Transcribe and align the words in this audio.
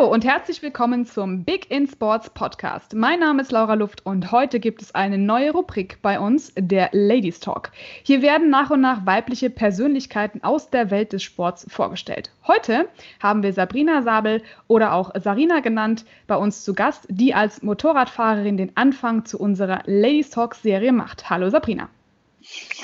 Hallo 0.00 0.14
und 0.14 0.24
herzlich 0.24 0.62
willkommen 0.62 1.04
zum 1.04 1.44
Big 1.44 1.70
in 1.70 1.86
Sports 1.86 2.30
Podcast. 2.30 2.94
Mein 2.94 3.20
Name 3.20 3.42
ist 3.42 3.52
Laura 3.52 3.74
Luft 3.74 4.06
und 4.06 4.32
heute 4.32 4.58
gibt 4.58 4.80
es 4.80 4.94
eine 4.94 5.18
neue 5.18 5.52
Rubrik 5.52 5.98
bei 6.00 6.18
uns, 6.18 6.54
der 6.56 6.88
Ladies 6.92 7.38
Talk. 7.38 7.70
Hier 8.02 8.22
werden 8.22 8.48
nach 8.48 8.70
und 8.70 8.80
nach 8.80 9.04
weibliche 9.04 9.50
Persönlichkeiten 9.50 10.42
aus 10.42 10.70
der 10.70 10.90
Welt 10.90 11.12
des 11.12 11.22
Sports 11.22 11.66
vorgestellt. 11.68 12.30
Heute 12.46 12.88
haben 13.22 13.42
wir 13.42 13.52
Sabrina 13.52 14.00
Sabel 14.00 14.42
oder 14.68 14.94
auch 14.94 15.10
Sarina 15.20 15.60
genannt 15.60 16.06
bei 16.26 16.36
uns 16.36 16.64
zu 16.64 16.72
Gast, 16.72 17.04
die 17.10 17.34
als 17.34 17.62
Motorradfahrerin 17.62 18.56
den 18.56 18.74
Anfang 18.78 19.26
zu 19.26 19.38
unserer 19.38 19.82
Ladies 19.84 20.30
Talk 20.30 20.54
Serie 20.54 20.92
macht. 20.92 21.28
Hallo 21.28 21.50
Sabrina. 21.50 21.90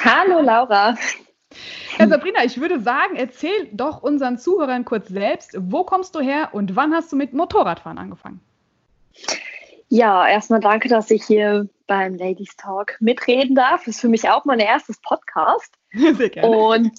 Hallo 0.04 0.42
Laura. 0.42 0.94
Ja, 1.98 2.08
Sabrina, 2.08 2.44
ich 2.44 2.60
würde 2.60 2.80
sagen, 2.80 3.16
erzähl 3.16 3.68
doch 3.72 4.02
unseren 4.02 4.38
Zuhörern 4.38 4.84
kurz 4.84 5.08
selbst, 5.08 5.56
wo 5.58 5.84
kommst 5.84 6.14
du 6.14 6.20
her 6.20 6.50
und 6.52 6.76
wann 6.76 6.94
hast 6.94 7.12
du 7.12 7.16
mit 7.16 7.32
Motorradfahren 7.32 7.98
angefangen? 7.98 8.40
Ja, 9.88 10.26
erstmal 10.26 10.60
danke, 10.60 10.88
dass 10.88 11.10
ich 11.10 11.24
hier 11.24 11.68
beim 11.86 12.16
Ladies 12.16 12.56
Talk 12.56 12.96
mitreden 13.00 13.54
darf. 13.54 13.84
Das 13.84 13.94
ist 13.94 14.00
für 14.00 14.08
mich 14.08 14.28
auch 14.28 14.44
mein 14.44 14.58
erstes 14.58 14.98
Podcast. 15.00 15.72
Sehr 15.92 16.28
gerne. 16.28 16.48
Und, 16.48 16.92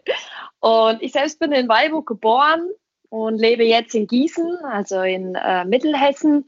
und 0.60 1.02
ich 1.02 1.12
selbst 1.12 1.38
bin 1.38 1.52
in 1.52 1.68
Weilburg 1.68 2.06
geboren 2.06 2.68
und 3.08 3.38
lebe 3.38 3.64
jetzt 3.64 3.94
in 3.94 4.06
Gießen, 4.06 4.58
also 4.64 5.02
in 5.02 5.34
äh, 5.36 5.64
Mittelhessen. 5.64 6.46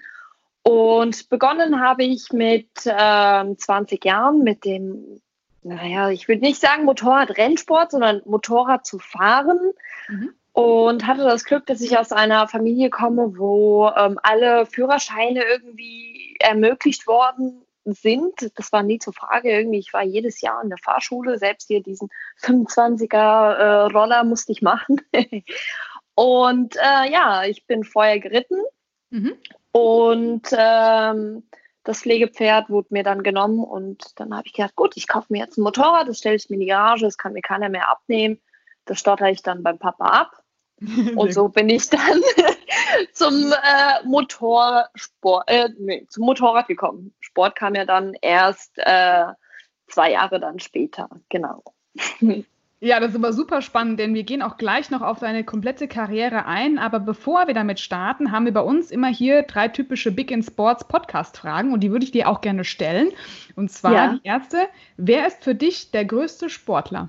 Und 0.63 1.29
begonnen 1.29 1.81
habe 1.81 2.05
ich 2.05 2.33
mit 2.33 2.69
äh, 2.85 3.55
20 3.57 4.05
Jahren 4.05 4.43
mit 4.43 4.65
dem 4.65 5.21
naja, 5.63 6.11
ich 6.11 6.29
würde 6.29 6.43
nicht 6.43 6.61
sagen 6.61 6.85
Motorradrennsport, 6.85 7.91
sondern 7.91 8.23
Motorrad 8.25 8.87
zu 8.87 8.99
fahren. 8.99 9.59
Mhm. 10.09 10.35
Und 10.53 11.07
hatte 11.07 11.23
das 11.23 11.45
Glück, 11.45 11.67
dass 11.67 11.81
ich 11.81 11.97
aus 11.99 12.11
einer 12.11 12.49
Familie 12.49 12.91
komme, 12.91 13.39
wo 13.39 13.89
ähm, 13.97 14.19
alle 14.23 14.67
Führerscheine 14.67 15.45
irgendwie 15.45 16.35
ermöglicht 16.41 17.07
worden 17.07 17.63
sind. 17.85 18.51
Das 18.57 18.73
war 18.73 18.83
nie 18.83 18.99
zur 18.99 19.13
Frage. 19.13 19.51
Irgendwie, 19.51 19.79
ich 19.79 19.93
war 19.93 20.03
jedes 20.03 20.41
Jahr 20.41 20.63
in 20.63 20.69
der 20.69 20.79
Fahrschule, 20.79 21.39
selbst 21.39 21.69
hier 21.69 21.83
diesen 21.83 22.09
25er 22.43 23.53
äh, 23.55 23.93
Roller 23.93 24.25
musste 24.25 24.53
ich 24.53 24.63
machen. 24.63 25.01
und 26.15 26.77
äh, 26.77 27.11
ja, 27.11 27.45
ich 27.45 27.67
bin 27.67 27.85
vorher 27.85 28.19
geritten. 28.19 28.61
Mhm. 29.11 29.35
Und 29.73 30.49
ähm, 30.53 31.45
das 31.85 32.03
Pflegepferd 32.03 32.71
wurde 32.71 32.89
mir 32.91 33.03
dann 33.03 33.23
genommen 33.23 33.65
und 33.65 34.19
dann 34.21 34.35
habe 34.35 34.47
ich 34.47 34.53
gedacht, 34.53 34.77
gut, 34.77 34.97
ich 34.97 35.09
kaufe 35.09 35.27
mir 35.31 35.39
jetzt 35.39 35.57
ein 35.59 35.63
Motorrad, 35.63 36.09
das 36.09 36.19
stelle 36.19 36.37
ich 36.37 36.49
mir 36.51 36.55
in 36.55 36.61
die 36.61 36.67
Garage, 36.67 37.05
das 37.05 37.19
kann 37.19 37.33
mir 37.33 37.43
keiner 37.43 37.69
mehr 37.69 37.89
abnehmen. 37.91 38.41
Das 38.85 38.99
stotter 38.99 39.31
ich 39.31 39.43
dann 39.43 39.63
beim 39.63 39.79
Papa 39.79 40.07
ab. 40.07 40.43
und 41.17 41.33
so 41.33 41.49
bin 41.49 41.69
ich 41.69 41.89
dann 41.91 42.23
zum 43.13 43.53
äh, 43.53 44.05
Motorsport, 44.05 45.45
äh, 45.49 45.69
nee, 45.79 46.07
zum 46.09 46.25
Motorrad 46.25 46.69
gekommen. 46.69 47.15
Sport 47.21 47.57
kam 47.57 47.75
ja 47.75 47.85
dann 47.85 48.15
erst 48.21 48.79
äh, 48.79 49.27
zwei 49.89 50.13
Jahre 50.13 50.39
dann 50.39 50.61
später, 50.61 51.09
genau. 51.29 51.63
Ja, 52.81 53.01
das 53.01 53.11
ist 53.11 53.17
aber 53.17 53.33
super 53.33 53.61
spannend, 53.61 53.99
denn 53.99 54.15
wir 54.15 54.23
gehen 54.23 54.41
auch 54.41 54.57
gleich 54.57 54.91
noch 54.91 55.03
auf 55.03 55.19
deine 55.19 55.43
komplette 55.43 55.89
Karriere 55.89 56.47
ein. 56.47 56.79
Aber 56.79 57.01
bevor 57.01 57.49
wir 57.49 57.55
damit 57.55 57.81
starten, 57.81 58.31
haben 58.31 58.45
wir 58.45 58.53
bei 58.53 58.61
uns 58.61 58.93
immer 58.93 59.09
hier 59.09 59.43
drei 59.43 59.67
typische 59.67 60.13
Big 60.13 60.31
in 60.31 60.45
Sports 60.45 60.87
Podcast-Fragen 60.87 61.73
und 61.73 61.81
die 61.81 61.91
würde 61.91 62.05
ich 62.05 62.13
dir 62.13 62.29
auch 62.29 62.41
gerne 62.41 62.65
stellen. 62.65 63.11
Und 63.57 63.73
zwar 63.73 63.93
ja. 63.93 64.13
die 64.13 64.21
erste: 64.23 64.69
Wer 64.97 65.27
ist 65.27 65.43
für 65.43 65.57
dich 65.57 65.91
der 65.91 66.05
größte 66.05 66.51
Sportler? 66.51 67.09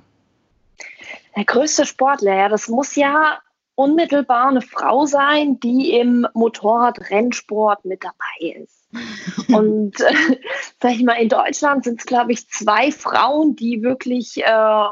Der 1.36 1.46
größte 1.46 1.86
Sportler, 1.86 2.36
ja, 2.36 2.50
das 2.50 2.68
muss 2.68 2.96
ja 2.96 3.38
unmittelbar 3.76 4.50
eine 4.50 4.62
Frau 4.62 5.06
sein, 5.06 5.60
die 5.60 5.92
im 5.92 6.28
Motorradrennsport 6.34 7.86
mit 7.86 8.04
dabei 8.04 8.62
ist. 8.64 8.88
Und 9.54 10.00
äh, 10.02 10.40
sag 10.82 10.92
ich 10.94 11.04
mal, 11.04 11.14
in 11.14 11.30
Deutschland 11.30 11.84
sind 11.84 12.00
es, 12.00 12.06
glaube 12.08 12.32
ich, 12.32 12.50
zwei 12.50 12.92
Frauen, 12.92 13.56
die 13.56 13.84
wirklich 13.84 14.44
äh, 14.44 14.86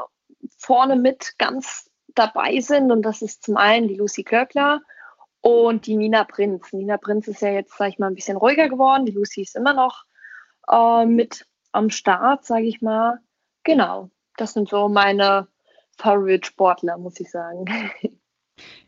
vorne 0.58 0.96
mit 0.96 1.34
ganz 1.38 1.90
dabei 2.14 2.60
sind. 2.60 2.92
Und 2.92 3.02
das 3.02 3.22
ist 3.22 3.44
zum 3.44 3.56
einen 3.56 3.88
die 3.88 3.96
Lucy 3.96 4.24
Klöckler 4.24 4.80
und 5.40 5.86
die 5.86 5.96
Nina 5.96 6.24
Prinz. 6.24 6.72
Nina 6.72 6.96
Prinz 6.96 7.28
ist 7.28 7.40
ja 7.40 7.50
jetzt, 7.50 7.76
sag 7.78 7.88
ich 7.88 7.98
mal, 7.98 8.08
ein 8.08 8.14
bisschen 8.14 8.36
ruhiger 8.36 8.68
geworden. 8.68 9.06
Die 9.06 9.12
Lucy 9.12 9.42
ist 9.42 9.56
immer 9.56 9.72
noch 9.72 10.04
äh, 10.68 11.06
mit 11.06 11.46
am 11.72 11.90
Start, 11.90 12.44
sage 12.44 12.66
ich 12.66 12.82
mal. 12.82 13.18
Genau, 13.64 14.10
das 14.36 14.52
sind 14.52 14.68
so 14.68 14.88
meine 14.88 15.48
Favorite-Sportler, 15.98 16.98
muss 16.98 17.20
ich 17.20 17.30
sagen. 17.30 17.64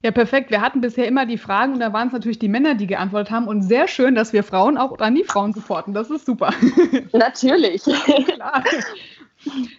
Ja, 0.02 0.10
perfekt. 0.10 0.50
Wir 0.50 0.62
hatten 0.62 0.81
bisher 0.81 1.06
immer 1.06 1.26
die 1.26 1.38
Fragen 1.38 1.75
und 1.75 1.81
da 1.81 1.92
waren 1.92 2.08
es 2.08 2.12
natürlich 2.12 2.38
die 2.38 2.48
Männer, 2.48 2.75
die 2.75 2.87
geantwortet 2.87 3.31
haben. 3.31 3.47
Und 3.47 3.62
sehr 3.62 3.87
schön, 3.87 4.14
dass 4.14 4.32
wir 4.32 4.42
Frauen 4.42 4.78
auch 4.78 4.98
an 4.98 5.14
die 5.14 5.25
Frauen 5.25 5.52
supporten. 5.52 5.94
Das 5.94 6.10
ist 6.10 6.26
super. 6.26 6.52
Natürlich. 7.12 7.84
Klar. 7.84 8.64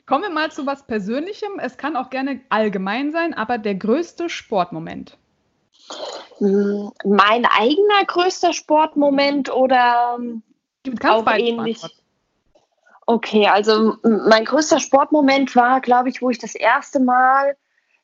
Kommen 0.05 0.23
wir 0.23 0.29
mal 0.29 0.51
zu 0.51 0.65
was 0.65 0.85
Persönlichem. 0.85 1.59
Es 1.59 1.77
kann 1.77 1.95
auch 1.95 2.09
gerne 2.09 2.41
allgemein 2.49 3.11
sein, 3.11 3.33
aber 3.33 3.57
der 3.57 3.75
größte 3.75 4.29
Sportmoment. 4.29 5.17
Hm, 6.37 6.91
mein 7.03 7.45
eigener 7.45 8.05
größter 8.07 8.53
Sportmoment 8.53 9.53
oder 9.53 10.17
auch 11.07 11.27
ähnlich? 11.27 11.81
Okay, 13.05 13.47
also 13.47 13.97
mein 14.03 14.45
größter 14.45 14.79
Sportmoment 14.79 15.55
war, 15.55 15.81
glaube 15.81 16.09
ich, 16.09 16.21
wo 16.21 16.29
ich 16.29 16.37
das 16.37 16.55
erste 16.55 16.99
Mal, 16.99 17.57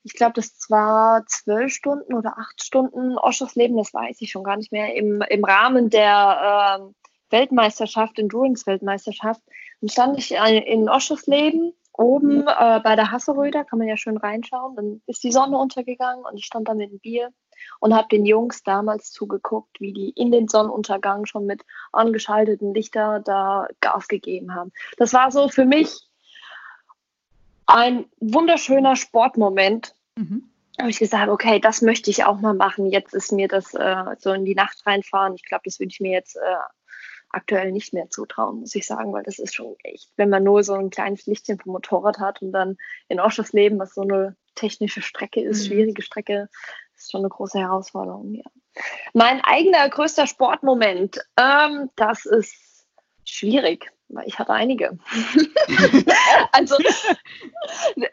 ich 0.03 0.13
glaube, 0.13 0.34
das 0.34 0.69
war 0.69 1.25
zwölf 1.28 1.74
Stunden 1.74 2.13
oder 2.13 2.38
acht 2.38 2.63
Stunden 2.63 3.18
Oschersleben, 3.18 3.78
das 3.78 3.94
weiß 3.94 4.18
ich 4.22 4.31
schon 4.31 4.44
gar 4.44 4.57
nicht 4.57 4.72
mehr, 4.72 4.95
im, 4.95 5.22
im 5.22 5.44
Rahmen 5.44 5.89
der 5.89 6.79
äh, 6.79 6.94
Weltmeisterschaft, 7.29 8.19
Endurance-Weltmeisterschaft, 8.19 9.41
dann 9.82 9.90
stand 9.90 10.18
ich 10.18 10.32
in 10.32 10.90
Oschersleben 10.90 11.74
oben 11.98 12.42
mhm. 12.42 12.48
äh, 12.48 12.80
bei 12.80 12.96
der 12.96 13.12
Hasseröder, 13.12 13.64
kann 13.66 13.80
man 13.80 13.88
ja 13.88 13.98
schön 13.98 14.18
reinschauen. 14.18 14.76
Dann 14.76 15.02
ist 15.08 15.24
die 15.24 15.32
Sonne 15.32 15.58
untergegangen 15.58 16.24
und 16.24 16.38
ich 16.38 16.46
stand 16.46 16.68
da 16.68 16.74
mit 16.74 16.90
einem 16.90 17.00
Bier 17.00 17.32
und 17.80 17.94
habe 17.94 18.08
den 18.10 18.26
Jungs 18.26 18.64
damals 18.64 19.12
zugeguckt, 19.12 19.82
wie 19.82 19.94
die 19.94 20.10
in 20.12 20.32
den 20.32 20.48
Sonnenuntergang 20.48 21.26
schon 21.26 21.46
mit 21.46 21.64
angeschalteten 21.92 22.74
Lichter 22.74 23.20
da 23.20 23.68
Gas 23.82 24.08
gegeben 24.08 24.54
haben. 24.54 24.72
Das 24.98 25.14
war 25.14 25.32
so 25.32 25.50
für 25.50 25.66
mich 25.66 26.08
ein 27.66 28.06
wunderschöner 28.20 28.96
Sportmoment. 28.96 29.96
Mhm. 30.16 30.50
Da 30.76 30.84
habe 30.84 30.92
ich 30.92 31.00
gesagt, 31.00 31.30
okay, 31.30 31.60
das 31.60 31.82
möchte 31.82 32.12
ich 32.12 32.24
auch 32.24 32.40
mal 32.40 32.54
machen. 32.54 32.92
Jetzt 32.92 33.16
ist 33.16 33.32
mir 33.32 33.48
das 33.48 33.74
äh, 33.74 34.16
so 34.20 34.32
in 34.32 34.46
die 34.46 34.54
Nacht 34.54 34.86
reinfahren. 34.86 35.34
Ich 35.34 35.44
glaube, 35.44 35.64
das 35.66 35.80
würde 35.80 35.90
ich 35.92 36.00
mir 36.00 36.12
jetzt 36.12 36.36
äh, 36.36 36.56
aktuell 37.30 37.72
nicht 37.72 37.94
mehr 37.94 38.10
zutrauen, 38.10 38.62
muss 38.62 38.76
ich 38.76 38.86
sagen, 38.86 39.14
weil 39.14 39.24
das 39.24 39.40
ist 39.40 39.56
schon 39.56 39.76
echt, 39.84 40.10
wenn 40.16 40.30
man 40.30 40.44
nur 40.44 40.64
so 40.64 40.74
ein 40.74 40.90
kleines 40.90 41.26
Lichtchen 41.26 41.60
vom 41.60 41.74
Motorrad 41.74 42.20
hat 42.20 42.42
und 42.42 42.52
dann 42.52 42.78
in 43.10 43.20
Oschersleben, 43.20 43.80
was 43.80 43.94
so 43.94 44.02
eine 44.02 44.36
technische 44.56 45.02
Strecke 45.02 45.42
ist, 45.42 45.64
mhm. 45.64 45.68
schwierige 45.68 46.02
Strecke, 46.02 46.50
ist 46.96 47.12
schon 47.12 47.22
eine 47.22 47.30
große 47.30 47.60
Herausforderung, 47.60 48.34
ja. 48.34 48.46
Mein 49.14 49.42
eigener 49.42 49.90
größter 49.90 50.28
Sportmoment, 50.28 51.20
ähm, 51.38 51.90
das 51.96 52.26
ist 52.26 52.86
schwierig, 53.26 53.92
weil 54.10 54.28
ich 54.28 54.40
hatte 54.40 54.54
einige. 54.54 54.98
also, 56.52 56.78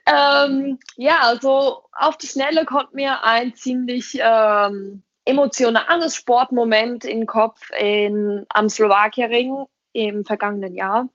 ähm, 0.06 0.78
ja, 0.96 1.20
also 1.20 1.84
auf 1.92 2.16
die 2.16 2.26
Schnelle 2.26 2.64
kommt 2.64 2.94
mir 2.94 3.22
ein 3.22 3.54
ziemlich 3.54 4.18
ähm, 4.20 5.02
emotionales 5.24 6.16
Sportmoment 6.16 7.04
im 7.04 7.26
Kopf 7.26 7.70
in, 7.78 8.44
am 8.48 8.68
Slowakiering 8.68 9.66
im 9.92 10.24
vergangenen 10.24 10.74
Jahr, 10.74 11.08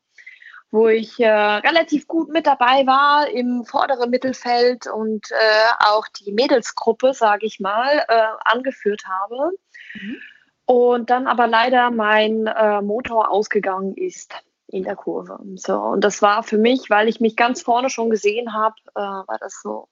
wo 0.72 0.88
ich 0.88 1.20
äh, 1.20 1.30
relativ 1.30 2.08
gut 2.08 2.30
mit 2.30 2.48
dabei 2.48 2.86
war 2.86 3.28
im 3.30 3.66
vorderen 3.66 4.10
Mittelfeld 4.10 4.88
und 4.88 5.32
äh, 5.32 5.86
auch 5.86 6.08
die 6.08 6.32
Mädelsgruppe, 6.32 7.14
sage 7.14 7.46
ich 7.46 7.60
mal, 7.60 8.04
äh, 8.08 8.24
angeführt 8.46 9.04
habe. 9.08 9.52
Mhm. 9.94 10.18
Und 10.66 11.10
dann 11.10 11.28
aber 11.28 11.48
leider 11.48 11.90
mein 11.90 12.46
äh, 12.46 12.82
Motor 12.82 13.32
ausgegangen 13.32 13.96
ist 13.96 14.34
in 14.68 14.84
der 14.84 14.96
Kurve. 14.96 15.40
So, 15.56 15.76
und 15.76 16.04
das 16.04 16.22
war 16.22 16.44
für 16.44 16.60
mich, 16.60 16.90
weil 16.92 17.08
ich 17.08 17.20
mich 17.20 17.36
ganz 17.36 17.62
vorne 17.62 17.90
schon 17.90 18.12
gesehen 18.12 18.54
habe, 18.54 18.76
äh, 18.96 19.00
war 19.00 19.38
das 19.40 19.62
so 19.64 19.90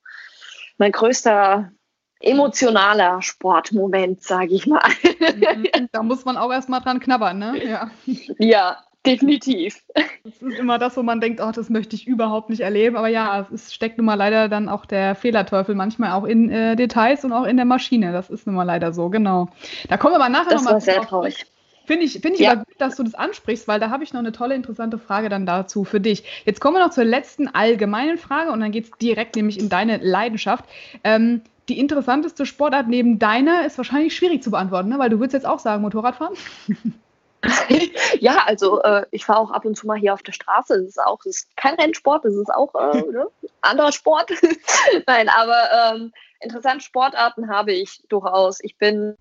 mein 0.78 0.92
größter 0.92 1.72
emotionaler 2.20 3.22
Sportmoment, 3.22 4.24
sage 4.24 4.54
ich 4.54 4.68
mal. 4.68 4.82
Mhm, 5.04 5.90
da 5.92 6.04
muss 6.04 6.26
man 6.26 6.38
auch 6.38 6.52
erstmal 6.52 6.82
dran 6.82 7.00
knabbern, 7.00 7.38
ne? 7.38 7.64
Ja. 7.64 7.92
ja, 8.40 8.78
definitiv. 9.06 9.84
Das 10.24 10.42
ist 10.42 10.60
immer 10.60 10.78
das, 10.78 10.98
wo 10.98 11.04
man 11.04 11.22
denkt, 11.22 11.42
oh, 11.42 11.52
das 11.54 11.70
möchte 11.70 11.96
ich 11.96 12.08
überhaupt 12.08 12.50
nicht 12.50 12.62
erleben. 12.62 12.98
Aber 12.98 13.08
ja, 13.08 13.48
es 13.54 13.74
steckt 13.74 13.98
nun 13.98 14.06
mal 14.06 14.16
leider 14.16 14.50
dann 14.50 14.70
auch 14.70 14.86
der 14.86 15.16
Fehlerteufel 15.16 15.76
manchmal 15.76 16.12
auch 16.12 16.26
in 16.26 16.50
äh, 16.50 16.76
Details 16.76 17.24
und 17.24 17.34
auch 17.34 17.46
in 17.46 17.58
der 17.58 17.66
Maschine. 17.66 18.12
Das 18.12 18.30
ist 18.30 18.48
nun 18.48 18.56
mal 18.56 18.64
leider 18.64 18.94
so, 18.94 19.10
genau. 19.10 19.50
Da 19.90 19.98
kommen 19.98 20.14
wir 20.14 20.20
aber 20.20 20.30
nachher 20.30 20.52
das 20.52 20.64
nochmal 20.64 20.74
war 20.74 20.82
sehr 20.82 21.02
traurig. 21.02 21.46
Finde 21.86 22.04
ich, 22.04 22.20
find 22.20 22.36
ich 22.36 22.42
ja. 22.42 22.52
aber 22.52 22.66
gut, 22.66 22.76
dass 22.80 22.98
du 22.98 23.04
das 23.04 23.16
ansprichst, 23.16 23.66
weil 23.70 23.80
da 23.80 23.90
habe 23.90 24.04
ich 24.04 24.12
noch 24.12 24.20
eine 24.20 24.34
tolle, 24.34 24.56
interessante 24.56 24.98
Frage 24.98 25.30
dann 25.30 25.46
dazu 25.46 25.86
für 25.86 26.02
dich. 26.02 26.44
Jetzt 26.44 26.60
kommen 26.60 26.76
wir 26.76 26.86
noch 26.86 26.92
zur 26.92 27.06
letzten 27.06 27.48
allgemeinen 27.48 28.18
Frage 28.18 28.52
und 28.52 28.60
dann 28.60 28.74
geht 28.74 28.84
es 28.84 28.92
direkt 29.00 29.38
nämlich 29.38 29.58
in 29.58 29.70
deine 29.70 29.96
Leidenschaft. 29.96 30.66
Ähm, 31.06 31.44
die 31.70 31.80
interessanteste 31.80 32.46
Sportart 32.46 32.88
neben 32.88 33.20
deiner 33.20 33.66
ist 33.66 33.78
wahrscheinlich 33.78 34.16
schwierig 34.16 34.44
zu 34.44 34.52
beantworten, 34.52 34.90
ne? 34.90 35.00
weil 35.00 35.10
du 35.10 35.20
würdest 35.20 35.34
jetzt 35.34 35.46
auch 35.46 35.60
sagen, 35.60 35.82
Motorradfahren? 35.82 36.36
ja, 38.20 38.44
also 38.46 38.82
äh, 38.82 39.06
ich 39.12 39.26
fahre 39.26 39.40
auch 39.40 39.52
ab 39.52 39.66
und 39.66 39.76
zu 39.76 39.86
mal 39.86 39.98
hier 39.98 40.14
auf 40.14 40.24
der 40.24 40.32
Straße. 40.32 40.78
Das 40.78 40.88
ist 40.88 41.02
auch 41.02 41.20
das 41.24 41.38
ist 41.38 41.58
kein 41.58 41.76
Rennsport, 41.76 42.26
das 42.26 42.34
ist 42.34 42.54
auch 42.54 42.74
äh, 42.76 43.02
ne? 43.12 43.28
anderer 43.62 43.92
Sport. 43.92 44.32
Nein, 45.08 45.30
aber 45.30 45.96
ähm, 45.96 46.14
interessante 46.40 46.84
Sportarten 46.84 47.50
habe 47.50 47.74
ich 47.74 48.02
durchaus. 48.10 48.60
Ich 48.62 48.78
bin 48.78 49.16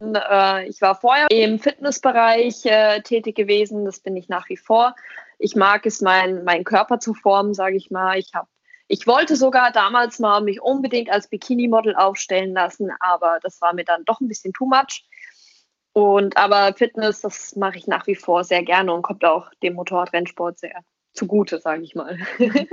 äh, 0.00 0.68
ich 0.68 0.80
war 0.80 0.94
vorher 0.94 1.28
im 1.30 1.58
Fitnessbereich 1.58 2.64
äh, 2.64 3.00
tätig 3.02 3.36
gewesen, 3.36 3.84
das 3.84 4.00
bin 4.00 4.16
ich 4.16 4.28
nach 4.28 4.48
wie 4.48 4.56
vor. 4.56 4.94
Ich 5.38 5.56
mag 5.56 5.86
es, 5.86 6.00
meinen 6.00 6.44
mein 6.44 6.64
Körper 6.64 7.00
zu 7.00 7.14
formen, 7.14 7.54
sage 7.54 7.76
ich 7.76 7.90
mal. 7.90 8.18
Ich 8.18 8.34
habe 8.34 8.48
ich 8.88 9.06
wollte 9.06 9.36
sogar 9.36 9.72
damals 9.72 10.18
mal 10.18 10.40
mich 10.40 10.60
unbedingt 10.60 11.10
als 11.10 11.28
Bikini-Model 11.28 11.96
aufstellen 11.96 12.52
lassen, 12.52 12.90
aber 13.00 13.38
das 13.42 13.60
war 13.60 13.74
mir 13.74 13.84
dann 13.84 14.04
doch 14.04 14.20
ein 14.20 14.28
bisschen 14.28 14.52
too 14.52 14.66
much. 14.66 15.06
Und 15.92 16.36
aber 16.36 16.74
Fitness, 16.74 17.20
das 17.20 17.54
mache 17.56 17.76
ich 17.76 17.86
nach 17.86 18.06
wie 18.06 18.14
vor 18.14 18.44
sehr 18.44 18.62
gerne 18.62 18.92
und 18.92 19.02
kommt 19.02 19.24
auch 19.24 19.50
dem 19.62 19.74
Motorradrennsport 19.74 20.58
sehr 20.58 20.82
zugute, 21.12 21.58
sage 21.58 21.82
ich 21.82 21.94
mal. 21.94 22.18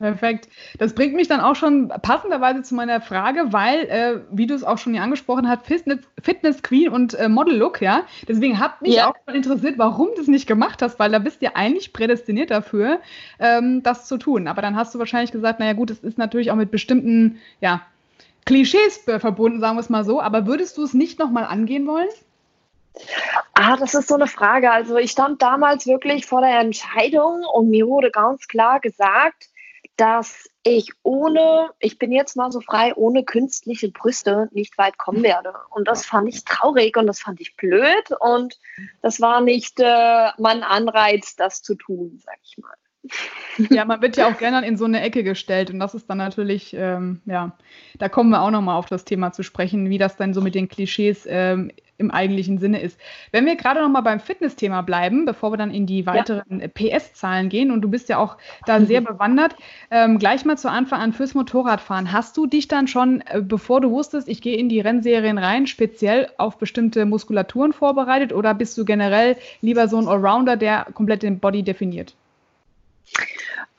Perfekt. 0.00 0.48
Das 0.78 0.94
bringt 0.94 1.14
mich 1.14 1.28
dann 1.28 1.40
auch 1.40 1.54
schon 1.54 1.88
passenderweise 1.88 2.62
zu 2.62 2.74
meiner 2.74 3.02
Frage, 3.02 3.52
weil, 3.52 3.80
äh, 3.80 4.20
wie 4.30 4.46
du 4.46 4.54
es 4.54 4.64
auch 4.64 4.78
schon 4.78 4.94
hier 4.94 5.02
angesprochen 5.02 5.46
hast, 5.46 5.66
Fitness, 5.66 5.98
Fitness 6.22 6.62
Queen 6.62 6.88
und 6.88 7.12
äh, 7.12 7.28
Model 7.28 7.54
Look, 7.54 7.82
ja. 7.82 8.04
Deswegen 8.26 8.58
hat 8.58 8.80
mich 8.80 8.94
ja. 8.94 9.10
auch 9.10 9.14
schon 9.26 9.34
interessiert, 9.34 9.76
warum 9.76 10.08
du 10.16 10.22
es 10.22 10.26
nicht 10.26 10.46
gemacht 10.46 10.80
hast, 10.80 10.98
weil 10.98 11.10
da 11.10 11.18
bist 11.18 11.42
du 11.42 11.44
ja 11.44 11.52
eigentlich 11.52 11.92
prädestiniert 11.92 12.50
dafür, 12.50 13.00
ähm, 13.38 13.82
das 13.82 14.06
zu 14.06 14.16
tun. 14.16 14.48
Aber 14.48 14.62
dann 14.62 14.74
hast 14.74 14.94
du 14.94 14.98
wahrscheinlich 14.98 15.32
gesagt, 15.32 15.60
naja 15.60 15.74
gut, 15.74 15.90
es 15.90 15.98
ist 15.98 16.16
natürlich 16.16 16.50
auch 16.50 16.56
mit 16.56 16.70
bestimmten, 16.70 17.38
ja, 17.60 17.82
Klischees 18.46 19.04
verbunden, 19.04 19.60
sagen 19.60 19.76
wir 19.76 19.80
es 19.80 19.90
mal 19.90 20.04
so. 20.06 20.22
Aber 20.22 20.46
würdest 20.46 20.78
du 20.78 20.82
es 20.82 20.94
nicht 20.94 21.18
nochmal 21.18 21.44
angehen 21.44 21.86
wollen? 21.86 22.08
Ah, 23.52 23.76
das 23.76 23.92
ist 23.92 24.08
so 24.08 24.14
eine 24.14 24.26
Frage. 24.26 24.70
Also 24.72 24.96
ich 24.96 25.10
stand 25.10 25.42
damals 25.42 25.86
wirklich 25.86 26.24
vor 26.24 26.40
der 26.40 26.58
Entscheidung 26.58 27.44
und 27.52 27.68
mir 27.68 27.86
wurde 27.86 28.10
ganz 28.10 28.48
klar 28.48 28.80
gesagt, 28.80 29.49
dass 30.00 30.48
ich 30.62 30.92
ohne, 31.02 31.70
ich 31.78 31.98
bin 31.98 32.10
jetzt 32.10 32.34
mal 32.34 32.50
so 32.50 32.62
frei, 32.62 32.94
ohne 32.94 33.22
künstliche 33.22 33.90
Brüste 33.90 34.48
nicht 34.52 34.78
weit 34.78 34.96
kommen 34.96 35.22
werde. 35.22 35.52
Und 35.68 35.88
das 35.88 36.06
fand 36.06 36.26
ich 36.26 36.44
traurig 36.44 36.96
und 36.96 37.06
das 37.06 37.20
fand 37.20 37.38
ich 37.38 37.54
blöd 37.54 38.10
und 38.18 38.58
das 39.02 39.20
war 39.20 39.42
nicht 39.42 39.78
äh, 39.78 40.30
mein 40.38 40.62
Anreiz, 40.62 41.36
das 41.36 41.60
zu 41.60 41.74
tun, 41.74 42.18
sag 42.24 42.38
ich 42.42 42.56
mal. 42.56 42.74
Ja, 43.70 43.84
man 43.84 44.02
wird 44.02 44.16
ja 44.16 44.28
auch 44.28 44.38
gerne 44.38 44.66
in 44.66 44.76
so 44.76 44.84
eine 44.84 45.00
Ecke 45.00 45.22
gestellt 45.24 45.70
und 45.70 45.80
das 45.80 45.94
ist 45.94 46.08
dann 46.08 46.18
natürlich, 46.18 46.74
ähm, 46.74 47.20
ja, 47.26 47.52
da 47.98 48.08
kommen 48.08 48.30
wir 48.30 48.42
auch 48.42 48.50
nochmal 48.50 48.76
auf 48.76 48.86
das 48.86 49.04
Thema 49.04 49.32
zu 49.32 49.42
sprechen, 49.42 49.90
wie 49.90 49.98
das 49.98 50.16
dann 50.16 50.34
so 50.34 50.40
mit 50.40 50.54
den 50.54 50.68
Klischees 50.68 51.26
ähm, 51.28 51.70
im 52.00 52.10
eigentlichen 52.10 52.58
Sinne 52.58 52.80
ist. 52.80 52.98
Wenn 53.30 53.46
wir 53.46 53.56
gerade 53.56 53.80
nochmal 53.80 54.02
beim 54.02 54.20
Fitnessthema 54.20 54.80
bleiben, 54.82 55.26
bevor 55.26 55.52
wir 55.52 55.56
dann 55.58 55.70
in 55.70 55.86
die 55.86 56.06
weiteren 56.06 56.60
ja. 56.60 56.68
PS-Zahlen 56.68 57.48
gehen 57.48 57.70
und 57.70 57.82
du 57.82 57.88
bist 57.88 58.08
ja 58.08 58.18
auch 58.18 58.38
da 58.66 58.80
sehr 58.84 59.02
bewandert, 59.02 59.54
ähm, 59.90 60.18
gleich 60.18 60.44
mal 60.44 60.56
zu 60.58 60.70
Anfang 60.70 61.00
an 61.00 61.12
fürs 61.12 61.34
Motorradfahren. 61.34 62.12
Hast 62.12 62.36
du 62.36 62.46
dich 62.46 62.68
dann 62.68 62.88
schon, 62.88 63.22
äh, 63.26 63.42
bevor 63.42 63.80
du 63.80 63.90
wusstest, 63.90 64.28
ich 64.28 64.40
gehe 64.40 64.56
in 64.56 64.68
die 64.68 64.80
Rennserien 64.80 65.38
rein, 65.38 65.66
speziell 65.66 66.28
auf 66.38 66.58
bestimmte 66.58 67.04
Muskulaturen 67.04 67.72
vorbereitet 67.72 68.32
oder 68.32 68.54
bist 68.54 68.76
du 68.78 68.84
generell 68.84 69.36
lieber 69.60 69.86
so 69.86 69.98
ein 69.98 70.08
Allrounder, 70.08 70.56
der 70.56 70.86
komplett 70.94 71.22
den 71.22 71.38
Body 71.38 71.62
definiert? 71.62 72.14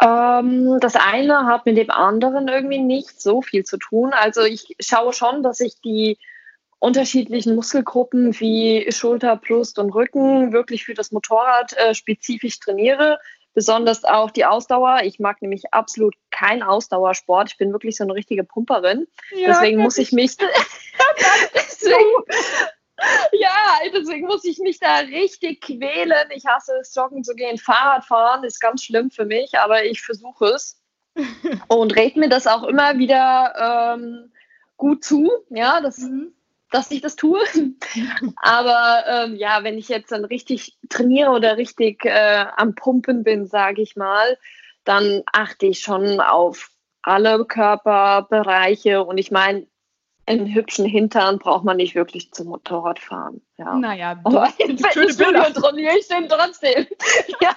Ähm, 0.01 0.79
das 0.79 0.95
eine 0.95 1.45
hat 1.45 1.65
mit 1.65 1.77
dem 1.77 1.91
anderen 1.91 2.47
irgendwie 2.47 2.79
nicht 2.79 3.21
so 3.21 3.41
viel 3.41 3.63
zu 3.63 3.77
tun. 3.77 4.13
Also 4.13 4.41
ich 4.41 4.75
schaue 4.79 5.13
schon, 5.13 5.43
dass 5.43 5.59
ich 5.59 5.79
die 5.81 6.17
unterschiedlichen 6.79 7.55
Muskelgruppen 7.55 8.39
wie 8.39 8.91
Schulter, 8.91 9.35
Brust 9.35 9.77
und 9.77 9.91
Rücken 9.91 10.51
wirklich 10.51 10.83
für 10.83 10.95
das 10.95 11.11
Motorrad 11.11 11.73
äh, 11.77 11.93
spezifisch 11.93 12.59
trainiere. 12.59 13.19
Besonders 13.53 14.03
auch 14.05 14.31
die 14.31 14.45
Ausdauer. 14.45 15.01
Ich 15.03 15.19
mag 15.19 15.41
nämlich 15.41 15.73
absolut 15.73 16.15
keinen 16.31 16.63
Ausdauersport. 16.63 17.51
Ich 17.51 17.57
bin 17.57 17.71
wirklich 17.71 17.97
so 17.97 18.03
eine 18.03 18.15
richtige 18.15 18.43
Pumperin. 18.43 19.07
Ja, 19.35 19.49
deswegen 19.49 19.79
muss 19.81 19.97
ich 19.97 20.11
mich. 20.11 20.37
deswegen, 21.53 22.23
ja, 23.31 23.79
deswegen 23.93 24.27
muss 24.27 24.43
ich 24.43 24.59
mich 24.59 24.79
da 24.79 24.97
richtig 24.97 25.61
quälen. 25.61 26.29
Ich 26.35 26.45
hasse 26.45 26.73
es, 26.81 26.93
joggen 26.95 27.23
zu 27.23 27.35
gehen. 27.35 27.57
Fahrradfahren 27.57 28.43
ist 28.43 28.59
ganz 28.59 28.83
schlimm 28.83 29.11
für 29.11 29.25
mich, 29.25 29.57
aber 29.57 29.85
ich 29.85 30.01
versuche 30.01 30.45
es. 30.45 30.81
und 31.67 31.95
rede 31.95 32.19
mir 32.19 32.29
das 32.29 32.47
auch 32.47 32.63
immer 32.63 32.97
wieder 32.97 33.95
ähm, 33.97 34.31
gut 34.77 35.03
zu, 35.03 35.29
ja, 35.49 35.81
dass, 35.81 35.99
mhm. 35.99 36.33
dass 36.69 36.91
ich 36.91 37.01
das 37.01 37.15
tue. 37.15 37.39
aber 38.37 39.03
ähm, 39.07 39.35
ja, 39.35 39.63
wenn 39.63 39.77
ich 39.77 39.89
jetzt 39.89 40.11
dann 40.11 40.25
richtig 40.25 40.77
trainiere 40.89 41.31
oder 41.31 41.57
richtig 41.57 42.05
äh, 42.05 42.45
am 42.55 42.75
Pumpen 42.75 43.23
bin, 43.23 43.45
sage 43.45 43.81
ich 43.81 43.95
mal, 43.95 44.37
dann 44.83 45.23
achte 45.31 45.67
ich 45.67 45.79
schon 45.79 46.19
auf 46.19 46.69
alle 47.01 47.45
Körperbereiche. 47.45 49.03
Und 49.03 49.17
ich 49.17 49.31
meine, 49.31 49.67
einen 50.25 50.53
hübschen 50.53 50.85
Hintern 50.85 51.39
braucht 51.39 51.63
man 51.63 51.77
nicht 51.77 51.95
wirklich 51.95 52.31
zum 52.31 52.47
Motorradfahren. 52.47 53.41
Ja. 53.57 53.75
Naja, 53.75 54.19
aber 54.23 54.49
in 54.59 54.77
Fitnessstudio 54.77 55.43
trainiere 55.53 55.97
ich 55.97 56.07
den 56.07 56.27
trotzdem. 56.29 56.87
ja. 57.41 57.55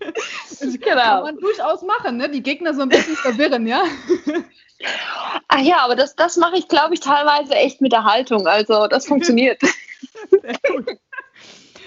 Das 0.00 0.60
genau. 0.80 0.94
kann 0.96 1.22
man 1.22 1.38
durchaus 1.38 1.82
machen, 1.82 2.16
ne? 2.16 2.28
die 2.28 2.42
Gegner 2.42 2.74
so 2.74 2.82
ein 2.82 2.88
bisschen 2.88 3.16
verwirren, 3.16 3.66
ja? 3.66 3.84
Ach 5.48 5.60
ja, 5.60 5.78
aber 5.84 5.94
das, 5.94 6.16
das 6.16 6.36
mache 6.36 6.56
ich, 6.56 6.68
glaube 6.68 6.94
ich, 6.94 7.00
teilweise 7.00 7.54
echt 7.54 7.80
mit 7.82 7.92
der 7.92 8.04
Haltung. 8.04 8.46
Also 8.46 8.86
das 8.86 9.06
funktioniert. 9.06 9.60
Sehr 10.30 10.54
gut. 10.66 10.86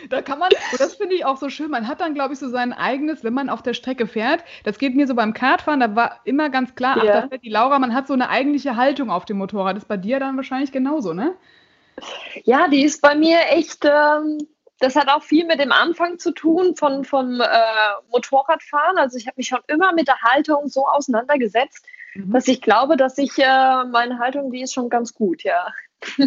Da 0.09 0.21
kann 0.21 0.39
man, 0.39 0.49
und 0.71 0.79
das 0.79 0.95
finde 0.95 1.15
ich 1.15 1.25
auch 1.25 1.37
so 1.37 1.49
schön, 1.49 1.69
man 1.69 1.87
hat 1.87 2.01
dann, 2.01 2.13
glaube 2.13 2.33
ich, 2.33 2.39
so 2.39 2.49
sein 2.49 2.73
eigenes, 2.73 3.23
wenn 3.23 3.33
man 3.33 3.49
auf 3.49 3.61
der 3.61 3.73
Strecke 3.73 4.07
fährt. 4.07 4.43
Das 4.63 4.77
geht 4.77 4.95
mir 4.95 5.07
so 5.07 5.15
beim 5.15 5.33
Kartfahren, 5.33 5.79
da 5.79 5.95
war 5.95 6.19
immer 6.25 6.49
ganz 6.49 6.75
klar, 6.75 6.97
ach, 6.99 7.05
da 7.05 7.27
fährt 7.27 7.43
die 7.43 7.49
Laura, 7.49 7.79
man 7.79 7.93
hat 7.93 8.07
so 8.07 8.13
eine 8.13 8.29
eigentliche 8.29 8.75
Haltung 8.75 9.09
auf 9.09 9.25
dem 9.25 9.37
Motorrad. 9.37 9.75
Das 9.75 9.83
ist 9.83 9.89
bei 9.89 9.97
dir 9.97 10.19
dann 10.19 10.35
wahrscheinlich 10.35 10.71
genauso, 10.71 11.13
ne? 11.13 11.35
Ja, 12.43 12.67
die 12.67 12.83
ist 12.83 13.01
bei 13.01 13.15
mir 13.15 13.39
echt, 13.49 13.85
ähm, 13.85 14.39
das 14.79 14.95
hat 14.95 15.07
auch 15.07 15.23
viel 15.23 15.45
mit 15.45 15.59
dem 15.59 15.71
Anfang 15.71 16.19
zu 16.19 16.31
tun 16.31 16.75
von, 16.75 17.05
vom 17.05 17.39
äh, 17.39 17.47
Motorradfahren. 18.11 18.97
Also 18.97 19.17
ich 19.17 19.27
habe 19.27 19.35
mich 19.37 19.47
schon 19.47 19.61
immer 19.67 19.93
mit 19.93 20.07
der 20.07 20.21
Haltung 20.21 20.67
so 20.67 20.87
auseinandergesetzt, 20.87 21.85
mhm. 22.15 22.33
dass 22.33 22.47
ich 22.47 22.61
glaube, 22.61 22.97
dass 22.97 23.17
ich 23.17 23.37
äh, 23.37 23.83
meine 23.85 24.19
Haltung, 24.19 24.51
die 24.51 24.61
ist 24.61 24.73
schon 24.73 24.89
ganz 24.89 25.13
gut, 25.13 25.43
ja. 25.43 25.67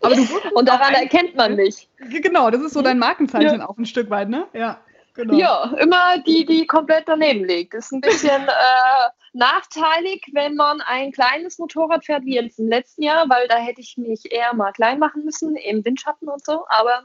Aber 0.00 0.14
du 0.14 0.22
und 0.54 0.68
daran 0.68 0.94
erkennt 0.94 1.36
man 1.36 1.56
mich. 1.56 1.88
Genau, 1.98 2.50
das 2.50 2.62
ist 2.62 2.74
so 2.74 2.82
dein 2.82 2.98
Markenzeichen 2.98 3.60
ja. 3.60 3.68
auch 3.68 3.76
ein 3.76 3.86
Stück 3.86 4.10
weit, 4.10 4.28
ne? 4.28 4.46
Ja. 4.52 4.80
Genau. 5.14 5.34
Ja, 5.34 5.74
immer 5.78 6.18
die, 6.18 6.46
die 6.46 6.66
komplett 6.66 7.08
daneben 7.08 7.44
liegt. 7.44 7.74
Ist 7.74 7.92
ein 7.92 8.00
bisschen 8.00 8.42
äh, 8.42 9.08
nachteilig, 9.32 10.30
wenn 10.32 10.54
man 10.54 10.80
ein 10.80 11.12
kleines 11.12 11.58
Motorrad 11.58 12.04
fährt, 12.04 12.24
wie 12.24 12.36
jetzt 12.36 12.58
im 12.58 12.68
letzten 12.68 13.02
Jahr, 13.02 13.28
weil 13.28 13.48
da 13.48 13.56
hätte 13.56 13.80
ich 13.80 13.96
mich 13.96 14.30
eher 14.30 14.54
mal 14.54 14.72
klein 14.72 14.98
machen 14.98 15.24
müssen, 15.24 15.56
im 15.56 15.84
Windschatten 15.84 16.28
und 16.28 16.44
so. 16.44 16.64
Aber 16.68 17.02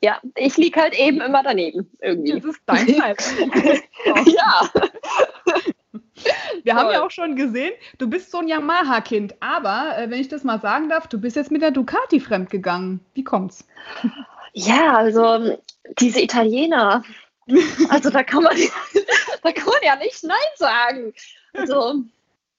ja, 0.00 0.20
ich 0.36 0.56
liege 0.56 0.80
halt 0.80 0.98
eben 0.98 1.20
immer 1.20 1.42
daneben 1.42 1.90
irgendwie. 2.00 2.40
Das 2.40 2.44
ist 2.44 2.60
dein 2.66 2.86
Teil. 2.86 3.16
ja. 4.26 4.70
Wir 6.62 6.74
haben 6.74 6.90
ja 6.90 7.04
auch 7.04 7.10
schon 7.10 7.36
gesehen, 7.36 7.72
du 7.98 8.08
bist 8.08 8.30
so 8.30 8.38
ein 8.38 8.48
Yamaha-Kind, 8.48 9.34
aber 9.40 9.96
äh, 9.98 10.10
wenn 10.10 10.20
ich 10.20 10.28
das 10.28 10.44
mal 10.44 10.60
sagen 10.60 10.88
darf, 10.88 11.06
du 11.06 11.20
bist 11.20 11.36
jetzt 11.36 11.50
mit 11.50 11.62
der 11.62 11.70
Ducati 11.70 12.20
fremdgegangen. 12.20 13.00
Wie 13.14 13.24
kommt's? 13.24 13.66
Ja, 14.52 14.96
also 14.96 15.58
diese 15.98 16.20
Italiener, 16.20 17.02
also 17.88 18.10
da 18.10 18.22
kann 18.22 18.42
man, 18.42 18.56
da 19.42 19.52
kann 19.52 19.66
man 19.66 19.82
ja 19.82 19.96
nicht 19.96 20.22
Nein 20.24 20.36
sagen. 20.56 21.14
Also 21.54 22.02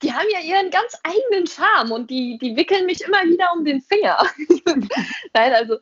die 0.02 0.14
haben 0.14 0.28
ja 0.32 0.40
ihren 0.40 0.72
ganz 0.72 0.98
eigenen 1.04 1.46
Charme 1.46 1.92
und 1.92 2.10
die, 2.10 2.38
die 2.42 2.56
wickeln 2.56 2.86
mich 2.86 3.02
immer 3.02 3.24
wieder 3.24 3.52
um 3.54 3.66
den 3.66 3.82
Finger. 3.82 4.18
Nein, 5.34 5.54
also 5.54 5.78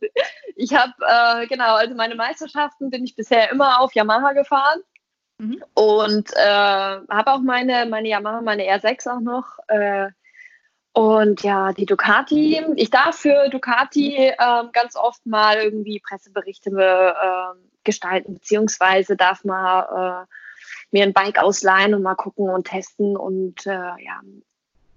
ich 0.56 0.74
habe, 0.74 0.94
äh, 1.02 1.48
genau, 1.48 1.76
also 1.76 1.94
meine 1.94 2.16
Meisterschaften 2.16 2.90
bin 2.90 3.04
ich 3.04 3.16
bisher 3.16 3.52
immer 3.52 3.80
auf 3.80 3.94
Yamaha 3.94 4.34
gefahren. 4.34 4.82
Mhm. 5.38 5.64
Und 5.74 6.32
äh, 6.34 6.40
habe 6.40 7.34
auch 7.34 7.42
meine, 7.42 7.86
meine 7.86 8.08
Yamaha, 8.08 8.42
meine 8.42 8.64
R6 8.64 9.18
auch 9.18 9.22
noch. 9.22 9.60
Äh, 9.68 10.10
und 10.94 11.44
ja, 11.44 11.74
die 11.74 11.86
Ducati, 11.86 12.60
ich 12.76 12.90
darf 12.90 13.18
für 13.18 13.50
Ducati 13.50 14.16
äh, 14.16 14.36
ganz 14.74 14.96
oft 14.96 15.24
mal 15.28 15.58
irgendwie 15.58 16.00
Presseberichte 16.00 16.72
äh, 16.72 17.60
gestalten, 17.84 18.34
beziehungsweise 18.34 19.16
darf 19.16 19.44
mal 19.44 20.26
äh, 20.26 20.36
mir 20.92 21.04
ein 21.04 21.14
Bike 21.14 21.38
ausleihen 21.38 21.94
und 21.94 22.02
mal 22.02 22.16
gucken 22.16 22.50
und 22.50 22.66
testen. 22.68 23.16
Und 23.16 23.68
äh, 23.68 23.72
ja, 23.72 24.22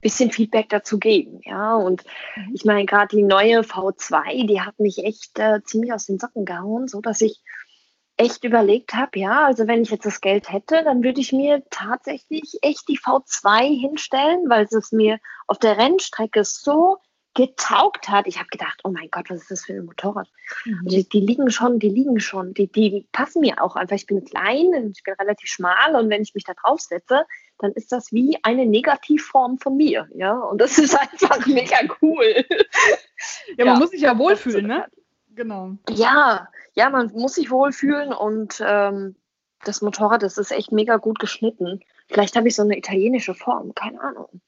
bisschen 0.00 0.30
Feedback 0.30 0.68
dazu 0.68 0.99
geben. 0.99 1.40
Ja, 1.44 1.76
und 1.76 2.04
mhm. 2.37 2.54
ich 2.54 2.64
meine, 2.64 2.87
gerade 2.87 3.14
die 3.14 3.23
neue 3.23 3.61
V2, 3.61 4.47
die 4.47 4.61
hat 4.61 4.78
mich 4.78 5.04
echt 5.04 5.38
äh, 5.38 5.62
ziemlich 5.64 5.92
aus 5.92 6.06
den 6.06 6.18
Socken 6.18 6.44
gehauen, 6.44 6.88
so 6.88 7.00
dass 7.00 7.20
ich 7.20 7.42
echt 8.20 8.44
überlegt 8.44 8.94
habe, 8.94 9.18
ja, 9.18 9.46
also 9.46 9.66
wenn 9.66 9.80
ich 9.80 9.90
jetzt 9.90 10.04
das 10.04 10.20
Geld 10.20 10.52
hätte, 10.52 10.84
dann 10.84 11.02
würde 11.02 11.22
ich 11.22 11.32
mir 11.32 11.62
tatsächlich 11.70 12.58
echt 12.60 12.86
die 12.88 12.98
V2 12.98 13.80
hinstellen, 13.80 14.50
weil 14.50 14.68
es 14.70 14.92
mir 14.92 15.18
auf 15.46 15.58
der 15.58 15.78
Rennstrecke 15.78 16.44
so 16.44 16.98
getaugt 17.34 18.10
hat. 18.10 18.26
Ich 18.26 18.38
habe 18.38 18.48
gedacht, 18.48 18.80
oh 18.84 18.90
mein 18.90 19.08
Gott, 19.10 19.30
was 19.30 19.42
ist 19.42 19.50
das 19.50 19.64
für 19.64 19.72
ein 19.72 19.86
Motorrad? 19.86 20.28
Mhm. 20.66 20.86
Die, 20.86 21.08
die, 21.08 21.20
liegen 21.20 21.50
schon, 21.50 21.78
die 21.78 21.88
liegen 21.88 22.20
schon, 22.20 22.52
die, 22.52 22.70
die 22.70 23.08
passen 23.12 23.40
mir 23.40 23.62
auch 23.62 23.74
einfach. 23.74 23.96
Ich 23.96 24.06
bin 24.06 24.22
klein 24.22 24.66
und 24.74 24.98
ich 24.98 25.02
bin 25.02 25.14
relativ 25.14 25.48
schmal 25.48 25.94
und 25.94 26.10
wenn 26.10 26.20
ich 26.20 26.34
mich 26.34 26.44
da 26.44 26.52
drauf 26.52 26.80
setze, 26.80 27.24
dann 27.58 27.72
ist 27.72 27.90
das 27.90 28.12
wie 28.12 28.36
eine 28.42 28.66
Negativform 28.66 29.58
von 29.58 29.78
mir. 29.78 30.08
Ja, 30.14 30.34
und 30.34 30.60
das 30.60 30.76
ist 30.76 30.94
einfach 31.00 31.46
mega 31.46 31.78
cool. 32.02 32.44
Ja, 33.56 33.64
man 33.64 33.74
ja, 33.74 33.78
muss 33.78 33.90
sich 33.90 34.02
ja 34.02 34.18
wohlfühlen, 34.18 34.66
ne? 34.66 34.86
Genau. 35.34 35.76
Ja, 35.88 36.49
ja, 36.75 36.90
man 36.90 37.12
muss 37.12 37.34
sich 37.34 37.50
wohlfühlen 37.50 38.12
und 38.12 38.62
ähm, 38.64 39.16
das 39.64 39.82
Motorrad, 39.82 40.22
das 40.22 40.38
ist 40.38 40.52
echt 40.52 40.72
mega 40.72 40.96
gut 40.96 41.18
geschnitten. 41.18 41.80
Vielleicht 42.08 42.37
habe 42.37 42.49
ich 42.49 42.56
so 42.56 42.62
eine 42.62 42.78
italienische 42.78 43.34
Form, 43.34 43.75
keine 43.75 44.00
Ahnung. 44.00 44.40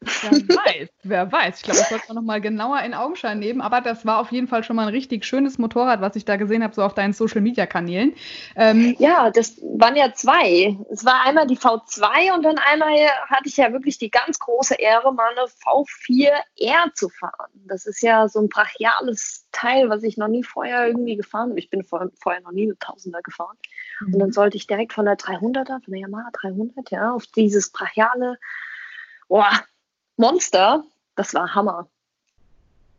Wer 0.00 0.30
weiß, 0.30 0.88
wer 1.02 1.32
weiß. 1.32 1.56
Ich 1.56 1.62
glaube, 1.64 1.80
das 1.80 1.88
sollte 1.88 2.04
man 2.08 2.16
nochmal 2.16 2.40
genauer 2.40 2.80
in 2.82 2.94
Augenschein 2.94 3.40
nehmen. 3.40 3.60
Aber 3.60 3.80
das 3.80 4.06
war 4.06 4.20
auf 4.20 4.30
jeden 4.30 4.46
Fall 4.46 4.62
schon 4.62 4.76
mal 4.76 4.86
ein 4.86 4.94
richtig 4.94 5.24
schönes 5.24 5.58
Motorrad, 5.58 6.00
was 6.00 6.14
ich 6.14 6.24
da 6.24 6.36
gesehen 6.36 6.62
habe, 6.62 6.74
so 6.74 6.82
auf 6.82 6.94
deinen 6.94 7.12
Social-Media-Kanälen. 7.12 8.14
Ähm, 8.54 8.94
ja, 8.98 9.30
das 9.30 9.60
waren 9.62 9.96
ja 9.96 10.12
zwei. 10.14 10.78
Es 10.90 11.04
war 11.04 11.24
einmal 11.24 11.48
die 11.48 11.58
V2 11.58 12.32
und 12.34 12.44
dann 12.44 12.58
einmal 12.58 12.94
hatte 13.28 13.48
ich 13.48 13.56
ja 13.56 13.72
wirklich 13.72 13.98
die 13.98 14.10
ganz 14.10 14.38
große 14.38 14.76
Ehre, 14.76 15.12
mal 15.12 15.32
eine 15.32 15.46
V4R 15.48 16.94
zu 16.94 17.08
fahren. 17.08 17.50
Das 17.66 17.86
ist 17.86 18.00
ja 18.00 18.28
so 18.28 18.40
ein 18.40 18.48
brachiales 18.48 19.46
Teil, 19.50 19.88
was 19.88 20.04
ich 20.04 20.16
noch 20.16 20.28
nie 20.28 20.44
vorher 20.44 20.86
irgendwie 20.86 21.16
gefahren 21.16 21.50
habe. 21.50 21.58
Ich 21.58 21.70
bin 21.70 21.82
vor, 21.82 22.08
vorher 22.20 22.40
noch 22.42 22.52
nie 22.52 22.64
eine 22.64 22.78
Tausender 22.78 23.20
gefahren. 23.22 23.56
Mhm. 24.00 24.14
Und 24.14 24.20
dann 24.20 24.32
sollte 24.32 24.56
ich 24.56 24.68
direkt 24.68 24.92
von 24.92 25.06
der 25.06 25.16
300er, 25.16 25.82
von 25.82 25.92
der 25.92 26.02
Yamaha 26.02 26.30
300, 26.32 26.90
ja, 26.92 27.12
auf 27.12 27.26
dieses 27.26 27.72
brachiale 27.72 28.38
Boah, 29.28 29.50
Monster, 30.18 30.84
das 31.16 31.32
war 31.34 31.54
Hammer. 31.54 31.88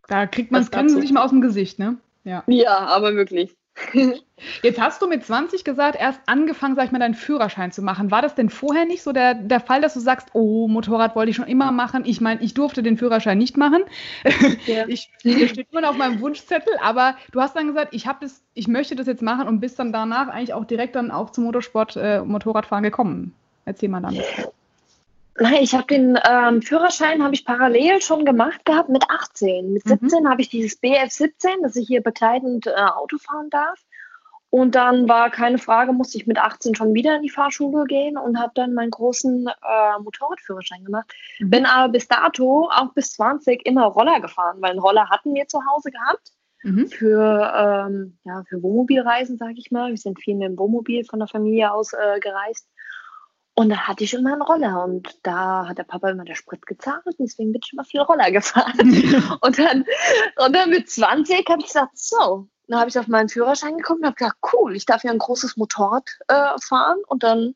Da 0.07 0.25
kriegt 0.25 0.51
man 0.51 0.61
das 0.61 0.71
Grinsen 0.71 0.99
nicht 0.99 1.13
mal 1.13 1.23
aus 1.23 1.29
dem 1.29 1.41
Gesicht, 1.41 1.77
ne? 1.77 1.97
Ja, 2.23 2.43
ja 2.47 2.77
aber 2.79 3.13
wirklich. 3.13 3.55
Jetzt 4.63 4.79
hast 4.79 5.01
du 5.01 5.07
mit 5.07 5.25
20 5.25 5.63
gesagt, 5.63 5.97
erst 5.99 6.21
angefangen, 6.25 6.75
sag 6.75 6.85
ich 6.85 6.91
mal, 6.91 6.99
deinen 6.99 7.13
Führerschein 7.13 7.71
zu 7.71 7.81
machen. 7.81 8.09
War 8.11 8.21
das 8.21 8.35
denn 8.35 8.49
vorher 8.49 8.85
nicht 8.85 9.03
so 9.03 9.11
der, 9.11 9.33
der 9.33 9.59
Fall, 9.59 9.81
dass 9.81 9.93
du 9.93 9.99
sagst, 9.99 10.29
oh, 10.33 10.67
Motorrad 10.67 11.15
wollte 11.15 11.29
ich 11.29 11.35
schon 11.35 11.47
immer 11.47 11.71
machen? 11.71 12.03
Ich 12.05 12.21
meine, 12.21 12.41
ich 12.41 12.53
durfte 12.53 12.83
den 12.83 12.97
Führerschein 12.97 13.38
nicht 13.38 13.57
machen. 13.57 13.83
Ja. 14.65 14.79
Ich, 14.88 15.11
das 15.23 15.49
steht 15.49 15.67
immer 15.71 15.81
noch 15.81 15.89
auf 15.89 15.97
meinem 15.97 16.19
Wunschzettel, 16.19 16.73
aber 16.81 17.15
du 17.31 17.41
hast 17.41 17.55
dann 17.55 17.67
gesagt, 17.67 17.93
ich 17.93 18.07
das, 18.21 18.41
ich 18.53 18.67
möchte 18.67 18.95
das 18.95 19.07
jetzt 19.07 19.21
machen 19.21 19.47
und 19.47 19.59
bist 19.59 19.77
dann 19.77 19.91
danach 19.91 20.29
eigentlich 20.29 20.53
auch 20.53 20.65
direkt 20.65 20.95
dann 20.95 21.11
auch 21.11 21.29
zum 21.31 21.43
Motorsport, 21.43 21.95
äh, 21.95 22.21
Motorradfahren 22.21 22.83
gekommen. 22.83 23.33
Erzähl 23.65 23.89
mal 23.89 24.01
dann. 24.01 24.17
Nein, 25.38 25.59
ich 25.62 25.74
habe 25.74 25.88
den 25.88 26.19
ähm, 26.29 26.62
Führerschein 26.62 27.24
habe 27.24 27.33
ich 27.33 27.45
parallel 27.45 28.01
schon 28.01 28.25
gemacht 28.25 28.65
gehabt 28.65 28.89
mit 28.89 29.05
18. 29.09 29.71
Mit 29.71 29.83
17 29.83 30.24
mhm. 30.24 30.29
habe 30.29 30.41
ich 30.41 30.50
dieses 30.50 30.77
BF 30.77 31.09
17, 31.09 31.62
dass 31.62 31.75
ich 31.75 31.88
hier 31.88 32.01
begleitend 32.01 32.67
äh, 32.67 32.71
Auto 32.71 33.17
fahren 33.17 33.50
darf. 33.50 33.79
Und 34.51 34.74
dann 34.74 35.07
war 35.07 35.29
keine 35.29 35.59
Frage, 35.59 35.93
musste 35.93 36.17
ich 36.17 36.25
mit 36.25 36.39
18 36.39 36.74
schon 36.74 36.93
wieder 36.95 37.15
in 37.15 37.21
die 37.21 37.29
Fahrschule 37.29 37.86
gehen 37.86 38.17
und 38.17 38.39
habe 38.39 38.51
dann 38.55 38.74
meinen 38.74 38.89
großen 38.89 39.48
äh, 39.48 40.00
Motorradführerschein 40.01 40.83
gemacht. 40.83 41.13
Mhm. 41.39 41.50
Bin 41.51 41.65
aber 41.65 41.91
bis 41.91 42.07
dato, 42.07 42.67
auch 42.71 42.93
bis 42.93 43.13
20, 43.13 43.65
immer 43.65 43.86
Roller 43.86 44.19
gefahren, 44.19 44.57
weil 44.62 44.71
einen 44.71 44.79
Roller 44.79 45.09
hatten 45.09 45.36
wir 45.36 45.48
zu 45.48 45.59
Hause 45.71 45.91
gehabt. 45.91 46.31
Mhm. 46.63 46.88
Für, 46.88 47.53
ähm, 47.88 48.17
ja, 48.25 48.43
für 48.50 48.62
Wohnmobilreisen, 48.62 49.38
sage 49.38 49.55
ich 49.57 49.71
mal. 49.71 49.91
Wir 49.91 49.98
sind 49.98 50.19
viel 50.19 50.36
mit 50.36 50.50
dem 50.50 50.57
Wohnmobil 50.57 51.05
von 51.05 51.19
der 51.19 51.27
Familie 51.27 51.71
aus 51.71 51.93
äh, 51.93 52.19
gereist. 52.19 52.67
Und 53.60 53.68
da 53.68 53.75
hatte 53.75 54.06
ich 54.06 54.13
immer 54.13 54.32
einen 54.32 54.42
Roller 54.42 54.86
und 54.86 55.20
da 55.22 55.68
hat 55.68 55.78
der 55.78 55.84
Papa 55.84 56.10
immer 56.10 56.24
der 56.24 56.36
Sprit 56.36 56.66
gezahlt, 56.66 57.04
deswegen 57.20 57.51
bin 57.51 57.60
ich 57.62 57.74
immer 57.74 57.84
viel 57.84 58.00
Roller 58.00 58.32
gefahren. 58.32 58.80
und, 59.42 59.60
dann, 59.60 59.84
und 60.38 60.56
dann 60.56 60.70
mit 60.70 60.89
20 60.89 61.46
habe 61.50 61.60
ich 61.60 61.68
gesagt, 61.68 61.98
so, 61.98 62.48
dann 62.70 62.80
habe 62.80 62.89
ich 62.89 62.98
auf 62.98 63.10
meinen 63.10 63.28
Führerschein 63.28 63.75
geguckt 63.75 64.00
und 64.00 64.06
habe 64.06 64.16
gesagt, 64.16 64.38
cool, 64.54 64.78
ich 64.78 64.86
darf 64.86 65.04
ja 65.04 65.12
ein 65.12 65.18
großes 65.18 65.58
Motorrad 65.58 66.08
äh, 66.30 66.58
fahren. 66.62 67.00
Und 67.08 67.24
dann, 67.24 67.54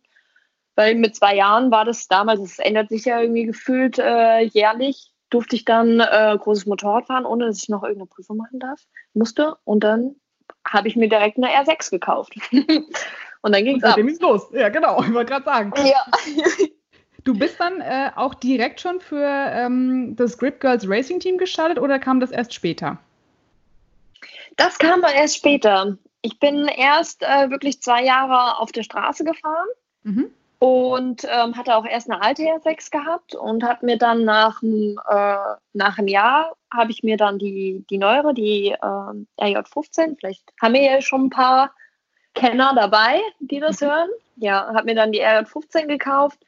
weil 0.76 0.96
mit 0.96 1.16
zwei 1.16 1.38
Jahren 1.38 1.72
war 1.72 1.86
das 1.86 2.10
damals, 2.10 2.42
es 2.42 2.60
ändert 2.60 2.90
sich 2.90 3.06
ja 3.06 3.22
irgendwie 3.22 3.46
gefühlt 3.46 3.98
äh, 3.98 4.42
jährlich, 4.42 5.14
durfte 5.30 5.56
ich 5.56 5.64
dann 5.64 6.02
äh, 6.02 6.38
großes 6.38 6.66
Motorrad 6.66 7.08
fahren, 7.08 7.26
ohne 7.26 7.46
dass 7.46 7.64
ich 7.64 7.70
noch 7.70 7.84
irgendeine 7.84 8.08
Prüfung 8.08 8.36
machen 8.36 8.60
darf, 8.60 8.82
musste. 9.14 9.56
Und 9.64 9.86
dann 9.86 10.18
habe 10.68 10.90
ich 10.90 10.98
mir 10.98 11.08
direkt 11.08 11.38
eine 11.38 11.48
R6 11.48 11.92
gekauft. 11.92 12.34
Und 13.44 13.54
dann 13.54 13.64
ging 13.64 13.78
es 13.78 13.84
ab. 13.84 13.96
Ging's 13.96 14.20
los. 14.20 14.48
Ja, 14.52 14.70
genau. 14.70 15.02
Ich 15.04 15.14
wollte 15.14 15.34
gerade 15.34 15.46
sagen. 15.46 15.74
Ja. 15.86 16.06
Du 17.26 17.38
bist 17.38 17.60
dann 17.60 17.80
äh, 17.80 18.10
auch 18.16 18.34
direkt 18.34 18.82
schon 18.82 19.00
für 19.00 19.26
ähm, 19.26 20.16
das 20.16 20.38
Grip 20.38 20.60
Girls 20.60 20.88
Racing 20.88 21.20
Team 21.20 21.38
gestartet 21.38 21.80
oder 21.80 22.00
kam 22.00 22.20
das 22.20 22.32
erst 22.32 22.54
später? 22.54 22.98
Das 24.58 24.78
kam 24.78 25.02
dann 25.02 25.14
erst 25.14 25.38
später. 25.38 25.98
Ich 26.22 26.40
bin 26.40 26.68
erst 26.68 27.24
äh, 27.24 27.50
wirklich 27.50 27.82
zwei 27.82 28.04
Jahre 28.04 28.60
auf 28.60 28.72
der 28.72 28.84
Straße 28.84 29.24
gefahren 29.24 29.68
mhm. 30.04 30.32
und 30.60 31.26
ähm, 31.26 31.56
hatte 31.56 31.76
auch 31.76 31.86
erst 31.86 32.10
eine 32.10 32.22
alte 32.22 32.44
R6 32.44 32.92
gehabt 32.92 33.36
und 33.36 33.64
habe 33.64 33.86
mir 33.86 33.98
dann 33.98 34.24
nach, 34.24 34.62
äh, 34.64 35.56
nach 35.74 35.98
einem 35.98 36.08
Jahr 36.08 36.56
habe 36.74 36.92
ich 36.92 37.04
mir 37.04 37.18
dann 37.18 37.40
die, 37.40 37.86
die 37.90 37.98
neuere, 37.98 38.34
die 38.34 38.70
äh, 38.70 39.42
RJ15, 39.42 40.18
vielleicht 40.20 40.44
haben 40.62 40.74
wir 40.74 40.82
ja 40.82 41.02
schon 41.02 41.26
ein 41.26 41.30
paar 41.30 41.74
Kenner 42.34 42.74
dabei, 42.76 43.22
die 43.40 43.60
das 43.60 43.82
mhm. 43.82 43.86
hören. 43.86 44.10
Ja, 44.38 44.74
habe 44.74 44.86
mir 44.86 44.96
dann 44.96 45.12
die 45.12 45.24
R15 45.24 45.88
gekauft 45.88 46.40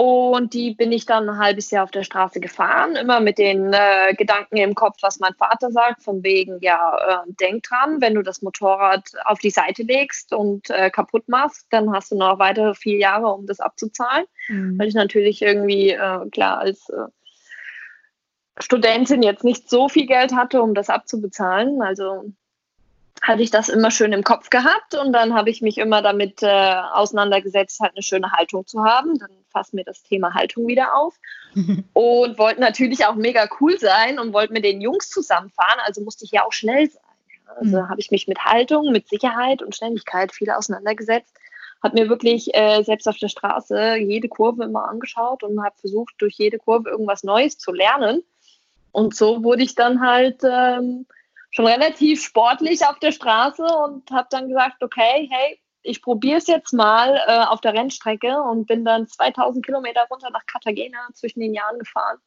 und 0.00 0.54
die 0.54 0.74
bin 0.76 0.92
ich 0.92 1.06
dann 1.06 1.28
ein 1.28 1.38
halbes 1.38 1.72
Jahr 1.72 1.82
auf 1.82 1.90
der 1.90 2.04
Straße 2.04 2.38
gefahren, 2.38 2.94
immer 2.94 3.18
mit 3.18 3.36
den 3.36 3.72
äh, 3.72 4.14
Gedanken 4.14 4.56
im 4.58 4.76
Kopf, 4.76 4.98
was 5.00 5.18
mein 5.18 5.34
Vater 5.34 5.72
sagt, 5.72 6.04
von 6.04 6.22
wegen, 6.22 6.58
ja, 6.60 7.24
äh, 7.26 7.32
denk 7.40 7.64
dran, 7.64 8.00
wenn 8.00 8.14
du 8.14 8.22
das 8.22 8.40
Motorrad 8.40 9.10
auf 9.24 9.40
die 9.40 9.50
Seite 9.50 9.82
legst 9.82 10.32
und 10.32 10.70
äh, 10.70 10.90
kaputt 10.90 11.28
machst, 11.28 11.66
dann 11.70 11.92
hast 11.92 12.12
du 12.12 12.16
noch 12.16 12.38
weitere 12.38 12.74
vier 12.74 12.96
Jahre, 12.96 13.26
um 13.26 13.46
das 13.46 13.58
abzuzahlen. 13.58 14.26
Mhm. 14.46 14.78
Weil 14.78 14.86
ich 14.86 14.94
natürlich 14.94 15.42
irgendwie, 15.42 15.90
äh, 15.90 16.30
klar, 16.30 16.58
als 16.58 16.88
äh, 16.90 17.08
Studentin 18.60 19.24
jetzt 19.24 19.42
nicht 19.42 19.68
so 19.68 19.88
viel 19.88 20.06
Geld 20.06 20.32
hatte, 20.32 20.62
um 20.62 20.74
das 20.74 20.90
abzubezahlen. 20.90 21.82
Also 21.82 22.32
hatte 23.22 23.42
ich 23.42 23.50
das 23.50 23.68
immer 23.68 23.90
schön 23.90 24.12
im 24.12 24.24
Kopf 24.24 24.50
gehabt 24.50 24.94
und 24.94 25.12
dann 25.12 25.34
habe 25.34 25.50
ich 25.50 25.62
mich 25.62 25.78
immer 25.78 26.02
damit 26.02 26.42
äh, 26.42 26.74
auseinandergesetzt, 26.92 27.80
halt 27.80 27.92
eine 27.94 28.02
schöne 28.02 28.32
Haltung 28.32 28.66
zu 28.66 28.84
haben. 28.84 29.18
Dann 29.18 29.30
fasst 29.50 29.74
mir 29.74 29.84
das 29.84 30.02
Thema 30.02 30.34
Haltung 30.34 30.66
wieder 30.66 30.94
auf 30.94 31.14
und 31.54 32.38
wollte 32.38 32.60
natürlich 32.60 33.06
auch 33.06 33.14
mega 33.14 33.48
cool 33.60 33.78
sein 33.78 34.18
und 34.18 34.32
wollte 34.32 34.52
mit 34.52 34.64
den 34.64 34.80
Jungs 34.80 35.10
zusammenfahren, 35.10 35.80
also 35.84 36.02
musste 36.02 36.24
ich 36.24 36.32
ja 36.32 36.44
auch 36.44 36.52
schnell 36.52 36.88
sein. 36.88 37.02
Also 37.56 37.78
mhm. 37.78 37.88
habe 37.88 38.00
ich 38.00 38.10
mich 38.10 38.28
mit 38.28 38.44
Haltung, 38.44 38.92
mit 38.92 39.08
Sicherheit 39.08 39.62
und 39.62 39.74
Schnelligkeit 39.74 40.32
viel 40.32 40.50
auseinandergesetzt. 40.50 41.34
Habe 41.82 42.00
mir 42.00 42.08
wirklich 42.08 42.54
äh, 42.54 42.82
selbst 42.82 43.08
auf 43.08 43.18
der 43.18 43.28
Straße 43.28 43.96
jede 43.96 44.28
Kurve 44.28 44.64
immer 44.64 44.88
angeschaut 44.88 45.42
und 45.44 45.62
habe 45.62 45.76
versucht, 45.78 46.14
durch 46.18 46.34
jede 46.34 46.58
Kurve 46.58 46.90
irgendwas 46.90 47.22
Neues 47.22 47.56
zu 47.56 47.72
lernen. 47.72 48.22
Und 48.90 49.14
so 49.14 49.44
wurde 49.44 49.62
ich 49.62 49.74
dann 49.74 50.00
halt 50.00 50.42
ähm, 50.44 51.06
schon 51.50 51.66
relativ 51.66 52.22
sportlich 52.22 52.84
auf 52.86 52.98
der 52.98 53.12
Straße 53.12 53.64
und 53.64 54.10
habe 54.10 54.28
dann 54.30 54.48
gesagt, 54.48 54.82
okay, 54.82 55.28
hey, 55.30 55.60
ich 55.82 56.02
probiere 56.02 56.38
es 56.38 56.46
jetzt 56.46 56.72
mal 56.72 57.20
äh, 57.26 57.44
auf 57.46 57.60
der 57.60 57.72
Rennstrecke 57.72 58.42
und 58.42 58.66
bin 58.66 58.84
dann 58.84 59.06
2000 59.06 59.64
Kilometer 59.64 60.06
runter 60.10 60.30
nach 60.30 60.44
Cartagena 60.46 61.08
zwischen 61.14 61.40
den 61.40 61.54
Jahren 61.54 61.78
gefahren 61.78 62.18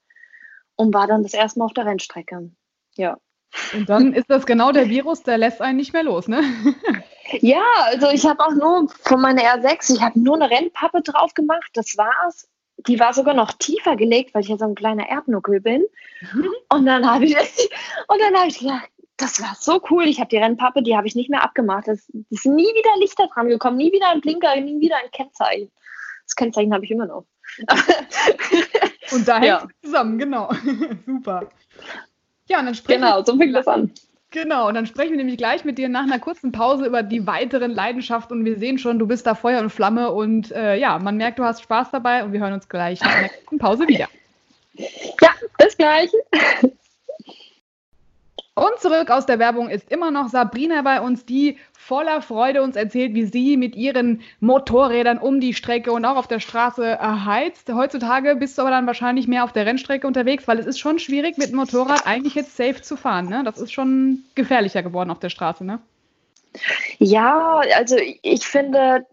und 0.76 0.94
war 0.94 1.08
dann 1.08 1.24
das 1.24 1.34
erste 1.34 1.60
Mal 1.60 1.66
auf 1.66 1.74
der 1.74 1.86
Rennstrecke. 1.86 2.52
Ja. 2.96 3.18
Und 3.74 3.90
dann 3.90 4.14
ist 4.14 4.30
das 4.30 4.46
genau 4.46 4.72
der 4.72 4.88
Virus, 4.88 5.24
der 5.24 5.38
lässt 5.38 5.62
einen 5.62 5.78
nicht 5.78 5.94
mehr 5.94 6.04
los, 6.04 6.28
ne? 6.28 6.42
ja, 7.42 7.62
also 7.84 8.10
ich 8.10 8.26
habe 8.26 8.44
auch 8.44 8.54
nur 8.54 8.88
von 9.02 9.22
meiner 9.22 9.42
R6, 9.42 9.96
ich 9.96 10.02
habe 10.02 10.20
nur 10.20 10.36
eine 10.36 10.50
Rennpappe 10.50 11.02
drauf 11.02 11.34
gemacht, 11.34 11.70
das 11.74 11.98
war's. 11.98 12.48
Die 12.88 13.00
war 13.00 13.14
sogar 13.14 13.34
noch 13.34 13.52
tiefer 13.52 13.96
gelegt, 13.96 14.34
weil 14.34 14.42
ich 14.42 14.48
ja 14.48 14.58
so 14.58 14.66
ein 14.66 14.74
kleiner 14.74 15.08
Erdnuckel 15.08 15.60
bin. 15.60 15.84
Mhm. 16.34 16.50
Und 16.70 16.86
dann 16.86 17.08
habe 17.08 17.26
ich, 17.26 17.36
und 18.08 18.22
dann 18.22 18.36
habe 18.36 18.48
ich 18.48 18.60
gedacht, 18.60 18.90
das 19.22 19.42
war 19.42 19.56
so 19.60 19.82
cool. 19.90 20.06
Ich 20.06 20.20
habe 20.20 20.30
die 20.30 20.38
Rennpappe, 20.38 20.82
die 20.82 20.98
habe 20.98 21.08
ich 21.08 21.16
nicht 21.16 21.30
mehr 21.30 21.44
abgemacht. 21.44 21.88
Es 21.88 22.10
ist 22.30 22.46
nie 22.46 22.64
wieder 22.64 23.00
Lichter 23.00 23.28
dran 23.34 23.50
gekommen, 23.50 23.78
nie 23.78 23.92
wieder 23.92 24.10
ein 24.10 24.22
Blinker, 24.22 24.56
nie 24.60 24.80
wieder 24.80 24.98
ein 24.98 25.12
Kennzeichen. 25.12 25.72
Das 26.26 26.36
Kennzeichen 26.36 26.74
habe 26.74 26.86
ich 26.86 26.92
immer 26.92 27.06
noch. 27.06 27.26
und 29.12 29.28
da 29.28 29.42
ja. 29.42 29.60
hängt 29.60 29.72
zusammen, 29.84 30.18
genau. 30.18 30.52
Super. 31.06 31.50
Ja, 32.48 32.60
und 32.60 32.66
dann 32.66 32.76
sprechen 32.76 33.02
Genau, 33.02 33.24
so 33.24 33.38
fängt 33.38 33.56
das 33.56 33.68
an. 33.68 33.92
Genau, 34.32 34.70
und 34.70 34.76
dann 34.76 34.86
sprechen 34.86 35.12
wir 35.12 35.18
nämlich 35.18 35.38
gleich 35.38 35.66
mit 35.66 35.78
dir 35.78 35.90
nach 35.90 36.04
einer 36.04 36.20
kurzen 36.20 36.54
Pause 36.54 36.86
über 36.86 37.04
die 37.04 37.28
weiteren 37.28 37.72
Leidenschaften 37.72 38.40
und 38.40 38.46
wir 38.46 38.58
sehen 38.58 38.78
schon, 38.78 38.98
du 38.98 39.06
bist 39.06 39.28
da 39.28 39.36
Feuer 39.36 39.60
und 39.62 39.72
Flamme 39.72 40.12
und 40.12 40.52
äh, 40.54 40.78
ja, 40.78 40.98
man 41.00 41.18
merkt, 41.18 41.38
du 41.38 41.44
hast 41.44 41.62
Spaß 41.62 41.92
dabei 41.92 42.24
und 42.24 42.32
wir 42.32 42.40
hören 42.40 42.54
uns 42.54 42.70
gleich 42.70 43.02
nach 43.02 43.14
einer 43.14 43.28
kurzen 43.28 43.60
Pause 43.60 43.88
wieder. 43.90 44.08
Ja, 44.74 45.32
das 45.58 45.78
gleiche. 45.78 46.16
Und 48.54 48.80
zurück 48.80 49.10
aus 49.10 49.26
der 49.26 49.40
Werbung 49.40 49.70
ist 49.70 49.90
immer 49.90 50.12
noch 50.12 50.28
Sabrina 50.28 50.82
bei 50.82 51.00
uns, 51.00 51.26
die 51.26 51.58
voller 51.72 52.22
Freude 52.22 52.62
uns 52.62 52.76
erzählt, 52.76 53.14
wie 53.14 53.26
sie 53.26 53.56
mit 53.56 53.76
ihren 53.76 54.22
Motorrädern 54.42 55.20
um 55.20 55.40
die 55.40 55.54
Strecke 55.54 55.94
und 55.94 56.04
auch 56.04 56.18
auf 56.18 56.28
der 56.28 56.42
Straße 56.42 57.00
heizt. 57.26 57.72
Heutzutage 57.74 58.36
bist 58.36 58.58
du 58.58 58.64
aber 58.64 58.72
dann 58.72 58.88
wahrscheinlich 58.88 59.28
mehr 59.28 59.46
auf 59.46 59.54
der 59.54 59.66
Rennstrecke 59.66 60.06
unterwegs, 60.06 60.48
weil 60.50 60.60
es 60.60 60.66
ist 60.66 60.80
schon 60.80 61.00
schwierig, 61.00 61.38
mit 61.38 61.52
dem 61.52 61.56
Motorrad 61.56 62.06
eigentlich 62.06 62.36
jetzt 62.36 62.58
safe 62.58 62.82
zu 62.82 62.98
fahren. 62.98 63.30
Ne? 63.30 63.44
Das 63.46 63.58
ist 63.58 63.72
schon 63.72 64.24
gefährlicher 64.36 64.84
geworden 64.84 65.12
auf 65.12 65.20
der 65.20 65.30
Straße, 65.30 65.64
ne? 65.64 65.80
Ja, 67.00 67.62
also 67.78 67.96
ich 68.22 68.46
finde, 68.46 69.06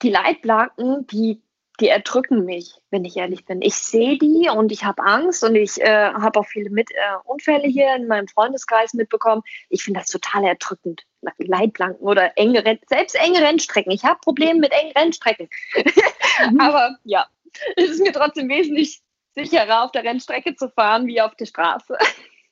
die 0.00 0.10
Leitplanken, 0.10 1.06
die 1.06 1.42
die 1.80 1.88
erdrücken 1.88 2.44
mich, 2.44 2.74
wenn 2.90 3.04
ich 3.04 3.16
ehrlich 3.16 3.44
bin. 3.44 3.60
Ich 3.62 3.74
sehe 3.74 4.18
die 4.18 4.48
und 4.48 4.72
ich 4.72 4.84
habe 4.84 5.02
Angst 5.02 5.44
und 5.44 5.54
ich 5.54 5.80
äh, 5.80 6.12
habe 6.12 6.40
auch 6.40 6.46
viele 6.46 6.70
mit, 6.70 6.90
äh, 6.90 7.16
Unfälle 7.24 7.68
hier 7.68 7.94
in 7.94 8.06
meinem 8.06 8.28
Freundeskreis 8.28 8.94
mitbekommen. 8.94 9.42
Ich 9.68 9.84
finde 9.84 10.00
das 10.00 10.08
total 10.08 10.44
erdrückend. 10.44 11.02
Leitplanken 11.38 12.06
oder 12.06 12.38
enge 12.38 12.64
Renn 12.64 12.78
selbst 12.88 13.16
enge 13.16 13.40
Rennstrecken. 13.40 13.90
Ich 13.90 14.04
habe 14.04 14.20
Probleme 14.20 14.60
mit 14.60 14.72
engen 14.72 14.92
Rennstrecken. 14.92 15.48
Mhm. 16.50 16.60
Aber 16.60 16.96
ja, 17.04 17.26
es 17.76 17.90
ist 17.90 18.00
mir 18.00 18.12
trotzdem 18.12 18.48
wesentlich 18.48 19.00
sicherer, 19.34 19.84
auf 19.84 19.92
der 19.92 20.04
Rennstrecke 20.04 20.54
zu 20.54 20.70
fahren, 20.70 21.06
wie 21.06 21.20
auf 21.20 21.34
der 21.34 21.46
Straße. 21.46 21.96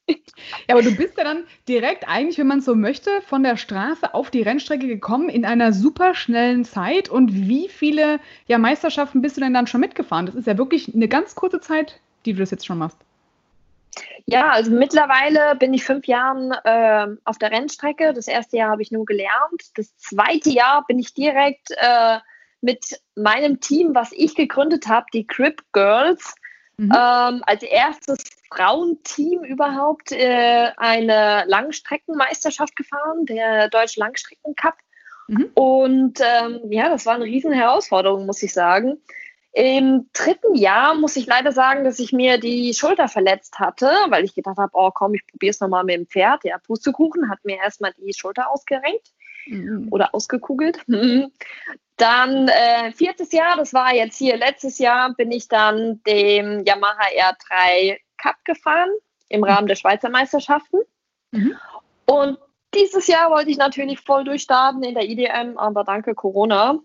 Ja, 0.06 0.74
aber 0.74 0.82
du 0.82 0.94
bist 0.94 1.16
ja 1.16 1.24
dann 1.24 1.44
direkt 1.68 2.08
eigentlich, 2.08 2.38
wenn 2.38 2.46
man 2.46 2.60
so 2.60 2.74
möchte, 2.74 3.10
von 3.22 3.42
der 3.42 3.56
Straße 3.56 4.14
auf 4.14 4.30
die 4.30 4.42
Rennstrecke 4.42 4.86
gekommen 4.86 5.28
in 5.28 5.44
einer 5.44 5.72
super 5.72 6.14
schnellen 6.14 6.64
Zeit. 6.64 7.08
Und 7.08 7.32
wie 7.32 7.68
viele 7.68 8.20
ja, 8.46 8.58
Meisterschaften 8.58 9.22
bist 9.22 9.36
du 9.36 9.40
denn 9.40 9.54
dann 9.54 9.66
schon 9.66 9.80
mitgefahren? 9.80 10.26
Das 10.26 10.34
ist 10.34 10.46
ja 10.46 10.58
wirklich 10.58 10.94
eine 10.94 11.08
ganz 11.08 11.34
kurze 11.34 11.60
Zeit, 11.60 12.00
die 12.26 12.32
du 12.32 12.40
das 12.40 12.50
jetzt 12.50 12.66
schon 12.66 12.78
machst. 12.78 12.98
Ja, 14.26 14.50
also 14.50 14.70
mittlerweile 14.70 15.54
bin 15.56 15.74
ich 15.74 15.84
fünf 15.84 16.06
Jahre 16.06 16.60
äh, 16.64 17.16
auf 17.24 17.38
der 17.38 17.50
Rennstrecke. 17.50 18.12
Das 18.12 18.26
erste 18.26 18.56
Jahr 18.56 18.70
habe 18.70 18.82
ich 18.82 18.90
nur 18.90 19.04
gelernt. 19.04 19.62
Das 19.76 19.96
zweite 19.98 20.50
Jahr 20.50 20.84
bin 20.86 20.98
ich 20.98 21.14
direkt 21.14 21.70
äh, 21.76 22.18
mit 22.60 23.00
meinem 23.14 23.60
Team, 23.60 23.94
was 23.94 24.12
ich 24.12 24.34
gegründet 24.34 24.88
habe, 24.88 25.06
die 25.12 25.26
Crip 25.26 25.62
Girls, 25.72 26.34
mhm. 26.76 26.92
ähm, 26.92 27.42
als 27.46 27.62
erstes 27.62 28.24
Frauenteam 28.50 29.44
überhaupt 29.44 30.12
äh, 30.12 30.70
eine 30.76 31.44
Langstreckenmeisterschaft 31.46 32.76
gefahren, 32.76 33.26
der 33.26 33.68
Deutsche 33.68 34.00
Langstreckencup. 34.00 34.74
Mhm. 35.28 35.50
Und 35.54 36.20
ähm, 36.20 36.60
ja, 36.70 36.88
das 36.88 37.06
war 37.06 37.14
eine 37.14 37.24
riesen 37.24 37.52
Herausforderung, 37.52 38.26
muss 38.26 38.42
ich 38.42 38.52
sagen. 38.52 38.98
Im 39.52 40.10
dritten 40.12 40.56
Jahr 40.56 40.96
muss 40.96 41.14
ich 41.14 41.26
leider 41.26 41.52
sagen, 41.52 41.84
dass 41.84 42.00
ich 42.00 42.12
mir 42.12 42.38
die 42.38 42.74
Schulter 42.74 43.06
verletzt 43.06 43.60
hatte, 43.60 43.88
weil 44.08 44.24
ich 44.24 44.34
gedacht 44.34 44.58
habe, 44.58 44.72
oh 44.74 44.90
komm, 44.92 45.14
ich 45.14 45.24
probiere 45.28 45.50
es 45.50 45.60
nochmal 45.60 45.84
mit 45.84 45.94
dem 45.94 46.06
Pferd. 46.08 46.42
Ja, 46.42 46.58
Pustekuchen 46.58 47.30
hat 47.30 47.44
mir 47.44 47.58
erstmal 47.58 47.92
die 47.96 48.12
Schulter 48.12 48.50
ausgerenkt 48.50 49.12
mhm. 49.46 49.88
oder 49.92 50.12
ausgekugelt. 50.12 50.80
Dann 51.96 52.48
äh, 52.48 52.92
viertes 52.92 53.30
Jahr, 53.32 53.56
das 53.56 53.72
war 53.72 53.94
jetzt 53.94 54.16
hier 54.18 54.36
letztes 54.36 54.78
Jahr, 54.78 55.14
bin 55.14 55.30
ich 55.30 55.48
dann 55.48 56.02
dem 56.06 56.64
Yamaha 56.64 57.06
R3 57.16 57.98
Cup 58.16 58.36
gefahren 58.44 58.90
im 59.28 59.40
mhm. 59.40 59.44
Rahmen 59.44 59.66
der 59.68 59.76
Schweizer 59.76 60.10
Meisterschaften. 60.10 60.78
Mhm. 61.30 61.56
Und 62.06 62.38
dieses 62.74 63.06
Jahr 63.06 63.30
wollte 63.30 63.50
ich 63.50 63.56
natürlich 63.56 64.00
voll 64.00 64.24
durchstarten 64.24 64.82
in 64.82 64.94
der 64.94 65.08
IDM, 65.08 65.56
aber 65.56 65.84
danke 65.84 66.14
Corona. 66.14 66.80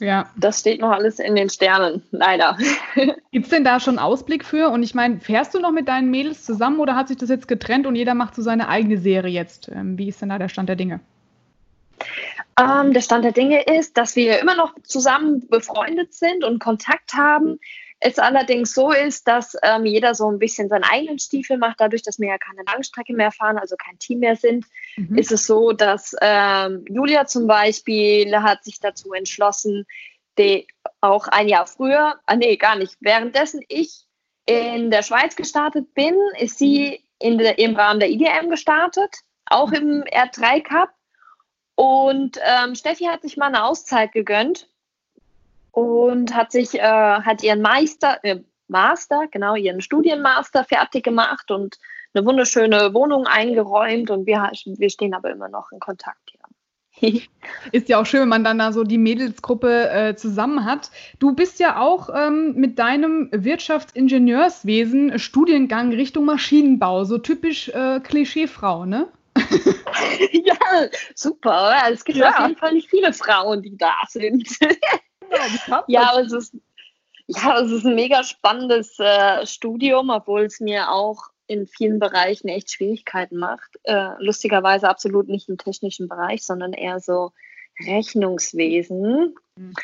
Ja. 0.00 0.28
Das 0.36 0.60
steht 0.60 0.80
noch 0.80 0.90
alles 0.90 1.20
in 1.20 1.36
den 1.36 1.50
Sternen, 1.50 2.02
leider. 2.10 2.58
Gibt 3.30 3.44
es 3.44 3.50
denn 3.50 3.64
da 3.64 3.78
schon 3.78 3.98
Ausblick 3.98 4.44
für? 4.44 4.70
Und 4.70 4.82
ich 4.82 4.94
meine, 4.94 5.20
fährst 5.20 5.54
du 5.54 5.60
noch 5.60 5.70
mit 5.70 5.86
deinen 5.86 6.10
Mädels 6.10 6.44
zusammen 6.44 6.80
oder 6.80 6.96
hat 6.96 7.08
sich 7.08 7.16
das 7.16 7.28
jetzt 7.28 7.46
getrennt 7.46 7.86
und 7.86 7.94
jeder 7.94 8.14
macht 8.14 8.34
so 8.34 8.42
seine 8.42 8.68
eigene 8.68 8.98
Serie 8.98 9.30
jetzt? 9.30 9.68
Ähm, 9.68 9.96
wie 9.96 10.08
ist 10.08 10.20
denn 10.20 10.30
da 10.30 10.38
der 10.38 10.48
Stand 10.48 10.68
der 10.68 10.76
Dinge? 10.76 11.00
Ähm, 12.58 12.92
der 12.92 13.00
Stand 13.00 13.24
der 13.24 13.32
Dinge 13.32 13.62
ist, 13.62 13.96
dass 13.96 14.16
wir 14.16 14.38
immer 14.40 14.54
noch 14.54 14.74
zusammen 14.84 15.46
befreundet 15.48 16.14
sind 16.14 16.44
und 16.44 16.60
Kontakt 16.60 17.14
haben 17.14 17.58
es 18.06 18.18
allerdings 18.18 18.74
so 18.74 18.92
ist, 18.92 19.26
dass 19.26 19.56
ähm, 19.62 19.86
jeder 19.86 20.14
so 20.14 20.30
ein 20.30 20.38
bisschen 20.38 20.68
seinen 20.68 20.84
eigenen 20.84 21.18
Stiefel 21.18 21.56
macht, 21.56 21.80
dadurch, 21.80 22.02
dass 22.02 22.18
wir 22.18 22.28
ja 22.28 22.36
keine 22.36 22.62
Langstrecke 22.66 23.14
mehr 23.14 23.32
fahren, 23.32 23.56
also 23.56 23.76
kein 23.76 23.98
Team 23.98 24.18
mehr 24.18 24.36
sind, 24.36 24.66
mhm. 24.96 25.16
ist 25.16 25.32
es 25.32 25.46
so, 25.46 25.72
dass 25.72 26.14
ähm, 26.20 26.84
Julia 26.86 27.24
zum 27.24 27.46
Beispiel 27.46 28.36
hat 28.36 28.62
sich 28.62 28.78
dazu 28.78 29.14
entschlossen, 29.14 29.86
die 30.38 30.66
auch 31.00 31.28
ein 31.28 31.48
Jahr 31.48 31.66
früher, 31.66 32.20
ah, 32.26 32.36
nee, 32.36 32.56
gar 32.56 32.76
nicht, 32.76 32.94
währenddessen 33.00 33.62
ich 33.68 34.04
in 34.44 34.90
der 34.90 35.02
Schweiz 35.02 35.34
gestartet 35.34 35.94
bin, 35.94 36.14
ist 36.38 36.58
sie 36.58 37.02
in 37.18 37.38
de, 37.38 37.54
im 37.56 37.74
Rahmen 37.74 38.00
der 38.00 38.10
IDM 38.10 38.50
gestartet, 38.50 39.16
auch 39.46 39.72
im 39.72 40.02
R3 40.02 40.62
Cup. 40.62 40.90
Und 41.74 42.38
ähm, 42.42 42.74
Steffi 42.74 43.04
hat 43.04 43.22
sich 43.22 43.36
mal 43.36 43.46
eine 43.46 43.64
Auszeit 43.64 44.12
gegönnt 44.12 44.68
und 45.72 46.34
hat 46.34 46.52
sich, 46.52 46.74
äh, 46.74 46.80
hat 46.80 47.42
ihren 47.42 47.62
Meister, 47.62 48.18
äh, 48.22 48.40
Master, 48.68 49.26
genau, 49.30 49.56
ihren 49.56 49.80
Studienmaster 49.80 50.64
fertig 50.64 51.04
gemacht 51.04 51.50
und 51.50 51.78
eine 52.14 52.24
wunderschöne 52.24 52.94
Wohnung 52.94 53.26
eingeräumt 53.26 54.10
und 54.10 54.26
wir, 54.26 54.50
wir 54.64 54.90
stehen 54.90 55.14
aber 55.14 55.30
immer 55.30 55.48
noch 55.48 55.72
in 55.72 55.80
Kontakt 55.80 56.30
hier. 56.30 56.40
Ist 57.72 57.88
ja 57.88 58.00
auch 58.00 58.06
schön, 58.06 58.22
wenn 58.22 58.28
man 58.28 58.44
dann 58.44 58.58
da 58.58 58.72
so 58.72 58.84
die 58.84 58.98
Mädelsgruppe 58.98 59.90
äh, 59.90 60.14
zusammen 60.14 60.64
hat. 60.64 60.90
Du 61.18 61.34
bist 61.34 61.58
ja 61.58 61.80
auch 61.80 62.08
ähm, 62.14 62.54
mit 62.54 62.78
deinem 62.78 63.28
Wirtschaftsingenieurswesen 63.32 65.18
Studiengang 65.18 65.92
Richtung 65.92 66.24
Maschinenbau, 66.24 67.04
so 67.04 67.18
typisch 67.18 67.68
äh, 67.70 68.00
Klischeefrau, 68.00 68.84
ne? 68.84 69.08
ja, 70.32 70.88
super. 71.14 71.74
Es 71.90 72.04
gibt 72.04 72.18
ja. 72.18 72.30
auf 72.30 72.48
jeden 72.48 72.58
Fall 72.58 72.72
nicht 72.72 72.88
viele 72.88 73.12
Frauen, 73.12 73.62
die 73.62 73.76
da 73.76 73.94
sind. 74.08 74.48
ja, 75.88 76.10
aber 76.10 76.20
es 76.20 76.32
ist, 76.32 76.56
ja, 77.26 77.60
es 77.60 77.70
ist 77.70 77.84
ein 77.84 77.94
mega 77.94 78.22
spannendes 78.24 78.98
äh, 78.98 79.46
Studium, 79.46 80.10
obwohl 80.10 80.42
es 80.42 80.60
mir 80.60 80.90
auch 80.90 81.30
in 81.46 81.66
vielen 81.66 81.98
Bereichen 81.98 82.48
echt 82.48 82.70
Schwierigkeiten 82.70 83.38
macht. 83.38 83.78
Äh, 83.84 84.10
lustigerweise 84.18 84.88
absolut 84.88 85.28
nicht 85.28 85.48
im 85.48 85.58
technischen 85.58 86.08
Bereich, 86.08 86.42
sondern 86.44 86.72
eher 86.72 87.00
so 87.00 87.32
Rechnungswesen. 87.80 89.34
Mhm. 89.56 89.74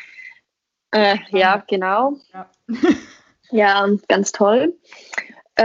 Äh, 0.91 1.17
ja, 1.29 1.63
genau. 1.67 2.17
Ja. 2.33 2.49
ja, 3.51 3.87
ganz 4.07 4.31
toll. 4.31 4.77
Äh, 5.55 5.63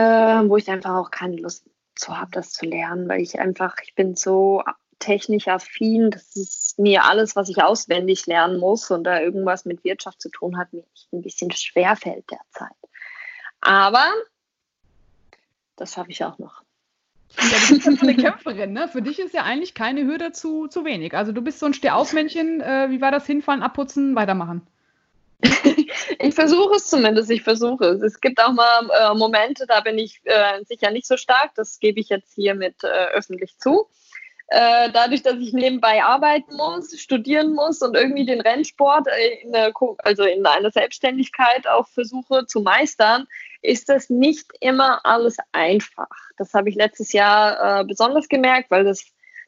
wo 0.48 0.56
ich 0.56 0.68
einfach 0.68 0.94
auch 0.94 1.10
keine 1.10 1.36
Lust 1.36 1.64
zu 1.96 2.16
habe, 2.16 2.30
das 2.32 2.52
zu 2.52 2.66
lernen, 2.66 3.08
weil 3.08 3.20
ich 3.20 3.38
einfach, 3.38 3.76
ich 3.82 3.94
bin 3.94 4.14
so 4.16 4.62
technisch 4.98 5.48
affin. 5.48 6.10
Das 6.10 6.36
ist 6.36 6.78
mir 6.78 7.04
alles, 7.04 7.36
was 7.36 7.48
ich 7.48 7.62
auswendig 7.62 8.26
lernen 8.26 8.58
muss 8.58 8.90
und 8.90 9.04
da 9.04 9.20
irgendwas 9.20 9.64
mit 9.64 9.84
Wirtschaft 9.84 10.20
zu 10.20 10.30
tun 10.30 10.58
hat, 10.58 10.72
mir 10.72 10.84
ein 11.12 11.22
bisschen 11.22 11.50
schwer 11.50 11.96
fällt 11.96 12.30
derzeit. 12.30 12.76
Aber 13.60 14.06
das 15.76 15.94
schaffe 15.94 16.10
ich 16.10 16.24
auch 16.24 16.38
noch. 16.38 16.62
Ja, 17.38 17.58
du 17.68 17.74
bist 17.74 17.98
so 17.98 18.06
eine 18.06 18.16
Kämpferin, 18.16 18.72
ne? 18.72 18.88
Für 18.88 19.02
dich 19.02 19.18
ist 19.18 19.34
ja 19.34 19.42
eigentlich 19.42 19.74
keine 19.74 20.04
Hürde 20.04 20.32
zu, 20.32 20.68
zu 20.68 20.84
wenig. 20.84 21.14
Also 21.14 21.32
du 21.32 21.42
bist 21.42 21.58
so 21.58 21.66
ein 21.66 21.74
Stehaufmännchen. 21.74 22.60
Äh, 22.60 22.88
wie 22.90 23.00
war 23.00 23.10
das 23.10 23.26
Hinfallen, 23.26 23.62
abputzen, 23.62 24.14
weitermachen? 24.14 24.66
ich 26.18 26.34
versuche 26.34 26.76
es 26.76 26.88
zumindest, 26.88 27.30
ich 27.30 27.42
versuche 27.42 27.86
es. 27.86 28.02
Es 28.02 28.20
gibt 28.20 28.40
auch 28.40 28.52
mal 28.52 28.88
äh, 28.90 29.14
Momente, 29.14 29.66
da 29.66 29.80
bin 29.80 29.98
ich 29.98 30.20
äh, 30.24 30.64
sicher 30.64 30.90
nicht 30.90 31.06
so 31.06 31.16
stark. 31.16 31.52
Das 31.54 31.78
gebe 31.78 32.00
ich 32.00 32.08
jetzt 32.08 32.34
hiermit 32.34 32.82
äh, 32.84 33.08
öffentlich 33.12 33.58
zu. 33.58 33.88
Äh, 34.48 34.90
dadurch, 34.92 35.22
dass 35.22 35.38
ich 35.40 35.52
nebenbei 35.52 36.04
arbeiten 36.04 36.54
muss, 36.54 36.96
studieren 37.00 37.52
muss 37.52 37.82
und 37.82 37.96
irgendwie 37.96 38.24
den 38.24 38.40
Rennsport 38.40 39.08
äh, 39.08 39.40
in 39.42 39.54
eine, 39.54 39.72
also 39.98 40.22
in 40.22 40.46
einer 40.46 40.70
Selbstständigkeit 40.70 41.66
auch 41.66 41.88
versuche 41.88 42.46
zu 42.46 42.60
meistern, 42.60 43.26
ist 43.62 43.88
das 43.88 44.08
nicht 44.08 44.52
immer 44.60 45.04
alles 45.04 45.38
einfach. 45.50 46.06
Das 46.36 46.54
habe 46.54 46.68
ich 46.68 46.76
letztes 46.76 47.12
Jahr 47.12 47.80
äh, 47.80 47.84
besonders 47.84 48.28
gemerkt, 48.28 48.70
weil 48.70 48.84
das, 48.84 49.04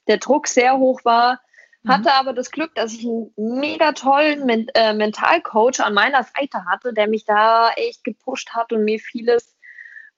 der 0.08 0.16
Druck 0.18 0.48
sehr 0.48 0.78
hoch 0.78 1.04
war. 1.04 1.40
Mhm. 1.82 1.90
Hatte 1.90 2.12
aber 2.14 2.32
das 2.32 2.50
Glück, 2.50 2.74
dass 2.74 2.92
ich 2.92 3.04
einen 3.04 3.32
mega 3.36 3.92
tollen 3.92 4.46
Men 4.46 4.66
äh, 4.74 4.92
Mentalcoach 4.94 5.80
an 5.80 5.94
meiner 5.94 6.24
Seite 6.24 6.64
hatte, 6.66 6.92
der 6.92 7.08
mich 7.08 7.24
da 7.24 7.70
echt 7.70 8.04
gepusht 8.04 8.50
hat 8.50 8.72
und 8.72 8.84
mir 8.84 8.98
vieles, 8.98 9.56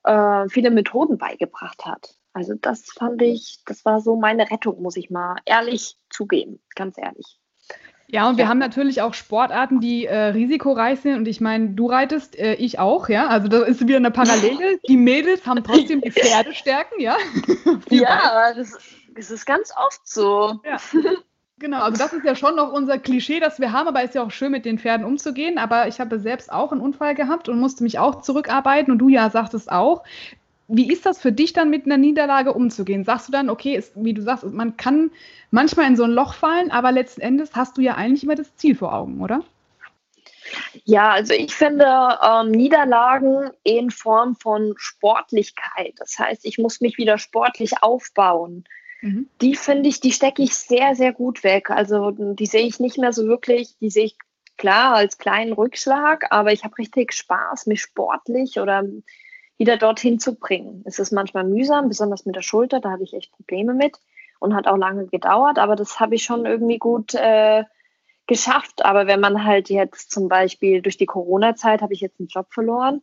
äh, 0.04 0.48
viele 0.48 0.70
Methoden 0.70 1.18
beigebracht 1.18 1.84
hat. 1.84 2.14
Also 2.32 2.54
das 2.54 2.86
fand 2.96 3.20
ich, 3.22 3.58
das 3.66 3.84
war 3.84 4.00
so 4.00 4.16
meine 4.16 4.50
Rettung, 4.50 4.80
muss 4.80 4.96
ich 4.96 5.10
mal 5.10 5.36
ehrlich 5.44 5.96
zugeben, 6.10 6.60
ganz 6.74 6.96
ehrlich. 6.96 7.40
Ja, 8.12 8.28
und 8.28 8.38
wir 8.38 8.48
haben 8.48 8.58
natürlich 8.58 9.02
auch 9.02 9.14
Sportarten, 9.14 9.80
die 9.80 10.06
äh, 10.06 10.16
risikoreich 10.16 11.00
sind. 11.00 11.16
Und 11.16 11.28
ich 11.28 11.40
meine, 11.40 11.70
du 11.70 11.86
reitest, 11.86 12.36
äh, 12.36 12.54
ich 12.54 12.80
auch, 12.80 13.08
ja. 13.08 13.28
Also 13.28 13.46
da 13.46 13.62
ist 13.62 13.86
wieder 13.86 13.98
eine 13.98 14.10
Parallele. 14.10 14.80
Die 14.88 14.96
Mädels 14.96 15.46
haben 15.46 15.62
trotzdem 15.62 16.00
die 16.00 16.10
Pferdestärken, 16.10 17.00
ja. 17.00 17.16
ja, 17.90 18.52
das, 18.56 18.78
das, 19.14 19.30
ist 19.30 19.46
ganz 19.46 19.72
oft 19.76 20.00
so. 20.08 20.60
Ja. 20.64 20.78
Genau, 21.60 21.82
also 21.82 21.98
das 21.98 22.14
ist 22.14 22.24
ja 22.24 22.34
schon 22.34 22.56
noch 22.56 22.72
unser 22.72 22.98
Klischee, 22.98 23.38
das 23.38 23.60
wir 23.60 23.70
haben, 23.70 23.86
aber 23.86 24.02
ist 24.02 24.14
ja 24.14 24.22
auch 24.22 24.30
schön, 24.30 24.50
mit 24.50 24.64
den 24.64 24.78
Pferden 24.78 25.04
umzugehen. 25.04 25.58
Aber 25.58 25.88
ich 25.88 26.00
habe 26.00 26.18
selbst 26.18 26.50
auch 26.50 26.72
einen 26.72 26.80
Unfall 26.80 27.14
gehabt 27.14 27.50
und 27.50 27.60
musste 27.60 27.82
mich 27.82 27.98
auch 27.98 28.22
zurückarbeiten 28.22 28.90
und 28.90 28.98
du 28.98 29.10
ja 29.10 29.28
sagtest 29.28 29.70
auch. 29.70 30.02
Wie 30.68 30.90
ist 30.90 31.04
das 31.04 31.20
für 31.20 31.32
dich 31.32 31.52
dann 31.52 31.68
mit 31.68 31.84
einer 31.84 31.98
Niederlage 31.98 32.54
umzugehen? 32.54 33.04
Sagst 33.04 33.28
du 33.28 33.32
dann, 33.32 33.50
okay, 33.50 33.76
ist, 33.76 33.92
wie 33.94 34.14
du 34.14 34.22
sagst, 34.22 34.44
man 34.44 34.78
kann 34.78 35.10
manchmal 35.50 35.86
in 35.86 35.96
so 35.96 36.04
ein 36.04 36.12
Loch 36.12 36.32
fallen, 36.32 36.70
aber 36.70 36.92
letzten 36.92 37.20
Endes 37.20 37.54
hast 37.54 37.76
du 37.76 37.82
ja 37.82 37.94
eigentlich 37.94 38.24
immer 38.24 38.36
das 38.36 38.56
Ziel 38.56 38.74
vor 38.74 38.94
Augen, 38.94 39.20
oder? 39.20 39.42
Ja, 40.84 41.10
also 41.10 41.34
ich 41.34 41.54
finde 41.54 41.84
ähm, 42.22 42.52
Niederlagen 42.52 43.50
in 43.64 43.90
Form 43.90 44.34
von 44.34 44.72
Sportlichkeit. 44.78 45.92
Das 45.98 46.18
heißt, 46.18 46.46
ich 46.46 46.56
muss 46.56 46.80
mich 46.80 46.96
wieder 46.96 47.18
sportlich 47.18 47.82
aufbauen. 47.82 48.64
Mhm. 49.02 49.28
Die 49.40 49.56
finde 49.56 49.88
ich, 49.88 50.00
die 50.00 50.12
stecke 50.12 50.42
ich 50.42 50.54
sehr, 50.54 50.94
sehr 50.94 51.12
gut 51.12 51.42
weg. 51.44 51.70
Also 51.70 52.10
die 52.10 52.46
sehe 52.46 52.66
ich 52.66 52.80
nicht 52.80 52.98
mehr 52.98 53.12
so 53.12 53.26
wirklich, 53.26 53.76
die 53.78 53.90
sehe 53.90 54.04
ich 54.04 54.16
klar 54.56 54.94
als 54.94 55.18
kleinen 55.18 55.52
Rückschlag, 55.52 56.26
aber 56.30 56.52
ich 56.52 56.64
habe 56.64 56.76
richtig 56.78 57.12
Spaß, 57.12 57.66
mich 57.66 57.80
sportlich 57.80 58.60
oder 58.60 58.84
wieder 59.56 59.76
dorthin 59.78 60.18
zu 60.18 60.34
bringen. 60.34 60.82
Es 60.84 60.98
ist 60.98 61.12
manchmal 61.12 61.44
mühsam, 61.44 61.88
besonders 61.88 62.26
mit 62.26 62.36
der 62.36 62.42
Schulter, 62.42 62.80
da 62.80 62.90
hatte 62.90 63.02
ich 63.02 63.14
echt 63.14 63.32
Probleme 63.32 63.74
mit 63.74 63.98
und 64.38 64.54
hat 64.54 64.66
auch 64.66 64.76
lange 64.76 65.06
gedauert, 65.06 65.58
aber 65.58 65.76
das 65.76 66.00
habe 66.00 66.14
ich 66.14 66.24
schon 66.24 66.44
irgendwie 66.46 66.78
gut 66.78 67.14
äh, 67.14 67.64
geschafft. 68.26 68.84
Aber 68.84 69.06
wenn 69.06 69.20
man 69.20 69.44
halt 69.44 69.70
jetzt 69.70 70.10
zum 70.10 70.28
Beispiel 70.28 70.82
durch 70.82 70.96
die 70.96 71.06
Corona-Zeit 71.06 71.82
habe 71.82 71.92
ich 71.94 72.00
jetzt 72.00 72.20
einen 72.20 72.28
Job 72.28 72.52
verloren, 72.52 73.02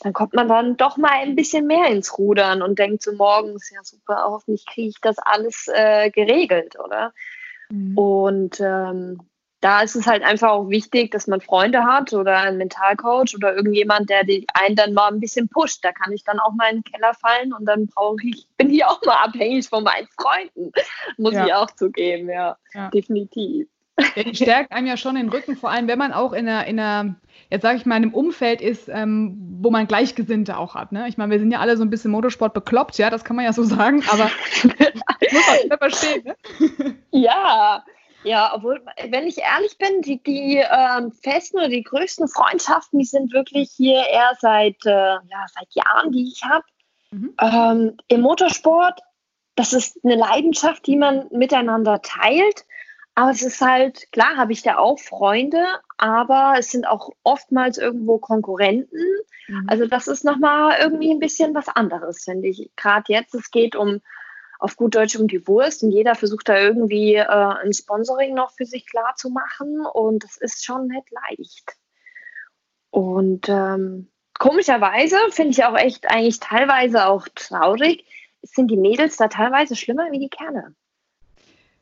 dann 0.00 0.12
kommt 0.12 0.34
man 0.34 0.48
dann 0.48 0.76
doch 0.76 0.96
mal 0.96 1.12
ein 1.22 1.36
bisschen 1.36 1.66
mehr 1.66 1.88
ins 1.88 2.18
Rudern 2.18 2.62
und 2.62 2.78
denkt 2.78 3.02
so 3.02 3.12
morgens, 3.12 3.70
ja 3.70 3.82
super, 3.84 4.24
hoffentlich 4.26 4.66
kriege 4.66 4.88
ich 4.88 5.00
das 5.00 5.18
alles 5.18 5.68
äh, 5.72 6.10
geregelt, 6.10 6.76
oder? 6.78 7.12
Mhm. 7.70 7.96
Und 7.96 8.60
ähm, 8.60 9.20
da 9.64 9.80
ist 9.80 9.94
es 9.96 10.06
halt 10.06 10.22
einfach 10.22 10.50
auch 10.50 10.68
wichtig, 10.68 11.10
dass 11.10 11.26
man 11.26 11.40
Freunde 11.40 11.84
hat 11.84 12.12
oder 12.12 12.36
einen 12.36 12.58
Mentalcoach 12.58 13.34
oder 13.34 13.56
irgendjemand, 13.56 14.10
der 14.10 14.22
die 14.22 14.46
einen 14.52 14.76
dann 14.76 14.92
mal 14.92 15.08
ein 15.08 15.20
bisschen 15.20 15.48
pusht. 15.48 15.82
Da 15.82 15.92
kann 15.92 16.12
ich 16.12 16.22
dann 16.22 16.38
auch 16.38 16.52
mal 16.52 16.68
in 16.70 16.82
den 16.82 16.84
Keller 16.84 17.14
fallen 17.14 17.54
und 17.54 17.64
dann 17.64 17.86
brauche 17.86 18.18
ich, 18.24 18.46
bin 18.58 18.68
ich 18.68 18.84
auch 18.84 19.00
mal 19.06 19.24
abhängig 19.24 19.66
von 19.66 19.82
meinen 19.82 20.06
Freunden. 20.20 20.70
Muss 21.16 21.32
ja. 21.32 21.46
ich 21.46 21.54
auch 21.54 21.70
zugeben, 21.70 22.28
ja, 22.28 22.58
ja. 22.74 22.90
definitiv. 22.90 23.66
Die 24.16 24.34
stärkt 24.34 24.72
einem 24.72 24.86
ja 24.86 24.96
schon 24.96 25.14
den 25.14 25.28
Rücken, 25.28 25.56
vor 25.56 25.70
allem 25.70 25.86
wenn 25.86 25.98
man 25.98 26.12
auch 26.12 26.32
in 26.32 26.48
einer, 26.48 26.66
in 26.66 26.80
einer 26.80 27.16
jetzt 27.50 27.62
sage 27.62 27.76
ich 27.76 27.86
mal, 27.86 27.96
in 27.96 28.04
einem 28.04 28.14
Umfeld 28.14 28.60
ist, 28.60 28.88
ähm, 28.88 29.36
wo 29.60 29.70
man 29.70 29.86
Gleichgesinnte 29.86 30.56
auch 30.56 30.74
hat. 30.74 30.92
Ne? 30.92 31.06
Ich 31.08 31.16
meine, 31.16 31.30
wir 31.30 31.38
sind 31.38 31.52
ja 31.52 31.60
alle 31.60 31.76
so 31.76 31.84
ein 31.84 31.90
bisschen 31.90 32.10
Motorsport 32.10 32.54
bekloppt, 32.54 32.98
ja, 32.98 33.10
das 33.10 33.24
kann 33.24 33.36
man 33.36 33.44
ja 33.44 33.52
so 33.52 33.62
sagen, 33.62 34.02
aber 34.10 34.30
muss 34.64 35.68
man 35.68 35.78
verstehen. 35.78 36.24
Ne? 36.24 36.96
Ja, 37.12 37.84
ja, 38.24 38.52
obwohl, 38.54 38.82
wenn 39.10 39.26
ich 39.26 39.38
ehrlich 39.38 39.76
bin, 39.78 40.00
die, 40.00 40.22
die 40.22 40.56
ähm, 40.56 41.12
festen 41.12 41.58
oder 41.58 41.68
die 41.68 41.82
größten 41.82 42.26
Freundschaften, 42.26 42.98
die 42.98 43.04
sind 43.04 43.32
wirklich 43.32 43.70
hier 43.76 44.02
eher 44.06 44.32
seit, 44.40 44.84
äh, 44.86 44.90
ja, 44.90 45.46
seit 45.54 45.68
Jahren, 45.74 46.10
die 46.10 46.32
ich 46.32 46.42
habe. 46.42 46.64
Mhm. 47.10 47.34
Ähm, 47.40 47.96
Im 48.08 48.22
Motorsport, 48.22 49.00
das 49.56 49.74
ist 49.74 49.98
eine 50.02 50.16
Leidenschaft, 50.16 50.86
die 50.86 50.96
man 50.96 51.26
miteinander 51.30 52.00
teilt. 52.00 52.64
Aber 53.14 53.30
es 53.30 53.42
ist 53.42 53.60
halt, 53.60 54.10
klar 54.10 54.36
habe 54.36 54.52
ich 54.52 54.62
da 54.62 54.78
auch 54.78 54.98
Freunde, 54.98 55.64
aber 55.96 56.54
es 56.58 56.70
sind 56.70 56.86
auch 56.86 57.10
oftmals 57.22 57.78
irgendwo 57.78 58.18
Konkurrenten. 58.18 59.04
Mhm. 59.46 59.66
Also 59.68 59.86
das 59.86 60.08
ist 60.08 60.24
nochmal 60.24 60.78
irgendwie 60.80 61.12
ein 61.12 61.20
bisschen 61.20 61.54
was 61.54 61.68
anderes, 61.68 62.24
finde 62.24 62.48
ich. 62.48 62.70
Gerade 62.76 63.12
jetzt, 63.12 63.34
es 63.34 63.52
geht 63.52 63.76
um, 63.76 64.00
auf 64.58 64.76
gut 64.76 64.96
Deutsch 64.96 65.16
um 65.16 65.28
die 65.28 65.46
Wurst 65.46 65.84
und 65.84 65.92
jeder 65.92 66.16
versucht 66.16 66.48
da 66.48 66.58
irgendwie 66.58 67.14
äh, 67.14 67.24
ein 67.26 67.72
Sponsoring 67.72 68.34
noch 68.34 68.50
für 68.50 68.66
sich 68.66 68.86
klar 68.86 69.14
zu 69.16 69.30
machen 69.30 69.86
und 69.86 70.24
das 70.24 70.36
ist 70.36 70.64
schon 70.64 70.88
nicht 70.88 71.08
leicht. 71.10 71.76
Und 72.90 73.48
ähm, 73.48 74.10
komischerweise 74.38 75.16
finde 75.30 75.52
ich 75.52 75.64
auch 75.64 75.76
echt 75.76 76.10
eigentlich 76.10 76.40
teilweise 76.40 77.06
auch 77.06 77.28
traurig, 77.34 78.06
sind 78.42 78.70
die 78.70 78.76
Mädels 78.76 79.16
da 79.16 79.28
teilweise 79.28 79.76
schlimmer 79.76 80.10
wie 80.10 80.18
die 80.18 80.28
Kerle. 80.28 80.74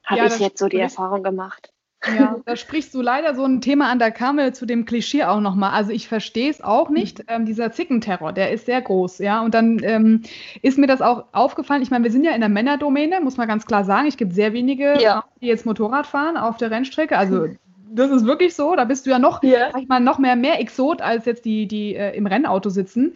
Habe 0.04 0.20
ja, 0.20 0.26
ich 0.26 0.38
jetzt 0.38 0.58
so 0.58 0.68
die 0.68 0.78
Erfahrung 0.78 1.22
gemacht. 1.22 1.72
Ja, 2.06 2.36
da 2.44 2.56
sprichst 2.56 2.94
du 2.94 3.02
leider 3.02 3.34
so 3.34 3.44
ein 3.44 3.60
Thema 3.60 3.90
an, 3.90 3.98
da 3.98 4.10
kam 4.10 4.36
wir 4.36 4.52
zu 4.52 4.66
dem 4.66 4.84
Klischee 4.84 5.24
auch 5.24 5.40
nochmal. 5.40 5.70
Also 5.70 5.92
ich 5.92 6.08
verstehe 6.08 6.50
es 6.50 6.62
auch 6.62 6.90
nicht. 6.90 7.20
Mhm. 7.20 7.24
Ähm, 7.28 7.46
dieser 7.46 7.72
Zickenterror, 7.72 8.32
der 8.32 8.50
ist 8.50 8.66
sehr 8.66 8.80
groß, 8.80 9.18
ja. 9.18 9.42
Und 9.42 9.54
dann 9.54 9.80
ähm, 9.82 10.22
ist 10.62 10.78
mir 10.78 10.86
das 10.86 11.02
auch 11.02 11.24
aufgefallen. 11.32 11.82
Ich 11.82 11.90
meine, 11.90 12.04
wir 12.04 12.10
sind 12.10 12.24
ja 12.24 12.32
in 12.32 12.40
der 12.40 12.50
Männerdomäne, 12.50 13.20
muss 13.20 13.36
man 13.36 13.48
ganz 13.48 13.66
klar 13.66 13.84
sagen. 13.84 14.08
Es 14.08 14.16
gibt 14.16 14.34
sehr 14.34 14.52
wenige, 14.52 15.00
ja. 15.00 15.24
die 15.40 15.46
jetzt 15.46 15.66
Motorrad 15.66 16.06
fahren 16.06 16.36
auf 16.36 16.56
der 16.56 16.70
Rennstrecke. 16.70 17.16
Also 17.16 17.48
das 17.92 18.10
ist 18.10 18.26
wirklich 18.26 18.54
so. 18.54 18.74
Da 18.74 18.84
bist 18.84 19.06
du 19.06 19.10
ja 19.10 19.18
noch, 19.18 19.42
yeah. 19.42 19.70
sag 19.72 19.82
ich 19.82 19.88
mal, 19.88 20.00
noch 20.00 20.18
mehr, 20.18 20.36
mehr 20.36 20.60
Exot 20.60 21.02
als 21.02 21.26
jetzt 21.26 21.44
die, 21.44 21.66
die 21.66 21.94
äh, 21.94 22.16
im 22.16 22.26
Rennauto 22.26 22.70
sitzen. 22.70 23.14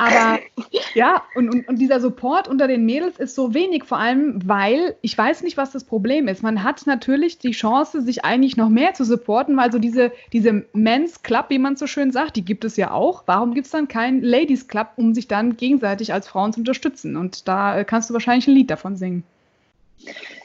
Aber 0.00 0.40
ja, 0.94 1.22
und, 1.34 1.50
und, 1.50 1.68
und, 1.68 1.76
dieser 1.76 2.00
Support 2.00 2.48
unter 2.48 2.66
den 2.66 2.86
Mädels 2.86 3.18
ist 3.18 3.34
so 3.34 3.52
wenig, 3.52 3.84
vor 3.84 3.98
allem, 3.98 4.40
weil 4.48 4.96
ich 5.02 5.16
weiß 5.16 5.42
nicht, 5.42 5.58
was 5.58 5.72
das 5.72 5.84
Problem 5.84 6.26
ist. 6.26 6.42
Man 6.42 6.64
hat 6.64 6.86
natürlich 6.86 7.36
die 7.38 7.50
Chance, 7.50 8.00
sich 8.00 8.24
eigentlich 8.24 8.56
noch 8.56 8.70
mehr 8.70 8.94
zu 8.94 9.04
supporten, 9.04 9.58
weil 9.58 9.70
so 9.70 9.78
diese, 9.78 10.10
diese 10.32 10.64
Men's 10.72 11.22
Club, 11.22 11.46
wie 11.50 11.58
man 11.58 11.76
so 11.76 11.86
schön 11.86 12.12
sagt, 12.12 12.36
die 12.36 12.44
gibt 12.46 12.64
es 12.64 12.78
ja 12.78 12.92
auch. 12.92 13.24
Warum 13.26 13.52
gibt 13.52 13.66
es 13.66 13.72
dann 13.72 13.88
keinen 13.88 14.22
Ladies 14.22 14.68
Club, 14.68 14.92
um 14.96 15.12
sich 15.12 15.28
dann 15.28 15.58
gegenseitig 15.58 16.14
als 16.14 16.28
Frauen 16.28 16.54
zu 16.54 16.60
unterstützen? 16.60 17.18
Und 17.18 17.46
da 17.46 17.78
äh, 17.78 17.84
kannst 17.84 18.08
du 18.08 18.14
wahrscheinlich 18.14 18.48
ein 18.48 18.54
Lied 18.54 18.70
davon 18.70 18.96
singen. 18.96 19.22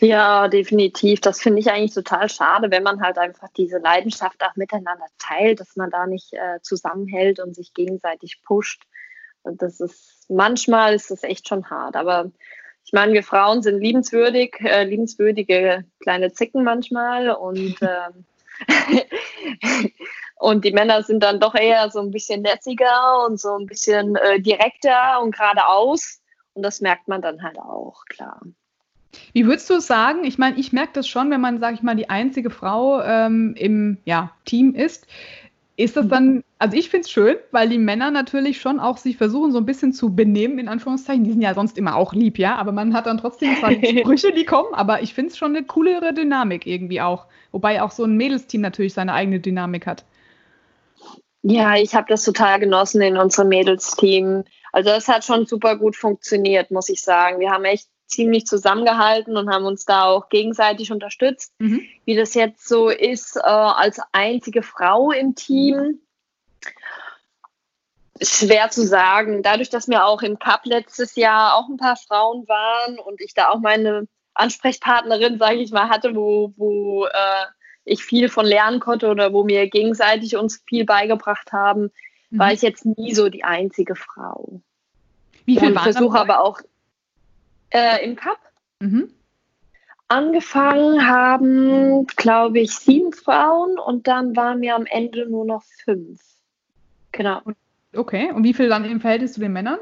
Ja, 0.01 0.49
definitiv. 0.49 1.21
Das 1.21 1.39
finde 1.39 1.61
ich 1.61 1.71
eigentlich 1.71 1.93
total 1.93 2.27
schade, 2.27 2.71
wenn 2.71 2.83
man 2.83 3.01
halt 3.01 3.17
einfach 3.17 3.47
diese 3.55 3.77
Leidenschaft 3.77 4.43
auch 4.43 4.57
miteinander 4.57 5.05
teilt, 5.17 5.61
dass 5.61 5.77
man 5.77 5.89
da 5.91 6.07
nicht 6.07 6.33
äh, 6.33 6.59
zusammenhält 6.61 7.39
und 7.39 7.55
sich 7.55 7.73
gegenseitig 7.73 8.41
pusht. 8.43 8.83
Und 9.45 9.61
das 9.61 9.79
ist, 9.79 10.29
manchmal 10.29 10.93
ist 10.93 11.11
das 11.11 11.23
echt 11.23 11.47
schon 11.47 11.69
hart. 11.69 11.95
Aber 11.95 12.31
ich 12.83 12.93
meine, 12.93 13.13
wir 13.13 13.23
Frauen 13.23 13.61
sind 13.61 13.79
liebenswürdig, 13.81 14.57
äh, 14.61 14.83
liebenswürdige 14.83 15.85
kleine 16.01 16.31
Zicken 16.33 16.63
manchmal 16.63 17.29
und, 17.29 17.81
äh, 17.81 18.09
und 20.37 20.65
die 20.65 20.71
Männer 20.71 21.03
sind 21.03 21.23
dann 21.23 21.39
doch 21.39 21.55
eher 21.55 21.89
so 21.89 21.99
ein 21.99 22.11
bisschen 22.11 22.43
lässiger 22.43 23.25
und 23.25 23.39
so 23.39 23.57
ein 23.57 23.65
bisschen 23.65 24.15
äh, 24.15 24.39
direkter 24.39 25.21
und 25.21 25.35
geradeaus. 25.35 26.21
Und 26.53 26.63
das 26.63 26.79
merkt 26.81 27.07
man 27.07 27.21
dann 27.21 27.43
halt 27.43 27.57
auch, 27.59 28.05
klar. 28.05 28.41
Wie 29.33 29.45
würdest 29.45 29.69
du 29.69 29.75
es 29.75 29.87
sagen? 29.87 30.23
Ich 30.23 30.37
meine, 30.37 30.57
ich 30.57 30.73
merke 30.73 30.93
das 30.93 31.07
schon, 31.07 31.31
wenn 31.31 31.41
man, 31.41 31.59
sag 31.59 31.73
ich 31.73 31.81
mal, 31.81 31.95
die 31.95 32.09
einzige 32.09 32.49
Frau 32.49 33.01
ähm, 33.01 33.55
im 33.57 33.97
ja, 34.05 34.31
Team 34.45 34.75
ist. 34.75 35.07
Ist 35.77 35.97
das 35.97 36.07
dann, 36.07 36.43
also 36.57 36.77
ich 36.77 36.89
finde 36.89 37.01
es 37.01 37.11
schön, 37.11 37.35
weil 37.51 37.67
die 37.67 37.77
Männer 37.77 38.09
natürlich 38.09 38.61
schon 38.61 38.79
auch 38.79 38.95
sich 38.95 39.17
versuchen, 39.17 39.51
so 39.51 39.57
ein 39.57 39.65
bisschen 39.65 39.91
zu 39.91 40.15
benehmen, 40.15 40.57
in 40.57 40.69
Anführungszeichen. 40.69 41.25
Die 41.25 41.31
sind 41.31 41.41
ja 41.41 41.53
sonst 41.53 41.77
immer 41.77 41.97
auch 41.97 42.13
lieb, 42.13 42.39
ja, 42.39 42.55
aber 42.55 42.71
man 42.71 42.93
hat 42.93 43.07
dann 43.07 43.17
trotzdem 43.17 43.57
zwar 43.57 43.71
die 43.71 43.99
Sprüche, 43.99 44.31
die 44.31 44.45
kommen, 44.45 44.73
aber 44.73 45.01
ich 45.01 45.13
finde 45.13 45.31
es 45.31 45.37
schon 45.37 45.53
eine 45.53 45.65
coolere 45.65 46.13
Dynamik 46.13 46.65
irgendwie 46.65 47.01
auch. 47.01 47.25
Wobei 47.51 47.81
auch 47.81 47.91
so 47.91 48.05
ein 48.05 48.15
Mädelsteam 48.15 48.61
natürlich 48.61 48.93
seine 48.93 49.13
eigene 49.13 49.41
Dynamik 49.41 49.85
hat. 49.85 50.05
Ja, 51.41 51.75
ich 51.75 51.93
habe 51.93 52.07
das 52.07 52.23
total 52.23 52.59
genossen 52.59 53.01
in 53.01 53.17
unserem 53.17 53.49
Mädelsteam. 53.49 54.45
Also 54.71 54.89
das 54.89 55.09
hat 55.09 55.25
schon 55.25 55.45
super 55.45 55.77
gut 55.77 55.97
funktioniert, 55.97 56.71
muss 56.71 56.87
ich 56.87 57.01
sagen. 57.01 57.39
Wir 57.39 57.51
haben 57.51 57.65
echt 57.65 57.87
ziemlich 58.15 58.47
zusammengehalten 58.47 59.37
und 59.37 59.49
haben 59.49 59.65
uns 59.65 59.85
da 59.85 60.05
auch 60.05 60.29
gegenseitig 60.29 60.91
unterstützt. 60.91 61.53
Mhm. 61.59 61.83
Wie 62.05 62.15
das 62.15 62.33
jetzt 62.33 62.67
so 62.67 62.89
ist, 62.89 63.35
äh, 63.35 63.41
als 63.41 63.99
einzige 64.11 64.63
Frau 64.63 65.11
im 65.11 65.35
Team, 65.35 65.99
schwer 68.21 68.69
zu 68.69 68.85
sagen. 68.85 69.43
Dadurch, 69.43 69.69
dass 69.69 69.87
mir 69.87 70.05
auch 70.05 70.21
im 70.21 70.39
Cup 70.39 70.61
letztes 70.65 71.15
Jahr 71.15 71.55
auch 71.55 71.67
ein 71.67 71.77
paar 71.77 71.97
Frauen 71.97 72.47
waren 72.47 72.97
und 72.99 73.21
ich 73.21 73.33
da 73.33 73.49
auch 73.49 73.59
meine 73.59 74.07
Ansprechpartnerin, 74.33 75.37
sage 75.37 75.57
ich 75.57 75.71
mal, 75.71 75.89
hatte, 75.89 76.15
wo, 76.15 76.53
wo 76.57 77.05
äh, 77.05 77.45
ich 77.83 78.03
viel 78.03 78.29
von 78.29 78.45
lernen 78.45 78.79
konnte 78.79 79.07
oder 79.09 79.33
wo 79.33 79.43
mir 79.43 79.69
gegenseitig 79.69 80.35
uns 80.35 80.63
viel 80.67 80.85
beigebracht 80.85 81.51
haben, 81.51 81.91
mhm. 82.29 82.39
war 82.39 82.53
ich 82.53 82.61
jetzt 82.61 82.85
nie 82.85 83.13
so 83.13 83.29
die 83.29 83.43
einzige 83.43 83.95
Frau. 83.95 84.61
Wie 85.45 85.59
viel 85.59 85.69
und 85.69 85.79
versuche 85.79 86.19
aber 86.19 86.41
auch 86.41 86.61
äh, 87.69 88.03
im 88.03 88.15
Cup. 88.15 88.39
Mhm. 88.79 89.11
Angefangen 90.07 91.07
haben, 91.07 92.05
glaube 92.07 92.59
ich, 92.59 92.75
sieben 92.75 93.11
Frauen 93.11 93.79
und 93.79 94.07
dann 94.07 94.35
waren 94.35 94.61
wir 94.61 94.75
am 94.75 94.85
Ende 94.85 95.27
nur 95.27 95.45
noch 95.45 95.63
fünf. 95.83 96.21
Genau. 97.11 97.41
Okay, 97.95 98.31
und 98.31 98.43
wie 98.43 98.53
viel 98.53 98.69
dann 98.69 98.85
im 98.85 99.01
Verhältnis 99.01 99.33
zu 99.33 99.39
den 99.39 99.53
Männern? 99.53 99.79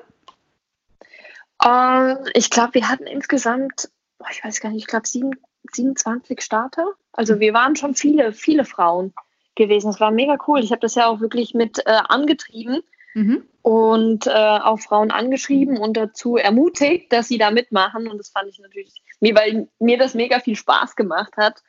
Ähm, 1.64 2.18
ich 2.34 2.50
glaube, 2.50 2.76
wir 2.76 2.88
hatten 2.88 3.06
insgesamt, 3.06 3.90
ich 4.32 4.44
weiß 4.44 4.62
gar 4.62 4.70
nicht, 4.70 4.82
ich 4.82 4.88
glaube 4.88 5.08
27 5.08 6.42
Starter. 6.42 6.94
Also 7.12 7.40
wir 7.40 7.54
waren 7.54 7.76
schon 7.76 7.96
viele, 7.96 8.34
viele 8.34 8.66
Frauen 8.66 9.14
gewesen. 9.56 9.88
Das 9.88 10.00
war 10.00 10.12
mega 10.12 10.38
cool. 10.48 10.60
Ich 10.64 10.72
habe 10.72 10.82
das 10.82 10.96
ja 10.96 11.08
auch 11.08 11.20
wirklich 11.20 11.54
mit 11.54 11.80
äh, 11.86 12.00
angetrieben 12.08 12.82
mhm. 13.14 13.44
Und 13.64 14.28
äh, 14.28 14.30
auch 14.30 14.80
Frauen 14.82 15.10
angeschrieben 15.10 15.78
und 15.78 15.96
dazu 15.96 16.36
ermutigt, 16.36 17.12
dass 17.14 17.30
sie 17.30 17.38
da 17.38 17.50
mitmachen. 17.50 18.10
Und 18.10 18.18
das 18.18 18.30
fand 18.30 18.50
ich 18.50 18.60
natürlich, 18.60 19.02
weil 19.22 19.70
mir 19.80 19.98
das 19.98 20.14
mega 20.14 20.42
viel 20.42 20.58
Spaß 20.58 20.98
gemacht 20.98 21.38
hat. 21.38 21.64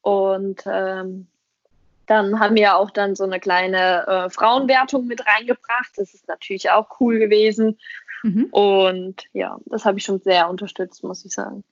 Und 0.00 0.62
ähm, 0.64 1.26
dann 2.06 2.38
haben 2.38 2.54
wir 2.54 2.76
auch 2.76 2.90
dann 2.90 3.16
so 3.16 3.24
eine 3.24 3.40
kleine 3.40 4.06
äh, 4.06 4.30
Frauenwertung 4.30 5.06
mit 5.06 5.26
reingebracht. 5.26 5.90
Das 5.96 6.14
ist 6.14 6.28
natürlich 6.28 6.70
auch 6.70 7.00
cool 7.00 7.18
gewesen. 7.18 7.80
Mhm. 8.22 8.44
Und 8.52 9.24
ja, 9.32 9.58
das 9.66 9.84
habe 9.84 9.98
ich 9.98 10.04
schon 10.04 10.20
sehr 10.20 10.48
unterstützt, 10.48 11.02
muss 11.02 11.24
ich 11.24 11.34
sagen. 11.34 11.64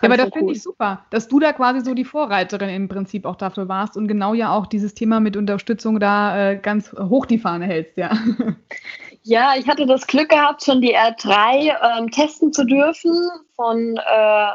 Ja, 0.00 0.08
aber 0.08 0.16
das 0.16 0.30
finde 0.30 0.52
ich 0.52 0.62
super, 0.62 1.04
dass 1.10 1.28
du 1.28 1.40
da 1.40 1.52
quasi 1.52 1.80
so 1.80 1.94
die 1.94 2.04
Vorreiterin 2.04 2.70
im 2.70 2.88
Prinzip 2.88 3.26
auch 3.26 3.36
dafür 3.36 3.68
warst 3.68 3.96
und 3.96 4.08
genau 4.08 4.32
ja 4.32 4.52
auch 4.52 4.66
dieses 4.66 4.94
Thema 4.94 5.20
mit 5.20 5.36
Unterstützung 5.36 6.00
da 6.00 6.52
äh, 6.52 6.56
ganz 6.56 6.92
hoch 6.92 7.26
die 7.26 7.38
Fahne 7.38 7.66
hältst, 7.66 7.96
ja. 7.96 8.10
Ja, 9.26 9.54
ich 9.58 9.66
hatte 9.66 9.86
das 9.86 10.06
Glück 10.06 10.28
gehabt, 10.28 10.62
schon 10.62 10.82
die 10.82 10.94
R3 10.94 11.98
ähm, 11.98 12.10
testen 12.10 12.52
zu 12.52 12.64
dürfen. 12.64 13.10
Von, 13.56 13.96
äh, 13.96 14.48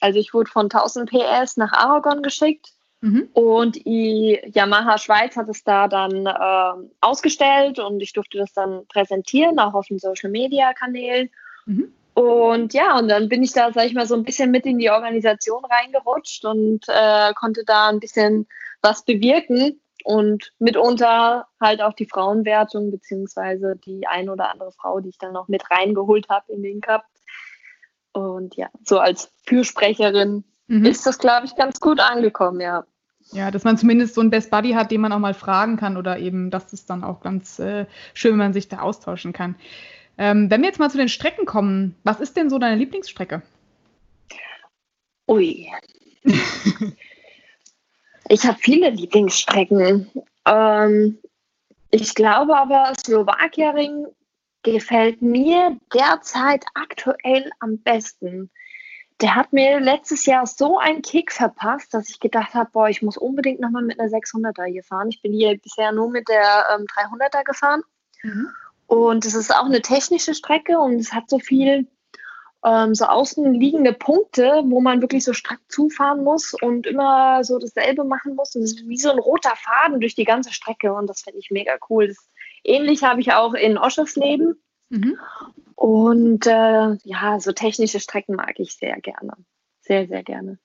also 0.00 0.18
ich 0.18 0.32
wurde 0.32 0.50
von 0.50 0.64
1000 0.64 1.10
PS 1.10 1.58
nach 1.58 1.72
Aragon 1.72 2.22
geschickt 2.22 2.72
mhm. 3.02 3.28
und 3.34 3.76
die 3.84 4.40
Yamaha 4.46 4.96
Schweiz 4.96 5.36
hat 5.36 5.50
es 5.50 5.62
da 5.62 5.88
dann 5.88 6.24
äh, 6.24 6.88
ausgestellt 7.02 7.78
und 7.78 8.00
ich 8.00 8.14
durfte 8.14 8.38
das 8.38 8.54
dann 8.54 8.86
präsentieren, 8.86 9.58
auch 9.58 9.74
auf 9.74 9.88
den 9.88 9.98
Social 9.98 10.30
Media 10.30 10.72
Kanälen. 10.72 11.28
Mhm. 11.66 11.92
Und 12.14 12.74
ja, 12.74 12.98
und 12.98 13.08
dann 13.08 13.28
bin 13.28 13.42
ich 13.42 13.52
da, 13.52 13.72
sag 13.72 13.86
ich 13.86 13.94
mal, 13.94 14.06
so 14.06 14.14
ein 14.14 14.22
bisschen 14.22 14.52
mit 14.52 14.66
in 14.66 14.78
die 14.78 14.90
Organisation 14.90 15.64
reingerutscht 15.64 16.44
und 16.44 16.84
äh, 16.88 17.32
konnte 17.34 17.64
da 17.66 17.88
ein 17.88 17.98
bisschen 17.98 18.46
was 18.82 19.04
bewirken 19.04 19.80
und 20.04 20.52
mitunter 20.58 21.48
halt 21.60 21.82
auch 21.82 21.94
die 21.94 22.06
Frauenwertung, 22.06 22.90
beziehungsweise 22.90 23.74
die 23.84 24.06
ein 24.06 24.28
oder 24.28 24.50
andere 24.50 24.70
Frau, 24.70 25.00
die 25.00 25.08
ich 25.08 25.18
dann 25.18 25.32
noch 25.32 25.48
mit 25.48 25.68
reingeholt 25.70 26.28
habe 26.28 26.52
in 26.52 26.62
den 26.62 26.80
Cup. 26.80 27.04
Und 28.12 28.54
ja, 28.54 28.68
so 28.84 29.00
als 29.00 29.32
Fürsprecherin 29.44 30.44
mhm. 30.68 30.84
ist 30.84 31.06
das, 31.06 31.18
glaube 31.18 31.46
ich, 31.46 31.56
ganz 31.56 31.80
gut 31.80 31.98
angekommen, 31.98 32.60
ja. 32.60 32.84
Ja, 33.32 33.50
dass 33.50 33.64
man 33.64 33.78
zumindest 33.78 34.14
so 34.14 34.20
einen 34.20 34.30
Best 34.30 34.50
Buddy 34.50 34.72
hat, 34.72 34.90
den 34.90 35.00
man 35.00 35.12
auch 35.12 35.18
mal 35.18 35.34
fragen 35.34 35.78
kann 35.78 35.96
oder 35.96 36.18
eben, 36.18 36.50
das 36.50 36.72
ist 36.72 36.90
dann 36.90 37.02
auch 37.02 37.20
ganz 37.20 37.58
äh, 37.58 37.86
schön, 38.12 38.32
wenn 38.32 38.38
man 38.38 38.52
sich 38.52 38.68
da 38.68 38.80
austauschen 38.80 39.32
kann. 39.32 39.56
Ähm, 40.16 40.50
wenn 40.50 40.60
wir 40.60 40.68
jetzt 40.68 40.78
mal 40.78 40.90
zu 40.90 40.98
den 40.98 41.08
Strecken 41.08 41.46
kommen, 41.46 41.96
was 42.04 42.20
ist 42.20 42.36
denn 42.36 42.50
so 42.50 42.58
deine 42.58 42.76
Lieblingsstrecke? 42.76 43.42
Ui. 45.28 45.68
ich 48.28 48.44
habe 48.44 48.58
viele 48.60 48.90
Lieblingsstrecken. 48.90 50.10
Ähm, 50.46 51.18
ich 51.90 52.14
glaube 52.14 52.56
aber, 52.56 52.92
Slowakia-Ring 52.98 54.06
gefällt 54.62 55.22
mir 55.22 55.78
derzeit 55.92 56.64
aktuell 56.74 57.50
am 57.60 57.78
besten. 57.78 58.50
Der 59.20 59.36
hat 59.36 59.52
mir 59.52 59.78
letztes 59.78 60.26
Jahr 60.26 60.46
so 60.46 60.78
einen 60.78 61.02
Kick 61.02 61.30
verpasst, 61.30 61.94
dass 61.94 62.08
ich 62.08 62.18
gedacht 62.18 62.54
habe, 62.54 62.70
boah, 62.72 62.88
ich 62.88 63.00
muss 63.00 63.16
unbedingt 63.16 63.60
nochmal 63.60 63.82
mit 63.82 64.00
einer 64.00 64.08
600er 64.08 64.64
hier 64.64 64.82
fahren. 64.82 65.08
Ich 65.08 65.22
bin 65.22 65.32
hier 65.32 65.56
bisher 65.56 65.92
nur 65.92 66.10
mit 66.10 66.28
der 66.28 66.66
ähm, 66.74 66.86
300er 66.86 67.44
gefahren. 67.44 67.82
Mhm. 68.22 68.48
Und 68.86 69.24
es 69.24 69.34
ist 69.34 69.54
auch 69.54 69.64
eine 69.64 69.82
technische 69.82 70.34
Strecke 70.34 70.78
und 70.78 70.96
es 71.00 71.12
hat 71.12 71.28
so 71.28 71.38
viel 71.38 71.88
ähm, 72.64 72.94
so 72.94 73.04
außen 73.04 73.54
liegende 73.54 73.92
Punkte, 73.92 74.62
wo 74.66 74.80
man 74.80 75.00
wirklich 75.02 75.24
so 75.24 75.32
strack 75.32 75.60
zufahren 75.68 76.24
muss 76.24 76.54
und 76.54 76.86
immer 76.86 77.44
so 77.44 77.58
dasselbe 77.58 78.04
machen 78.04 78.34
muss. 78.34 78.54
Und 78.56 78.62
es 78.62 78.72
ist 78.72 78.88
wie 78.88 78.96
so 78.96 79.10
ein 79.10 79.18
roter 79.18 79.54
Faden 79.54 80.00
durch 80.00 80.14
die 80.14 80.24
ganze 80.24 80.52
Strecke 80.52 80.92
und 80.94 81.06
das 81.08 81.20
finde 81.20 81.40
ich 81.40 81.50
mega 81.50 81.76
cool. 81.90 82.08
Das, 82.08 82.30
ähnlich 82.62 83.04
habe 83.04 83.20
ich 83.20 83.32
auch 83.32 83.54
in 83.54 83.76
Oschersleben. 83.76 84.62
Mhm. 84.88 85.18
Und 85.74 86.46
äh, 86.46 86.96
ja, 87.02 87.40
so 87.40 87.52
technische 87.52 88.00
Strecken 88.00 88.36
mag 88.36 88.58
ich 88.58 88.74
sehr 88.74 88.98
gerne. 89.00 89.34
Sehr, 89.80 90.06
sehr 90.06 90.22
gerne. 90.22 90.58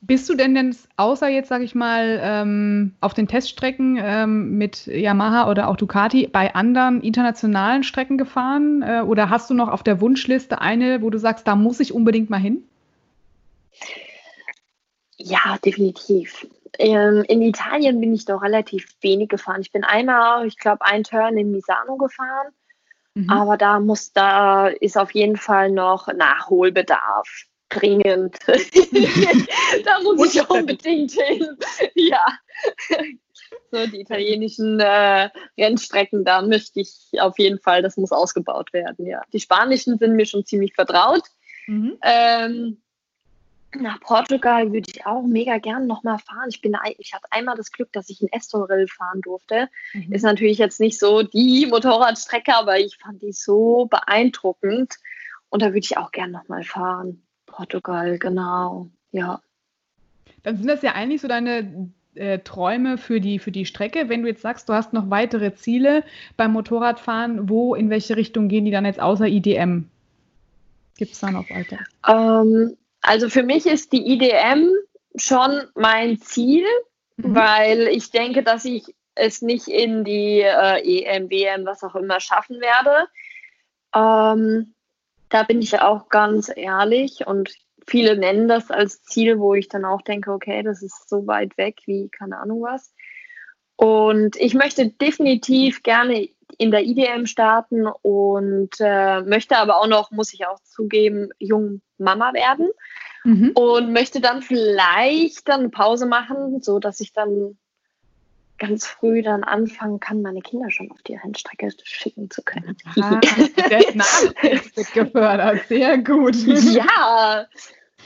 Bist 0.00 0.28
du 0.28 0.34
denn 0.34 0.54
denn 0.54 0.76
außer 0.96 1.28
jetzt, 1.28 1.48
sage 1.48 1.64
ich 1.64 1.74
mal, 1.74 2.20
ähm, 2.22 2.94
auf 3.00 3.14
den 3.14 3.26
Teststrecken 3.26 3.98
ähm, 4.00 4.56
mit 4.56 4.86
Yamaha 4.86 5.50
oder 5.50 5.68
auch 5.68 5.76
Ducati 5.76 6.28
bei 6.28 6.54
anderen 6.54 7.00
internationalen 7.00 7.82
Strecken 7.82 8.16
gefahren? 8.16 8.82
Äh, 8.82 9.02
oder 9.02 9.28
hast 9.28 9.50
du 9.50 9.54
noch 9.54 9.68
auf 9.68 9.82
der 9.82 10.00
Wunschliste 10.00 10.60
eine, 10.60 11.02
wo 11.02 11.10
du 11.10 11.18
sagst, 11.18 11.48
da 11.48 11.56
muss 11.56 11.80
ich 11.80 11.92
unbedingt 11.92 12.30
mal 12.30 12.38
hin? 12.38 12.62
Ja, 15.16 15.58
definitiv. 15.64 16.46
Ähm, 16.78 17.24
in 17.26 17.42
Italien 17.42 18.00
bin 18.00 18.14
ich 18.14 18.24
doch 18.24 18.40
relativ 18.40 18.86
wenig 19.00 19.28
gefahren. 19.28 19.62
Ich 19.62 19.72
bin 19.72 19.82
einmal, 19.82 20.46
ich 20.46 20.58
glaube, 20.58 20.84
ein 20.84 21.02
Turn 21.02 21.36
in 21.36 21.50
Misano 21.50 21.96
gefahren. 21.96 22.52
Mhm. 23.14 23.30
Aber 23.30 23.56
da 23.56 23.80
muss, 23.80 24.12
da 24.12 24.68
ist 24.68 24.96
auf 24.96 25.10
jeden 25.10 25.36
Fall 25.36 25.72
noch 25.72 26.06
Nachholbedarf 26.06 27.46
dringend. 27.68 28.38
da 29.84 30.00
muss 30.02 30.34
ich 30.34 30.48
unbedingt 30.48 31.12
hin. 31.12 31.56
ja. 31.94 32.24
So, 33.70 33.86
die 33.86 34.00
italienischen 34.00 34.80
äh, 34.80 35.30
Rennstrecken, 35.58 36.24
da 36.24 36.42
möchte 36.42 36.80
ich 36.80 37.10
auf 37.18 37.38
jeden 37.38 37.58
Fall, 37.58 37.82
das 37.82 37.96
muss 37.96 38.12
ausgebaut 38.12 38.72
werden, 38.72 39.06
ja. 39.06 39.22
Die 39.32 39.40
spanischen 39.40 39.98
sind 39.98 40.16
mir 40.16 40.26
schon 40.26 40.44
ziemlich 40.44 40.74
vertraut. 40.74 41.22
Mhm. 41.66 41.98
Ähm, 42.02 42.82
nach 43.74 44.00
Portugal 44.00 44.72
würde 44.72 44.90
ich 44.90 45.06
auch 45.06 45.22
mega 45.22 45.58
gern 45.58 45.86
nochmal 45.86 46.18
fahren. 46.18 46.48
Ich, 46.48 46.62
bin, 46.62 46.76
ich 46.96 47.12
hatte 47.12 47.30
einmal 47.30 47.56
das 47.56 47.70
Glück, 47.70 47.92
dass 47.92 48.08
ich 48.08 48.22
in 48.22 48.32
Estoril 48.32 48.88
fahren 48.88 49.20
durfte. 49.20 49.68
Mhm. 49.92 50.12
Ist 50.12 50.22
natürlich 50.22 50.58
jetzt 50.58 50.80
nicht 50.80 50.98
so 50.98 51.22
die 51.22 51.66
Motorradstrecke, 51.66 52.54
aber 52.54 52.78
ich 52.78 52.96
fand 52.96 53.20
die 53.20 53.32
so 53.32 53.86
beeindruckend. 53.90 54.96
Und 55.50 55.62
da 55.62 55.66
würde 55.66 55.80
ich 55.80 55.98
auch 55.98 56.10
gern 56.12 56.30
nochmal 56.30 56.64
fahren. 56.64 57.22
Portugal, 57.48 58.18
genau, 58.18 58.88
ja. 59.10 59.40
Dann 60.42 60.56
sind 60.56 60.68
das 60.68 60.82
ja 60.82 60.92
eigentlich 60.92 61.20
so 61.20 61.28
deine 61.28 61.90
äh, 62.14 62.38
Träume 62.40 62.98
für 62.98 63.20
die, 63.20 63.38
für 63.38 63.50
die 63.50 63.66
Strecke. 63.66 64.08
Wenn 64.08 64.22
du 64.22 64.28
jetzt 64.28 64.42
sagst, 64.42 64.68
du 64.68 64.72
hast 64.72 64.92
noch 64.92 65.10
weitere 65.10 65.54
Ziele 65.54 66.04
beim 66.36 66.52
Motorradfahren, 66.52 67.48
wo, 67.48 67.74
in 67.74 67.90
welche 67.90 68.16
Richtung 68.16 68.48
gehen 68.48 68.64
die 68.64 68.70
dann 68.70 68.84
jetzt 68.84 69.00
außer 69.00 69.26
IDM? 69.26 69.88
Gibt 70.96 71.12
es 71.12 71.20
da 71.20 71.30
noch 71.30 71.48
weiter? 71.50 71.78
Ähm, 72.06 72.76
also 73.00 73.28
für 73.28 73.42
mich 73.42 73.66
ist 73.66 73.92
die 73.92 74.12
IDM 74.12 74.68
schon 75.16 75.62
mein 75.74 76.20
Ziel, 76.20 76.64
mhm. 77.16 77.34
weil 77.34 77.88
ich 77.88 78.10
denke, 78.10 78.42
dass 78.42 78.64
ich 78.64 78.94
es 79.14 79.42
nicht 79.42 79.68
in 79.68 80.04
die 80.04 80.40
äh, 80.40 81.04
EM, 81.04 81.30
WM, 81.30 81.66
was 81.66 81.82
auch 81.82 81.94
immer 81.94 82.20
schaffen 82.20 82.60
werde. 82.60 83.08
Ähm, 83.94 84.74
da 85.28 85.42
bin 85.42 85.60
ich 85.62 85.80
auch 85.80 86.08
ganz 86.08 86.50
ehrlich 86.54 87.26
und 87.26 87.50
viele 87.86 88.16
nennen 88.16 88.48
das 88.48 88.70
als 88.70 89.02
Ziel, 89.02 89.38
wo 89.38 89.54
ich 89.54 89.68
dann 89.68 89.84
auch 89.84 90.02
denke, 90.02 90.32
okay, 90.32 90.62
das 90.62 90.82
ist 90.82 91.08
so 91.08 91.26
weit 91.26 91.56
weg 91.56 91.80
wie 91.86 92.08
keine 92.08 92.38
Ahnung 92.38 92.62
was. 92.62 92.92
Und 93.76 94.36
ich 94.36 94.54
möchte 94.54 94.88
definitiv 94.88 95.82
gerne 95.82 96.28
in 96.56 96.70
der 96.70 96.84
IDM 96.84 97.26
starten 97.26 97.86
und 97.86 98.70
äh, 98.80 99.20
möchte 99.22 99.56
aber 99.56 99.76
auch 99.76 99.86
noch, 99.86 100.10
muss 100.10 100.32
ich 100.32 100.46
auch 100.46 100.58
zugeben, 100.64 101.28
jung 101.38 101.80
Mama 101.98 102.32
werden 102.32 102.70
mhm. 103.24 103.52
und 103.54 103.92
möchte 103.92 104.20
dann 104.20 104.42
vielleicht 104.42 105.48
dann 105.48 105.60
eine 105.60 105.68
Pause 105.68 106.06
machen, 106.06 106.60
so 106.62 106.78
dass 106.78 107.00
ich 107.00 107.12
dann 107.12 107.58
ganz 108.58 108.86
früh 108.86 109.22
dann 109.22 109.44
anfangen 109.44 110.00
kann, 110.00 110.22
meine 110.22 110.40
Kinder 110.40 110.70
schon 110.70 110.90
auf 110.90 111.00
die 111.02 111.14
Rennstrecke 111.14 111.70
schicken 111.84 112.30
zu 112.30 112.42
können. 112.42 112.76
Ah, 113.00 113.20
der 113.70 113.84
gefördert, 114.92 115.66
sehr 115.68 115.98
gut. 115.98 116.36
Ja, 116.36 117.46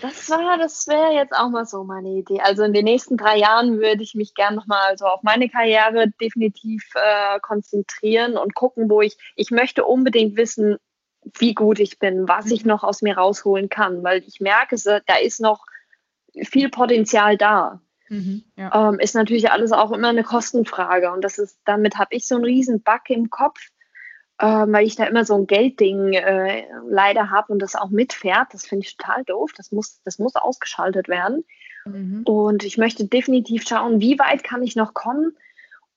das 0.01 0.29
war, 0.31 0.59
das 0.59 0.87
wäre 0.88 1.12
jetzt 1.12 1.33
auch 1.33 1.49
mal 1.49 1.65
so 1.65 1.85
meine 1.85 2.09
Idee. 2.11 2.41
Also 2.41 2.65
in 2.65 2.73
den 2.73 2.85
nächsten 2.85 3.17
drei 3.17 3.38
Jahren 3.38 3.79
würde 3.79 4.03
ich 4.03 4.15
mich 4.15 4.35
gern 4.35 4.55
nochmal 4.55 4.99
so 4.99 5.07
auf 5.07 5.23
meine 5.23 5.49
Karriere 5.49 6.11
definitiv 6.21 6.85
äh, 6.95 7.38
konzentrieren 7.41 8.37
und 8.37 8.55
gucken, 8.55 8.91
wo 8.91 9.01
ich, 9.01 9.17
ich 9.37 9.51
möchte 9.51 9.85
unbedingt 9.85 10.37
wissen, 10.37 10.77
wie 11.38 11.55
gut 11.55 11.79
ich 11.79 11.99
bin, 11.99 12.27
was 12.27 12.51
ich 12.51 12.65
noch 12.65 12.83
aus 12.83 13.01
mir 13.01 13.17
rausholen 13.17 13.69
kann, 13.69 14.03
weil 14.03 14.25
ich 14.27 14.41
merke, 14.41 14.77
da 15.07 15.17
ist 15.23 15.41
noch 15.41 15.65
viel 16.43 16.69
Potenzial 16.69 17.37
da. 17.37 17.81
Mhm, 18.12 18.44
ja. 18.57 18.90
ähm, 18.90 19.01
ist 19.01 19.14
natürlich 19.14 19.51
alles 19.51 19.72
auch 19.72 19.90
immer 19.90 20.11
eine 20.11 20.22
Kostenfrage. 20.22 21.11
Und 21.12 21.22
das 21.22 21.38
ist, 21.38 21.59
damit 21.64 21.96
habe 21.96 22.14
ich 22.14 22.29
so 22.29 22.35
einen 22.35 22.44
riesen 22.44 22.83
Bug 22.83 23.09
im 23.09 23.31
Kopf, 23.31 23.70
äh, 24.37 24.44
weil 24.46 24.87
ich 24.87 24.96
da 24.96 25.05
immer 25.05 25.25
so 25.25 25.35
ein 25.35 25.46
Geldding 25.46 26.12
äh, 26.12 26.64
leider 26.87 27.31
habe 27.31 27.55
und 27.55 27.61
das 27.61 27.75
auch 27.75 27.88
mitfährt. 27.88 28.48
Das 28.53 28.66
finde 28.66 28.85
ich 28.85 28.98
total 28.98 29.25
doof. 29.25 29.53
Das 29.57 29.72
muss, 29.72 30.03
das 30.05 30.18
muss 30.18 30.37
ausgeschaltet 30.37 31.09
werden. 31.09 31.44
Mhm. 31.87 32.25
Und 32.25 32.64
ich 32.64 32.77
möchte 32.77 33.07
definitiv 33.07 33.66
schauen, 33.66 34.03
wie 34.03 34.18
weit 34.18 34.44
kann 34.44 34.62
ich 34.62 34.77
noch 34.77 34.92
kommen 34.92 35.35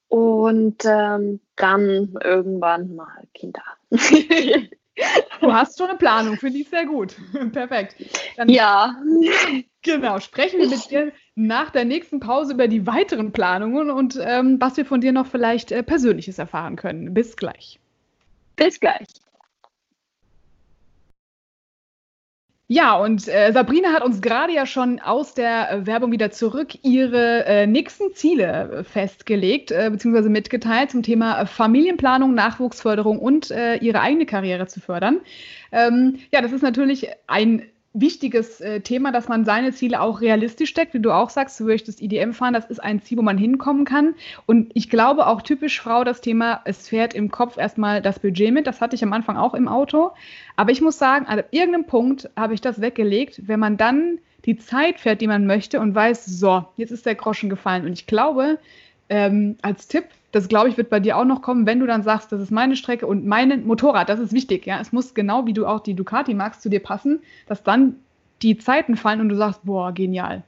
und 0.08 0.86
ähm, 0.86 1.42
dann 1.58 2.18
irgendwann 2.24 2.96
mal 2.96 3.28
Kinder. 3.34 3.64
Du 5.42 5.54
hast 5.54 5.78
schon 5.78 5.90
eine 5.90 5.98
Planung, 5.98 6.38
finde 6.38 6.60
ich 6.60 6.70
sehr 6.70 6.86
gut. 6.86 7.16
Perfekt. 7.52 7.96
Dann, 8.38 8.48
ja. 8.50 8.96
Genau, 9.82 10.20
sprechen 10.20 10.60
wir 10.60 10.68
mit 10.68 10.90
dir 10.90 11.12
nach 11.36 11.70
der 11.70 11.86
nächsten 11.86 12.20
Pause 12.20 12.54
über 12.54 12.68
die 12.68 12.88
weiteren 12.88 13.32
Planungen 13.34 13.92
und 13.92 14.18
ähm, 14.22 14.58
was 14.60 14.78
wir 14.78 14.86
von 14.86 15.02
dir 15.02 15.12
noch 15.12 15.28
vielleicht 15.28 15.72
äh, 15.72 15.84
Persönliches 15.84 16.40
erfahren 16.40 16.78
können. 16.78 17.14
Bis 17.14 17.36
gleich. 17.36 17.80
Bis 18.56 18.80
gleich. 18.80 19.08
Ja, 22.68 22.96
und 22.96 23.28
äh, 23.28 23.52
Sabrina 23.52 23.90
hat 23.90 24.04
uns 24.04 24.22
gerade 24.22 24.52
ja 24.52 24.66
schon 24.66 25.00
aus 25.00 25.36
der 25.36 25.72
äh, 25.72 25.86
Werbung 25.86 26.12
wieder 26.12 26.32
zurück 26.32 26.70
ihre 26.82 27.46
äh, 27.46 27.68
nächsten 27.68 28.16
Ziele 28.16 28.80
äh, 28.80 28.84
festgelegt, 28.84 29.70
äh, 29.70 29.90
beziehungsweise 29.92 30.30
mitgeteilt 30.30 30.90
zum 30.90 31.04
Thema 31.04 31.42
äh, 31.42 31.46
Familienplanung, 31.46 32.34
Nachwuchsförderung 32.34 33.20
und 33.20 33.52
ihre 33.52 34.02
eigene 34.02 34.26
Karriere 34.26 34.66
zu 34.66 34.80
fördern. 34.80 35.20
Ähm, 35.72 36.20
ja, 36.32 36.42
das 36.42 36.52
ist 36.52 36.64
natürlich 36.64 37.08
ein 37.28 37.64
wichtiges 37.96 38.60
äh, 38.62 38.82
Thema, 38.82 39.12
dass 39.12 39.28
man 39.30 39.46
seine 39.46 39.72
Ziele 39.72 40.02
auch 40.02 40.22
realistisch 40.22 40.70
steckt, 40.70 40.94
wie 40.94 41.00
du 41.00 41.12
auch 41.12 41.30
sagst, 41.30 41.60
du 41.60 41.64
möchtest 41.64 42.02
IDM 42.02 42.34
fahren, 42.34 42.54
das 42.54 42.66
ist 42.66 42.80
ein 42.80 43.02
Ziel, 43.02 43.18
wo 43.18 43.22
man 43.22 43.38
hinkommen 43.38 43.86
kann. 43.86 44.16
Und 44.46 44.72
ich 44.74 44.90
glaube 44.90 45.28
auch 45.28 45.42
typisch 45.42 45.80
Frau 45.80 46.04
das 46.04 46.22
Thema, 46.22 46.62
es 46.66 46.90
fährt 46.90 47.14
im 47.14 47.32
Kopf 47.32 47.58
erstmal 47.58 48.02
das 48.02 48.20
Budget 48.20 48.54
mit, 48.54 48.68
das 48.68 48.82
hatte 48.82 48.96
ich 48.96 49.04
am 49.04 49.14
Anfang 49.14 49.38
auch 49.38 49.54
im 49.54 49.68
Auto. 49.68 50.12
Aber 50.56 50.72
ich 50.72 50.82
muss 50.82 50.98
sagen, 50.98 51.26
an 51.26 51.44
irgendeinem 51.52 51.86
Punkt 51.86 52.30
habe 52.36 52.54
ich 52.54 52.62
das 52.62 52.82
weggelegt, 52.82 53.42
wenn 53.48 53.60
man 53.60 53.78
dann 53.78 54.20
die 54.46 54.58
Zeit 54.58 55.00
fährt, 55.00 55.22
die 55.22 55.28
man 55.28 55.48
möchte 55.48 55.80
und 55.80 55.96
weiß, 55.96 56.26
so, 56.26 56.66
jetzt 56.76 56.92
ist 56.92 57.06
der 57.06 57.16
Groschen 57.16 57.50
gefallen. 57.50 57.86
Und 57.86 57.94
ich 57.94 58.06
glaube, 58.06 58.60
ähm, 59.10 59.56
als 59.62 59.88
Tipp, 59.88 60.06
das 60.36 60.50
glaube 60.50 60.68
ich, 60.68 60.76
wird 60.76 60.90
bei 60.90 61.00
dir 61.00 61.18
auch 61.18 61.24
noch 61.24 61.42
kommen, 61.42 61.66
wenn 61.66 61.80
du 61.80 61.88
dann 61.88 62.04
sagst, 62.04 62.30
das 62.34 62.42
ist 62.42 62.52
meine 62.52 62.76
Strecke 62.76 63.08
und 63.08 63.26
mein 63.26 63.66
Motorrad, 63.66 64.10
das 64.10 64.20
ist 64.20 64.34
wichtig, 64.34 64.66
ja. 64.66 64.82
Es 64.82 64.92
muss 64.92 65.14
genau 65.14 65.46
wie 65.46 65.54
du 65.54 65.66
auch 65.66 65.80
die 65.80 65.94
Ducati 65.94 66.34
magst, 66.34 66.62
zu 66.62 66.70
dir 66.70 66.82
passen, 66.82 67.22
dass 67.48 67.64
dann 67.64 67.96
die 68.42 68.58
Zeiten 68.58 68.98
fallen 68.98 69.22
und 69.22 69.30
du 69.30 69.38
sagst, 69.38 69.62
boah, 69.64 69.94
genial. 69.94 70.44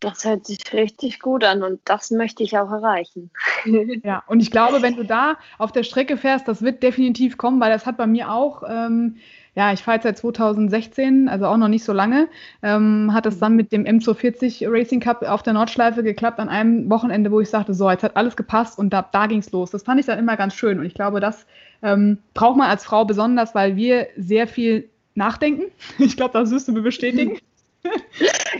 Das 0.00 0.24
hört 0.24 0.46
sich 0.46 0.72
richtig 0.72 1.20
gut 1.20 1.44
an 1.44 1.62
und 1.62 1.78
das 1.84 2.10
möchte 2.10 2.42
ich 2.42 2.56
auch 2.56 2.72
erreichen. 2.72 3.30
ja, 4.02 4.22
und 4.28 4.40
ich 4.40 4.50
glaube, 4.50 4.80
wenn 4.80 4.96
du 4.96 5.04
da 5.04 5.36
auf 5.58 5.70
der 5.70 5.82
Strecke 5.82 6.16
fährst, 6.16 6.48
das 6.48 6.62
wird 6.62 6.82
definitiv 6.82 7.36
kommen, 7.36 7.60
weil 7.60 7.70
das 7.70 7.84
hat 7.84 7.98
bei 7.98 8.06
mir 8.06 8.32
auch 8.32 8.62
ähm, 8.66 9.16
ja, 9.54 9.72
ich 9.72 9.82
fahre 9.82 9.96
jetzt 9.96 10.04
seit 10.04 10.18
2016, 10.18 11.28
also 11.28 11.46
auch 11.46 11.56
noch 11.56 11.68
nicht 11.68 11.84
so 11.84 11.92
lange, 11.92 12.28
ähm, 12.62 13.10
hat 13.12 13.26
es 13.26 13.38
dann 13.38 13.56
mit 13.56 13.72
dem 13.72 13.84
M240 13.84 14.70
Racing 14.70 15.00
Cup 15.00 15.22
auf 15.22 15.42
der 15.42 15.52
Nordschleife 15.52 16.02
geklappt 16.02 16.38
an 16.38 16.48
einem 16.48 16.88
Wochenende, 16.88 17.30
wo 17.30 17.40
ich 17.40 17.50
sagte, 17.50 17.74
so, 17.74 17.90
jetzt 17.90 18.02
hat 18.02 18.16
alles 18.16 18.36
gepasst 18.36 18.78
und 18.78 18.90
da, 18.90 19.02
da 19.02 19.26
ging 19.26 19.40
es 19.40 19.50
los. 19.52 19.70
Das 19.70 19.82
fand 19.82 20.00
ich 20.00 20.06
dann 20.06 20.18
immer 20.18 20.36
ganz 20.36 20.54
schön 20.54 20.78
und 20.78 20.86
ich 20.86 20.94
glaube, 20.94 21.20
das 21.20 21.46
ähm, 21.82 22.18
braucht 22.34 22.56
man 22.56 22.70
als 22.70 22.84
Frau 22.84 23.04
besonders, 23.04 23.54
weil 23.54 23.76
wir 23.76 24.08
sehr 24.16 24.46
viel 24.46 24.88
nachdenken. 25.14 25.64
Ich 25.98 26.16
glaube, 26.16 26.32
das 26.38 26.50
wirst 26.50 26.68
du 26.68 26.72
mir 26.72 26.82
bestätigen. 26.82 27.38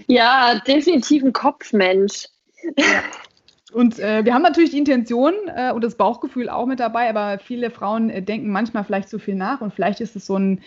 Ja, 0.07 0.61
definitiv 0.67 1.23
ein 1.23 1.33
Kopfmensch. 1.33 2.27
Ja. 2.77 3.03
Und 3.73 3.99
äh, 3.99 4.25
wir 4.25 4.35
haben 4.35 4.43
natürlich 4.43 4.71
die 4.71 4.79
Intention 4.79 5.35
äh, 5.55 5.73
und 5.73 5.83
das 5.85 5.95
Bauchgefühl 5.95 6.49
auch 6.49 6.67
mit 6.67 6.81
dabei, 6.81 7.09
aber 7.09 7.39
viele 7.39 7.71
Frauen 7.71 8.11
äh, 8.11 8.23
denken 8.23 8.51
manchmal 8.51 8.85
vielleicht 8.85 9.09
zu 9.09 9.19
viel 9.19 9.35
nach 9.35 9.61
und 9.61 9.73
vielleicht 9.73 10.01
ist 10.01 10.17
es 10.17 10.27
so 10.27 10.37
ein 10.37 10.61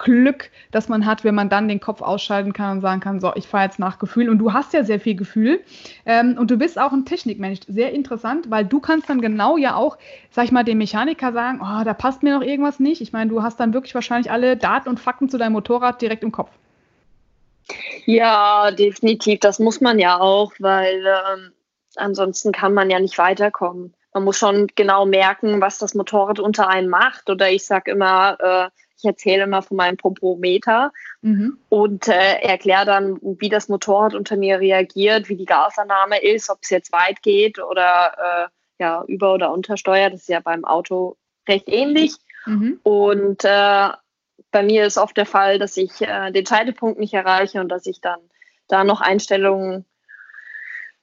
Glück, 0.00 0.50
das 0.70 0.88
man 0.88 1.04
hat, 1.04 1.24
wenn 1.24 1.34
man 1.34 1.48
dann 1.48 1.68
den 1.68 1.80
Kopf 1.80 2.00
ausschalten 2.00 2.52
kann 2.52 2.76
und 2.76 2.80
sagen 2.80 3.00
kann, 3.00 3.20
so, 3.20 3.32
ich 3.34 3.46
fahre 3.46 3.64
jetzt 3.64 3.78
nach 3.78 3.98
Gefühl. 3.98 4.30
Und 4.30 4.38
du 4.38 4.52
hast 4.52 4.72
ja 4.72 4.82
sehr 4.82 4.98
viel 4.98 5.14
Gefühl 5.14 5.60
ähm, 6.06 6.36
und 6.38 6.50
du 6.50 6.56
bist 6.56 6.78
auch 6.78 6.92
ein 6.92 7.04
Technikmensch. 7.04 7.60
Sehr 7.68 7.92
interessant, 7.92 8.50
weil 8.50 8.64
du 8.64 8.80
kannst 8.80 9.10
dann 9.10 9.20
genau 9.20 9.56
ja 9.56 9.76
auch, 9.76 9.98
sag 10.30 10.44
ich 10.44 10.52
mal, 10.52 10.64
dem 10.64 10.78
Mechaniker 10.78 11.32
sagen, 11.32 11.60
oh, 11.62 11.84
da 11.84 11.92
passt 11.92 12.22
mir 12.22 12.34
noch 12.34 12.42
irgendwas 12.42 12.80
nicht. 12.80 13.00
Ich 13.00 13.12
meine, 13.12 13.30
du 13.30 13.42
hast 13.42 13.60
dann 13.60 13.74
wirklich 13.74 13.94
wahrscheinlich 13.94 14.30
alle 14.30 14.56
Daten 14.56 14.88
und 14.88 14.98
Fakten 14.98 15.28
zu 15.28 15.38
deinem 15.38 15.52
Motorrad 15.52 16.00
direkt 16.00 16.24
im 16.24 16.32
Kopf. 16.32 16.50
Ja, 18.06 18.70
definitiv. 18.70 19.40
Das 19.40 19.58
muss 19.58 19.80
man 19.80 19.98
ja 19.98 20.18
auch, 20.18 20.52
weil 20.58 21.04
ähm, 21.06 21.52
Ansonsten 21.96 22.52
kann 22.52 22.74
man 22.74 22.90
ja 22.90 23.00
nicht 23.00 23.18
weiterkommen. 23.18 23.94
Man 24.12 24.24
muss 24.24 24.38
schon 24.38 24.66
genau 24.74 25.06
merken, 25.06 25.60
was 25.60 25.78
das 25.78 25.94
Motorrad 25.94 26.40
unter 26.40 26.68
einem 26.68 26.88
macht. 26.88 27.30
Oder 27.30 27.50
ich 27.50 27.64
sage 27.64 27.92
immer, 27.92 28.36
äh, 28.40 28.70
ich 28.96 29.04
erzähle 29.04 29.44
immer 29.44 29.62
von 29.62 29.76
meinem 29.76 29.96
Propometer 29.96 30.92
mhm. 31.22 31.58
und 31.68 32.08
äh, 32.08 32.40
erkläre 32.40 32.84
dann, 32.84 33.18
wie 33.22 33.48
das 33.48 33.68
Motorrad 33.68 34.14
unter 34.14 34.36
mir 34.36 34.60
reagiert, 34.60 35.28
wie 35.28 35.36
die 35.36 35.46
Gasannahme 35.46 36.20
ist, 36.22 36.50
ob 36.50 36.58
es 36.62 36.70
jetzt 36.70 36.92
weit 36.92 37.22
geht 37.22 37.58
oder 37.58 38.48
äh, 38.48 38.82
ja, 38.82 39.04
über- 39.06 39.34
oder 39.34 39.52
untersteuert. 39.52 40.12
Das 40.12 40.22
ist 40.22 40.28
ja 40.28 40.40
beim 40.40 40.64
Auto 40.64 41.16
recht 41.48 41.68
ähnlich. 41.68 42.14
Mhm. 42.46 42.80
Und 42.82 43.44
äh, 43.44 43.88
bei 44.50 44.62
mir 44.62 44.86
ist 44.86 44.98
oft 44.98 45.16
der 45.16 45.26
Fall, 45.26 45.58
dass 45.58 45.76
ich 45.76 46.00
äh, 46.00 46.30
den 46.32 46.46
Scheidepunkt 46.46 46.98
nicht 46.98 47.14
erreiche 47.14 47.60
und 47.60 47.68
dass 47.68 47.86
ich 47.86 48.00
dann 48.00 48.18
da 48.68 48.84
noch 48.84 49.00
Einstellungen 49.00 49.84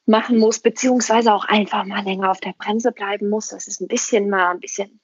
machen 0.07 0.39
muss, 0.39 0.59
beziehungsweise 0.59 1.33
auch 1.33 1.45
einfach 1.45 1.85
mal 1.85 2.03
länger 2.03 2.31
auf 2.31 2.39
der 2.39 2.53
Bremse 2.57 2.91
bleiben 2.91 3.29
muss, 3.29 3.49
dass 3.49 3.67
es 3.67 3.79
ein 3.79 3.87
bisschen 3.87 4.29
mal 4.29 4.51
ein 4.51 4.59
bisschen 4.59 4.99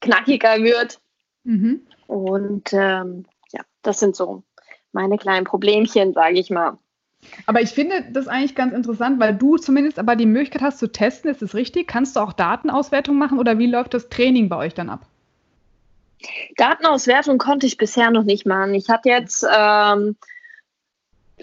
knackiger 0.00 0.62
wird. 0.62 1.00
Mhm. 1.44 1.86
Und 2.06 2.72
ähm, 2.72 3.26
ja, 3.52 3.60
das 3.82 4.00
sind 4.00 4.16
so 4.16 4.42
meine 4.92 5.18
kleinen 5.18 5.44
Problemchen, 5.44 6.14
sage 6.14 6.38
ich 6.38 6.50
mal. 6.50 6.78
Aber 7.46 7.62
ich 7.62 7.70
finde 7.70 8.04
das 8.12 8.28
eigentlich 8.28 8.54
ganz 8.54 8.74
interessant, 8.74 9.18
weil 9.18 9.34
du 9.34 9.56
zumindest 9.56 9.98
aber 9.98 10.16
die 10.16 10.26
Möglichkeit 10.26 10.62
hast 10.62 10.78
zu 10.78 10.90
testen, 10.90 11.30
ist 11.30 11.42
es 11.42 11.54
richtig? 11.54 11.88
Kannst 11.88 12.16
du 12.16 12.20
auch 12.20 12.32
Datenauswertung 12.32 13.16
machen 13.16 13.38
oder 13.38 13.58
wie 13.58 13.66
läuft 13.66 13.94
das 13.94 14.08
Training 14.08 14.48
bei 14.48 14.56
euch 14.56 14.74
dann 14.74 14.90
ab? 14.90 15.06
Datenauswertung 16.56 17.38
konnte 17.38 17.66
ich 17.66 17.76
bisher 17.76 18.10
noch 18.10 18.24
nicht 18.24 18.46
machen. 18.46 18.74
Ich 18.74 18.88
hatte 18.88 19.08
jetzt 19.08 19.44
ähm, 19.44 20.16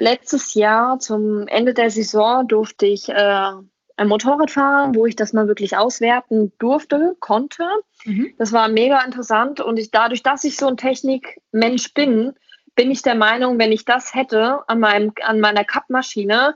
letztes 0.01 0.55
Jahr 0.55 0.99
zum 0.99 1.47
Ende 1.47 1.73
der 1.73 1.91
Saison 1.91 2.47
durfte 2.47 2.87
ich 2.87 3.07
äh, 3.09 3.51
ein 3.97 4.07
Motorrad 4.07 4.49
fahren, 4.49 4.95
wo 4.95 5.05
ich 5.05 5.15
das 5.15 5.31
mal 5.31 5.47
wirklich 5.47 5.77
auswerten 5.77 6.51
durfte, 6.57 7.15
konnte. 7.19 7.63
Mhm. 8.05 8.33
Das 8.37 8.51
war 8.51 8.67
mega 8.67 8.99
interessant 9.01 9.61
und 9.61 9.77
ich, 9.77 9.91
dadurch, 9.91 10.23
dass 10.23 10.43
ich 10.43 10.57
so 10.57 10.67
ein 10.67 10.77
Technikmensch 10.77 11.93
bin, 11.93 12.33
bin 12.75 12.89
ich 12.89 13.03
der 13.03 13.15
Meinung, 13.15 13.59
wenn 13.59 13.71
ich 13.71 13.85
das 13.85 14.15
hätte 14.15 14.67
an, 14.67 14.79
meinem, 14.79 15.13
an 15.21 15.39
meiner 15.39 15.63
Cup-Maschine, 15.63 16.55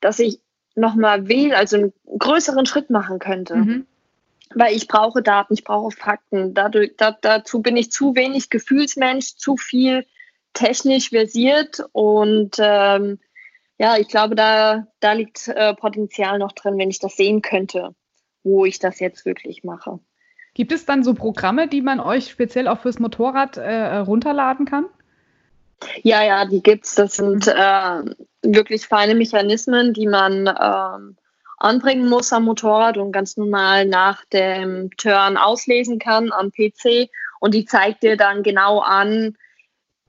dass 0.00 0.18
ich 0.18 0.40
nochmal 0.74 1.28
wähl, 1.28 1.54
also 1.54 1.76
einen 1.76 1.92
größeren 2.18 2.64
Schritt 2.64 2.88
machen 2.88 3.18
könnte. 3.18 3.56
Mhm. 3.56 3.86
Weil 4.54 4.74
ich 4.74 4.88
brauche 4.88 5.22
Daten, 5.22 5.52
ich 5.52 5.64
brauche 5.64 5.94
Fakten. 5.94 6.54
Dadurch, 6.54 6.94
da, 6.96 7.14
dazu 7.20 7.60
bin 7.60 7.76
ich 7.76 7.90
zu 7.90 8.14
wenig 8.14 8.48
Gefühlsmensch, 8.48 9.36
zu 9.36 9.56
viel 9.56 10.06
technisch 10.56 11.10
versiert 11.10 11.80
und 11.92 12.56
ähm, 12.58 13.18
ja, 13.78 13.98
ich 13.98 14.08
glaube, 14.08 14.34
da, 14.34 14.86
da 15.00 15.12
liegt 15.12 15.48
äh, 15.48 15.74
Potenzial 15.74 16.38
noch 16.38 16.52
drin, 16.52 16.78
wenn 16.78 16.90
ich 16.90 16.98
das 16.98 17.16
sehen 17.16 17.42
könnte, 17.42 17.94
wo 18.42 18.64
ich 18.64 18.78
das 18.78 19.00
jetzt 19.00 19.26
wirklich 19.26 19.64
mache. 19.64 20.00
Gibt 20.54 20.72
es 20.72 20.86
dann 20.86 21.04
so 21.04 21.12
Programme, 21.12 21.68
die 21.68 21.82
man 21.82 22.00
euch 22.00 22.30
speziell 22.30 22.68
auch 22.68 22.80
fürs 22.80 22.98
Motorrad 22.98 23.58
äh, 23.58 23.98
runterladen 23.98 24.64
kann? 24.64 24.86
Ja, 26.02 26.24
ja, 26.24 26.46
die 26.46 26.62
gibt 26.62 26.86
es. 26.86 26.94
Das 26.94 27.16
sind 27.16 27.46
äh, 27.46 28.02
wirklich 28.42 28.86
feine 28.86 29.14
Mechanismen, 29.14 29.92
die 29.92 30.06
man 30.06 30.46
ähm, 30.46 31.16
anbringen 31.58 32.08
muss 32.08 32.32
am 32.32 32.44
Motorrad 32.44 32.96
und 32.96 33.12
ganz 33.12 33.36
normal 33.36 33.84
nach 33.84 34.24
dem 34.32 34.90
Turn 34.96 35.36
auslesen 35.36 35.98
kann 35.98 36.32
am 36.32 36.50
PC. 36.50 37.10
Und 37.40 37.52
die 37.52 37.66
zeigt 37.66 38.02
dir 38.02 38.16
dann 38.16 38.42
genau 38.42 38.80
an, 38.80 39.36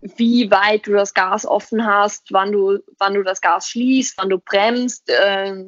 wie 0.01 0.51
weit 0.51 0.87
du 0.87 0.93
das 0.93 1.13
Gas 1.13 1.45
offen 1.45 1.85
hast, 1.85 2.31
wann 2.31 2.51
du, 2.51 2.79
wann 2.97 3.15
du 3.15 3.23
das 3.23 3.41
Gas 3.41 3.69
schließt, 3.69 4.17
wann 4.17 4.29
du 4.29 4.39
bremst. 4.39 5.09
Äh, 5.09 5.63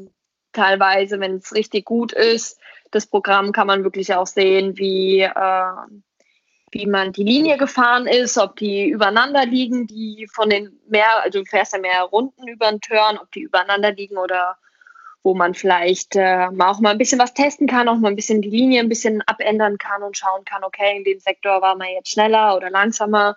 teilweise, 0.54 1.20
wenn 1.20 1.36
es 1.36 1.54
richtig 1.54 1.86
gut 1.86 2.12
ist, 2.12 2.60
das 2.92 3.08
Programm 3.08 3.52
kann 3.52 3.68
man 3.68 3.84
wirklich 3.84 4.14
auch 4.14 4.28
sehen, 4.28 4.78
wie, 4.78 5.22
äh, 5.22 5.72
wie 6.72 6.86
man 6.86 7.12
die 7.12 7.24
Linie 7.24 7.58
gefahren 7.58 8.08
ist, 8.08 8.38
ob 8.38 8.56
die 8.58 8.90
übereinander 8.90 9.46
liegen, 9.46 9.88
die 9.88 10.28
von 10.32 10.50
den 10.50 10.80
mehr, 10.88 11.24
also 11.24 11.40
du 11.40 11.46
fährst 11.46 11.74
ja 11.74 11.80
mehr 11.80 12.04
Runden 12.04 12.48
über 12.48 12.70
den 12.70 12.82
Turn, 12.82 13.18
ob 13.18 13.32
die 13.32 13.42
übereinander 13.42 13.92
liegen 13.92 14.18
oder 14.18 14.58
wo 15.22 15.34
man 15.34 15.54
vielleicht 15.54 16.16
äh, 16.16 16.48
auch 16.60 16.80
mal 16.80 16.92
ein 16.92 16.98
bisschen 16.98 17.20
was 17.20 17.34
testen 17.34 17.68
kann, 17.68 17.90
auch 17.90 17.98
mal 17.98 18.08
ein 18.08 18.16
bisschen 18.16 18.42
die 18.42 18.50
Linie 18.50 18.80
ein 18.80 18.90
bisschen 18.90 19.22
abändern 19.24 19.78
kann 19.78 20.02
und 20.02 20.18
schauen 20.18 20.46
kann, 20.46 20.64
okay, 20.64 20.98
in 20.98 21.04
dem 21.04 21.20
Sektor 21.20 21.62
war 21.62 21.76
man 21.76 21.90
jetzt 21.90 22.12
schneller 22.12 22.56
oder 22.56 22.70
langsamer 22.70 23.36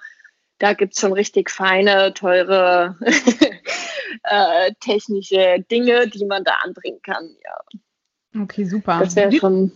da 0.63 0.75
gibt 0.75 0.95
es 0.95 1.01
schon 1.01 1.13
richtig 1.13 1.51
feine, 1.51 2.15
teure 2.15 2.97
äh, 4.23 4.73
technische 4.79 5.65
Dinge, 5.69 6.07
die 6.07 6.25
man 6.25 6.45
da 6.45 6.53
anbringen 6.63 7.01
kann. 7.03 7.31
Ja. 7.43 8.43
Okay, 8.43 8.65
super. 8.65 9.01
Das 9.01 9.17
wäre 9.17 9.33
schon. 9.33 9.73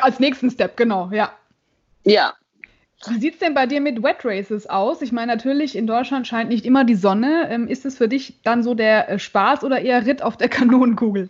Als 0.00 0.18
nächsten 0.18 0.50
Step, 0.50 0.76
genau, 0.76 1.10
ja. 1.12 1.32
Ja. 2.04 2.32
Wie 3.08 3.20
sieht 3.20 3.34
es 3.34 3.40
denn 3.40 3.52
bei 3.52 3.66
dir 3.66 3.82
mit 3.82 4.02
Wet 4.02 4.24
Races 4.24 4.66
aus? 4.66 5.02
Ich 5.02 5.12
meine, 5.12 5.32
natürlich, 5.32 5.76
in 5.76 5.86
Deutschland 5.86 6.26
scheint 6.26 6.48
nicht 6.48 6.64
immer 6.64 6.84
die 6.84 6.94
Sonne. 6.94 7.48
Ähm, 7.50 7.68
ist 7.68 7.84
es 7.84 7.98
für 7.98 8.08
dich 8.08 8.40
dann 8.42 8.62
so 8.62 8.72
der 8.72 9.10
äh, 9.10 9.18
Spaß 9.18 9.64
oder 9.64 9.82
eher 9.82 10.06
Ritt 10.06 10.22
auf 10.22 10.38
der 10.38 10.48
Kanonenkugel? 10.48 11.28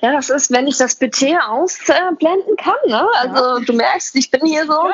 Ja, 0.00 0.12
das 0.12 0.30
ist, 0.30 0.52
wenn 0.52 0.68
ich 0.68 0.76
das 0.76 0.94
Budget 0.94 1.36
ausblenden 1.48 2.56
kann. 2.56 2.76
Ne? 2.86 3.04
Also 3.16 3.58
ja. 3.58 3.60
du 3.66 3.72
merkst, 3.72 4.14
ich 4.14 4.30
bin 4.30 4.46
hier 4.46 4.64
so. 4.64 4.92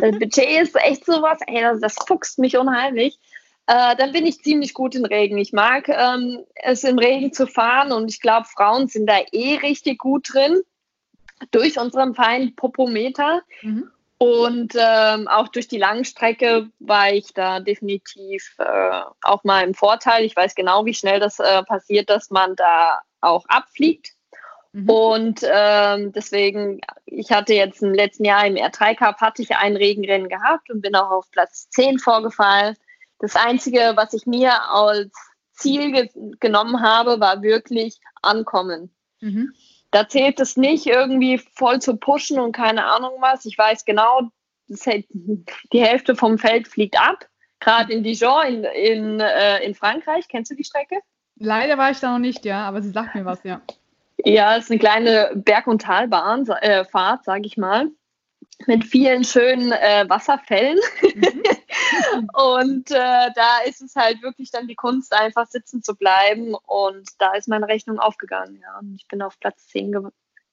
Das 0.00 0.18
Budget 0.18 0.62
ist 0.62 0.76
echt 0.76 1.04
sowas, 1.04 1.38
ey, 1.46 1.60
das, 1.60 1.80
das 1.80 1.94
fuchst 2.06 2.38
mich 2.38 2.56
unheimlich. 2.56 3.18
Äh, 3.66 3.96
dann 3.96 4.12
bin 4.12 4.26
ich 4.26 4.42
ziemlich 4.42 4.74
gut 4.74 4.94
im 4.94 5.04
Regen. 5.04 5.38
Ich 5.38 5.52
mag 5.52 5.88
ähm, 5.88 6.44
es 6.54 6.84
im 6.84 6.98
Regen 6.98 7.32
zu 7.32 7.46
fahren 7.46 7.92
und 7.92 8.10
ich 8.10 8.20
glaube, 8.20 8.46
Frauen 8.46 8.88
sind 8.88 9.06
da 9.06 9.18
eh 9.30 9.56
richtig 9.56 9.98
gut 9.98 10.32
drin 10.32 10.60
durch 11.50 11.78
unseren 11.78 12.14
feinen 12.14 12.56
Popometer. 12.56 13.42
Mhm. 13.62 13.90
Und 14.18 14.74
ähm, 14.78 15.26
auch 15.26 15.48
durch 15.48 15.66
die 15.66 15.78
Langstrecke 15.78 16.70
war 16.78 17.12
ich 17.12 17.34
da 17.34 17.58
definitiv 17.58 18.54
äh, 18.58 19.00
auch 19.22 19.42
mal 19.42 19.64
im 19.64 19.74
Vorteil. 19.74 20.24
Ich 20.24 20.36
weiß 20.36 20.54
genau, 20.54 20.84
wie 20.84 20.94
schnell 20.94 21.18
das 21.18 21.40
äh, 21.40 21.62
passiert, 21.64 22.08
dass 22.08 22.30
man 22.30 22.54
da 22.54 23.00
auch 23.20 23.44
abfliegt. 23.48 24.12
Mhm. 24.72 24.88
Und 24.88 25.40
ähm, 25.44 26.12
deswegen, 26.12 26.80
ich 27.04 27.30
hatte 27.30 27.54
jetzt 27.54 27.82
im 27.82 27.92
letzten 27.92 28.24
Jahr 28.24 28.46
im 28.46 28.54
R3 28.54 28.96
Cup 28.96 29.20
hatte 29.20 29.42
ich 29.42 29.54
ein 29.54 29.76
Regenrennen 29.76 30.28
gehabt 30.28 30.70
und 30.70 30.80
bin 30.80 30.94
auch 30.94 31.10
auf 31.10 31.30
Platz 31.30 31.68
10 31.70 31.98
vorgefallen. 31.98 32.76
Das 33.18 33.36
Einzige, 33.36 33.92
was 33.94 34.14
ich 34.14 34.26
mir 34.26 34.52
als 34.70 35.12
Ziel 35.52 35.92
ge 35.92 36.10
genommen 36.40 36.80
habe, 36.80 37.20
war 37.20 37.42
wirklich 37.42 37.98
ankommen. 38.22 38.94
Mhm. 39.20 39.52
Da 39.90 40.08
zählt 40.08 40.40
es 40.40 40.56
nicht 40.56 40.86
irgendwie 40.86 41.38
voll 41.38 41.80
zu 41.80 41.96
pushen 41.96 42.40
und 42.40 42.52
keine 42.52 42.86
Ahnung 42.86 43.12
was. 43.20 43.44
Ich 43.44 43.58
weiß 43.58 43.84
genau, 43.84 44.30
die 44.68 45.80
Hälfte 45.80 46.16
vom 46.16 46.38
Feld 46.38 46.66
fliegt 46.66 46.98
ab. 46.98 47.28
Gerade 47.60 47.92
in 47.92 48.02
Dijon 48.02 48.46
in, 48.46 48.64
in, 48.64 49.20
äh, 49.20 49.62
in 49.62 49.74
Frankreich. 49.74 50.26
Kennst 50.28 50.50
du 50.50 50.54
die 50.56 50.64
Strecke? 50.64 50.96
Leider 51.36 51.76
war 51.76 51.90
ich 51.90 52.00
da 52.00 52.12
noch 52.12 52.18
nicht, 52.18 52.44
ja, 52.44 52.66
aber 52.66 52.82
sie 52.82 52.90
sagt 52.90 53.14
mir 53.14 53.24
was, 53.24 53.42
ja. 53.44 53.60
Ja, 54.24 54.56
es 54.56 54.64
ist 54.64 54.70
eine 54.70 54.78
kleine 54.78 55.32
Berg- 55.34 55.66
und 55.66 55.82
Talbahn, 55.82 56.46
äh, 56.60 56.84
sage 56.92 57.46
ich 57.46 57.56
mal, 57.56 57.88
mit 58.66 58.84
vielen 58.84 59.24
schönen 59.24 59.72
äh, 59.72 60.04
Wasserfällen. 60.08 60.78
Mhm. 61.14 61.42
und 62.34 62.90
äh, 62.90 63.30
da 63.34 63.58
ist 63.66 63.82
es 63.82 63.96
halt 63.96 64.22
wirklich 64.22 64.50
dann 64.50 64.68
die 64.68 64.76
Kunst, 64.76 65.12
einfach 65.12 65.46
sitzen 65.46 65.82
zu 65.82 65.96
bleiben. 65.96 66.54
Und 66.66 67.08
da 67.18 67.34
ist 67.34 67.48
meine 67.48 67.68
Rechnung 67.68 67.98
aufgegangen. 67.98 68.60
Ja. 68.60 68.78
Und 68.78 68.94
ich 68.94 69.06
bin 69.08 69.22
auf 69.22 69.38
Platz 69.40 69.66
10 69.68 69.92
ge 69.92 70.02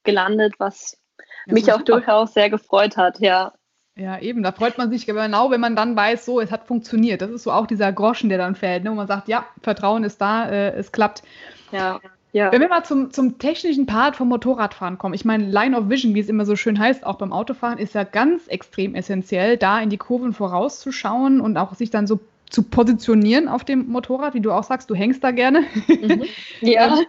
gelandet, 0.02 0.54
was 0.58 0.98
ja, 1.46 1.52
mich 1.52 1.70
auch 1.70 1.78
super. 1.78 1.92
durchaus 1.92 2.32
sehr 2.32 2.48
gefreut 2.48 2.96
hat. 2.96 3.20
Ja. 3.20 3.52
Ja, 3.96 4.18
eben, 4.18 4.42
da 4.42 4.52
freut 4.52 4.78
man 4.78 4.90
sich 4.90 5.04
genau, 5.04 5.50
wenn 5.50 5.60
man 5.60 5.76
dann 5.76 5.94
weiß, 5.94 6.24
so, 6.24 6.40
es 6.40 6.50
hat 6.50 6.66
funktioniert. 6.66 7.20
Das 7.20 7.30
ist 7.30 7.42
so 7.42 7.52
auch 7.52 7.66
dieser 7.66 7.92
Groschen, 7.92 8.30
der 8.30 8.38
dann 8.38 8.54
fällt, 8.54 8.82
ne, 8.82 8.90
wo 8.90 8.94
man 8.94 9.06
sagt, 9.06 9.28
ja, 9.28 9.46
Vertrauen 9.62 10.04
ist 10.04 10.22
da, 10.22 10.48
äh, 10.48 10.70
es 10.70 10.90
klappt. 10.90 11.22
Ja. 11.70 12.00
Ja. 12.32 12.52
Wenn 12.52 12.60
wir 12.60 12.68
mal 12.68 12.84
zum, 12.84 13.10
zum 13.10 13.38
technischen 13.38 13.86
Part 13.86 14.16
vom 14.16 14.28
Motorradfahren 14.28 14.98
kommen, 14.98 15.14
ich 15.14 15.24
meine, 15.24 15.50
Line 15.50 15.76
of 15.76 15.88
Vision, 15.88 16.14
wie 16.14 16.20
es 16.20 16.28
immer 16.28 16.46
so 16.46 16.54
schön 16.54 16.78
heißt, 16.78 17.04
auch 17.04 17.16
beim 17.16 17.32
Autofahren, 17.32 17.78
ist 17.78 17.94
ja 17.94 18.04
ganz 18.04 18.46
extrem 18.46 18.94
essentiell, 18.94 19.56
da 19.56 19.80
in 19.80 19.90
die 19.90 19.96
Kurven 19.96 20.32
vorauszuschauen 20.32 21.40
und 21.40 21.56
auch 21.56 21.74
sich 21.74 21.90
dann 21.90 22.06
so 22.06 22.20
zu 22.48 22.64
positionieren 22.64 23.48
auf 23.48 23.64
dem 23.64 23.88
Motorrad, 23.88 24.34
wie 24.34 24.40
du 24.40 24.52
auch 24.52 24.64
sagst, 24.64 24.90
du 24.90 24.94
hängst 24.94 25.22
da 25.24 25.30
gerne. 25.30 25.64
Mhm. 25.88 26.24
Ja. 26.60 26.98
Ähm, 26.98 27.06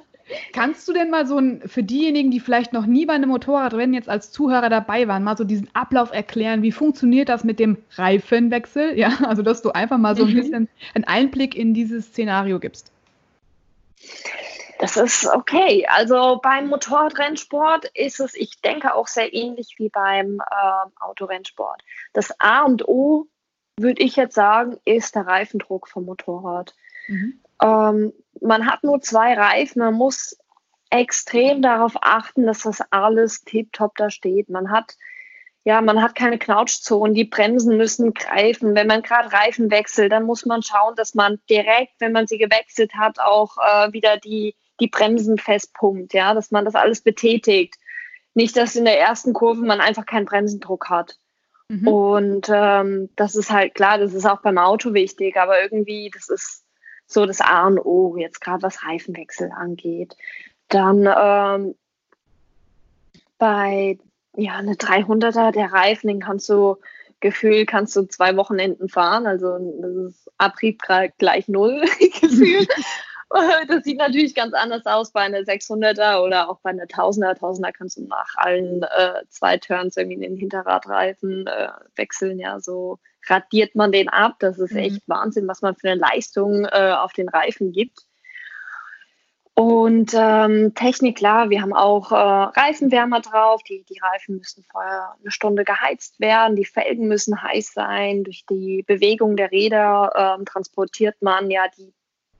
kannst 0.53 0.87
du 0.87 0.93
denn 0.93 1.09
mal 1.09 1.27
so 1.27 1.37
ein, 1.37 1.61
für 1.65 1.83
diejenigen, 1.83 2.31
die 2.31 2.39
vielleicht 2.39 2.73
noch 2.73 2.85
nie 2.85 3.05
bei 3.05 3.13
einem 3.13 3.29
Motorradrennen 3.29 3.93
jetzt 3.93 4.07
als 4.07 4.31
Zuhörer 4.31 4.69
dabei 4.69 5.07
waren, 5.07 5.23
mal 5.23 5.35
so 5.35 5.43
diesen 5.43 5.69
Ablauf 5.73 6.13
erklären? 6.13 6.61
Wie 6.61 6.71
funktioniert 6.71 7.27
das 7.27 7.43
mit 7.43 7.59
dem 7.59 7.77
Reifenwechsel? 7.95 8.97
Ja, 8.97 9.17
also 9.23 9.41
dass 9.41 9.61
du 9.61 9.71
einfach 9.71 9.97
mal 9.97 10.15
so 10.15 10.23
ein 10.23 10.31
mhm. 10.31 10.35
bisschen 10.35 10.69
einen 10.93 11.03
Einblick 11.03 11.55
in 11.55 11.73
dieses 11.73 12.05
Szenario 12.07 12.59
gibst. 12.59 12.91
Das 14.81 14.97
ist 14.97 15.27
okay. 15.27 15.85
Also 15.87 16.39
beim 16.41 16.67
Motorradrennsport 16.67 17.85
ist 17.93 18.19
es, 18.19 18.33
ich 18.33 18.61
denke, 18.61 18.95
auch 18.95 19.07
sehr 19.07 19.31
ähnlich 19.31 19.75
wie 19.77 19.89
beim 19.89 20.39
äh, 20.39 20.89
Autorennsport. 20.99 21.83
Das 22.13 22.33
A 22.39 22.63
und 22.63 22.87
O, 22.87 23.27
würde 23.77 24.01
ich 24.01 24.15
jetzt 24.15 24.33
sagen, 24.33 24.79
ist 24.83 25.13
der 25.13 25.27
Reifendruck 25.27 25.87
vom 25.87 26.05
Motorrad. 26.05 26.73
Mhm. 27.07 27.39
Ähm, 27.61 28.13
man 28.41 28.65
hat 28.65 28.83
nur 28.83 29.01
zwei 29.01 29.35
Reifen, 29.35 29.83
man 29.83 29.93
muss 29.93 30.35
extrem 30.89 31.61
darauf 31.61 31.93
achten, 32.01 32.47
dass 32.47 32.63
das 32.63 32.81
alles 32.89 33.43
tiptop 33.43 33.95
da 33.97 34.09
steht. 34.09 34.49
Man 34.49 34.71
hat 34.71 34.97
ja, 35.63 35.79
man 35.79 36.01
hat 36.01 36.15
keine 36.15 36.39
Knautschzonen, 36.39 37.13
die 37.13 37.25
Bremsen 37.25 37.77
müssen 37.77 38.15
greifen. 38.15 38.73
Wenn 38.73 38.87
man 38.87 39.03
gerade 39.03 39.31
Reifen 39.31 39.69
wechselt, 39.69 40.11
dann 40.11 40.23
muss 40.23 40.43
man 40.47 40.63
schauen, 40.63 40.95
dass 40.95 41.13
man 41.13 41.39
direkt, 41.51 41.93
wenn 41.99 42.13
man 42.13 42.25
sie 42.25 42.39
gewechselt 42.39 42.95
hat, 42.95 43.19
auch 43.19 43.57
äh, 43.59 43.93
wieder 43.93 44.17
die 44.17 44.55
die 44.81 44.87
Bremsen 44.87 45.37
festpumpt, 45.37 46.13
ja, 46.13 46.33
dass 46.33 46.51
man 46.51 46.65
das 46.65 46.75
alles 46.75 47.01
betätigt. 47.01 47.75
Nicht, 48.33 48.57
dass 48.57 48.75
in 48.75 48.85
der 48.85 48.99
ersten 48.99 49.33
Kurve 49.33 49.61
man 49.61 49.79
einfach 49.79 50.05
keinen 50.05 50.25
Bremsendruck 50.25 50.89
hat. 50.89 51.17
Mhm. 51.69 51.87
Und 51.87 52.49
ähm, 52.49 53.09
das 53.15 53.35
ist 53.35 53.51
halt 53.51 53.75
klar, 53.75 53.97
das 53.97 54.13
ist 54.13 54.25
auch 54.25 54.41
beim 54.41 54.57
Auto 54.57 54.93
wichtig, 54.93 55.37
aber 55.37 55.61
irgendwie, 55.61 56.11
das 56.13 56.27
ist 56.27 56.65
so 57.05 57.25
das 57.25 57.41
A 57.41 57.67
und 57.67 57.79
O, 57.79 58.17
jetzt 58.17 58.41
gerade 58.41 58.63
was 58.63 58.85
Reifenwechsel 58.85 59.51
angeht. 59.51 60.15
Dann 60.69 61.07
ähm, 61.07 61.75
bei 63.37 63.99
ja, 64.35 64.55
eine 64.55 64.73
300er, 64.73 65.51
der 65.51 65.73
Reifen, 65.73 66.07
den 66.07 66.21
kannst 66.21 66.49
du 66.49 66.77
gefühlt, 67.19 67.67
kannst 67.67 67.95
du 67.95 68.03
zwei 68.03 68.35
Wochenenden 68.37 68.89
fahren. 68.89 69.27
Also 69.27 69.57
das 69.81 69.95
ist 69.95 70.31
Abrieb 70.37 70.81
gleich 71.17 71.47
null 71.47 71.83
gefühlt. 72.21 72.69
Das 73.67 73.83
sieht 73.83 73.97
natürlich 73.97 74.35
ganz 74.35 74.53
anders 74.53 74.85
aus 74.85 75.11
bei 75.11 75.21
einer 75.21 75.39
600er 75.39 76.21
oder 76.21 76.49
auch 76.49 76.59
bei 76.61 76.71
einer 76.71 76.85
1000er. 76.85 77.37
1000er 77.37 77.71
kannst 77.71 77.97
du 77.97 78.05
nach 78.05 78.35
allen 78.35 78.83
äh, 78.83 79.23
zwei 79.29 79.57
Turns 79.57 79.97
irgendwie 79.97 80.15
in 80.15 80.21
den 80.21 80.37
Hinterradreifen 80.37 81.47
äh, 81.47 81.69
wechseln. 81.95 82.39
Ja, 82.39 82.59
so 82.59 82.99
radiert 83.27 83.75
man 83.75 83.91
den 83.91 84.09
ab. 84.09 84.35
Das 84.39 84.59
ist 84.59 84.73
mhm. 84.73 84.79
echt 84.79 85.01
Wahnsinn, 85.07 85.47
was 85.47 85.61
man 85.61 85.75
für 85.75 85.91
eine 85.91 86.01
Leistung 86.01 86.65
äh, 86.65 86.93
auf 86.97 87.13
den 87.13 87.29
Reifen 87.29 87.71
gibt. 87.71 87.99
Und 89.53 90.13
ähm, 90.15 90.73
Technik, 90.75 91.17
klar, 91.17 91.49
wir 91.49 91.61
haben 91.61 91.73
auch 91.73 92.11
äh, 92.11 92.15
Reifenwärmer 92.15 93.19
drauf. 93.19 93.61
Die, 93.63 93.83
die 93.83 93.99
Reifen 93.99 94.37
müssen 94.37 94.63
vorher 94.71 95.15
eine 95.19 95.29
Stunde 95.29 95.65
geheizt 95.65 96.19
werden. 96.19 96.55
Die 96.55 96.65
Felgen 96.65 97.07
müssen 97.07 97.41
heiß 97.41 97.73
sein. 97.73 98.23
Durch 98.23 98.45
die 98.49 98.83
Bewegung 98.87 99.35
der 99.35 99.51
Räder 99.51 100.37
ähm, 100.39 100.45
transportiert 100.45 101.21
man 101.21 101.51
ja 101.51 101.67
die 101.77 101.93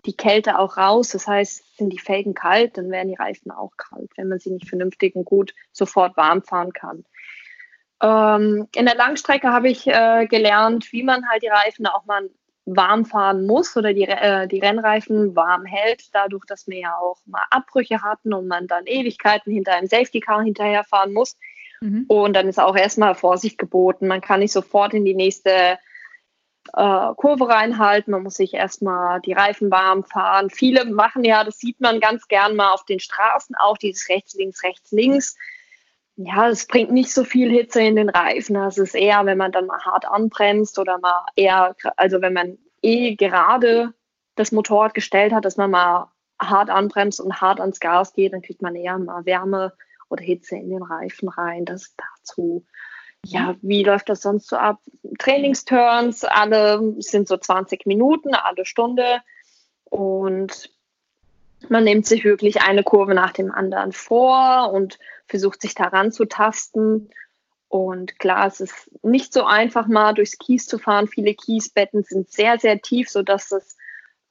die 0.06 0.16
Kälte 0.16 0.58
auch 0.58 0.78
raus. 0.78 1.10
Das 1.10 1.28
heißt, 1.28 1.78
sind 1.78 1.92
die 1.92 2.00
Felgen 2.00 2.34
kalt, 2.34 2.78
dann 2.78 2.90
werden 2.90 3.10
die 3.10 3.16
Reifen 3.16 3.52
auch 3.52 3.72
kalt, 3.78 4.12
wenn 4.18 4.28
man 4.28 4.40
sie 4.40 4.52
nicht 4.52 4.68
vernünftig 4.68 5.16
und 5.16 5.26
gut 5.26 5.54
sofort 5.72 6.18
warm 6.18 6.42
fahren 6.44 6.74
kann. 6.74 7.06
Ähm, 8.02 8.68
in 8.76 8.86
der 8.86 8.96
Langstrecke 8.96 9.50
habe 9.50 9.70
ich 9.70 9.88
äh, 9.88 10.26
gelernt, 10.28 10.92
wie 10.92 11.04
man 11.04 11.30
halt 11.30 11.44
die 11.44 11.48
Reifen 11.48 11.86
auch 11.86 12.06
mal 12.06 12.30
warm 12.66 13.06
fahren 13.06 13.46
muss 13.46 13.76
oder 13.76 13.94
die, 13.94 14.08
äh, 14.08 14.48
die 14.48 14.60
Rennreifen 14.60 15.36
warm 15.36 15.66
hält, 15.66 16.10
dadurch, 16.14 16.46
dass 16.46 16.68
wir 16.68 16.80
ja 16.80 16.96
auch 16.98 17.18
mal 17.26 17.44
Abbrüche 17.50 18.02
hatten 18.02 18.34
und 18.34 18.48
man 18.48 18.68
dann 18.68 18.86
Ewigkeiten 18.86 19.52
hinter 19.52 19.74
einem 19.74 19.88
Safety 19.88 20.20
Car 20.20 20.42
hinterherfahren 20.42 21.14
muss. 21.14 21.38
Mhm. 21.82 22.06
Und 22.08 22.34
dann 22.34 22.48
ist 22.48 22.60
auch 22.60 22.76
erstmal 22.76 23.16
Vorsicht 23.16 23.58
geboten. 23.58 24.08
Man 24.08 24.22
kann 24.22 24.40
nicht 24.40 24.52
sofort 24.52 24.94
in 24.94 25.06
die 25.06 25.16
nächste 25.16 25.80
äh, 26.74 27.14
Kurve 27.16 27.50
reinhalten. 27.50 28.12
Man 28.12 28.24
muss 28.24 28.36
sich 28.36 28.54
erstmal 28.54 29.22
die 29.22 29.34
Reifen 29.34 29.72
warm 29.72 30.04
fahren. 30.04 30.50
Viele 30.50 30.86
machen 30.86 31.24
ja, 31.24 31.44
das 31.44 31.60
sieht 31.60 31.80
man 31.80 32.00
ganz 32.00 32.28
gern 32.28 32.56
mal 32.56 32.72
auf 32.72 32.86
den 32.86 33.00
Straßen 33.00 33.56
auch, 33.56 33.78
dieses 33.78 34.10
rechts, 34.10 34.34
links, 34.36 34.64
rechts, 34.64 34.92
links. 34.92 35.36
Ja, 36.16 36.50
es 36.50 36.68
bringt 36.68 36.92
nicht 36.92 37.12
so 37.12 37.24
viel 37.24 37.50
Hitze 37.50 37.82
in 37.82 37.96
den 37.96 38.10
Reifen. 38.10 38.56
Das 38.56 38.78
ist 38.78 38.96
eher, 38.96 39.26
wenn 39.26 39.38
man 39.38 39.52
dann 39.52 39.66
mal 39.66 39.80
hart 39.80 40.06
anbremst 40.06 40.78
oder 40.78 41.00
mal 41.00 41.26
eher, 41.36 41.76
also 41.98 42.22
wenn 42.22 42.34
man 42.34 42.58
eh 42.82 43.16
gerade 43.16 43.94
das 44.36 44.52
Motorrad 44.52 44.94
gestellt 44.94 45.34
hat, 45.34 45.46
dass 45.46 45.58
man 45.58 45.72
mal 45.72 46.12
hart 46.40 46.70
anbremst 46.70 47.22
und 47.22 47.42
hart 47.42 47.60
ans 47.60 47.80
Gas 47.80 48.14
geht, 48.14 48.34
dann 48.34 48.42
kriegt 48.42 48.62
man 48.62 48.76
eher 48.76 48.98
mal 48.98 49.26
Wärme 49.26 49.74
oder 50.10 50.24
Hitze 50.24 50.56
in 50.56 50.70
den 50.70 50.84
Reifen 50.84 51.30
rein. 51.30 51.66
Das 51.66 51.96
dazu 51.96 52.66
ja, 53.26 53.56
wie 53.62 53.84
läuft 53.84 54.10
das 54.10 54.22
sonst 54.22 54.48
so 54.48 54.58
ab? 54.58 54.80
Trainingsturns, 55.20 56.24
alle 56.24 56.96
sind 57.00 57.28
so 57.28 57.38
20 57.38 57.86
Minuten, 57.86 58.34
alle 58.34 58.66
Stunde. 58.66 59.20
Und 59.86 60.72
man 61.70 61.84
nimmt 61.84 62.08
sich 62.08 62.24
wirklich 62.24 62.62
eine 62.62 62.84
Kurve 62.84 63.14
nach 63.14 63.34
dem 63.34 63.52
anderen 63.52 63.92
vor 63.92 64.72
und 64.74 64.98
versucht 65.28 65.62
sich 65.62 65.76
daran 65.76 66.12
zu 66.12 66.26
tasten. 66.26 67.10
Und 67.68 68.20
klar, 68.20 68.48
es 68.48 68.60
ist 68.60 68.92
nicht 69.04 69.32
so 69.32 69.44
einfach, 69.44 69.88
mal 69.88 70.14
durchs 70.14 70.38
Kies 70.38 70.66
zu 70.66 70.78
fahren. 70.78 71.08
Viele 71.08 71.34
Kiesbetten 71.34 72.04
sind 72.04 72.30
sehr, 72.30 72.60
sehr 72.60 72.82
tief, 72.82 73.10
sodass 73.10 73.52
es 73.52 73.78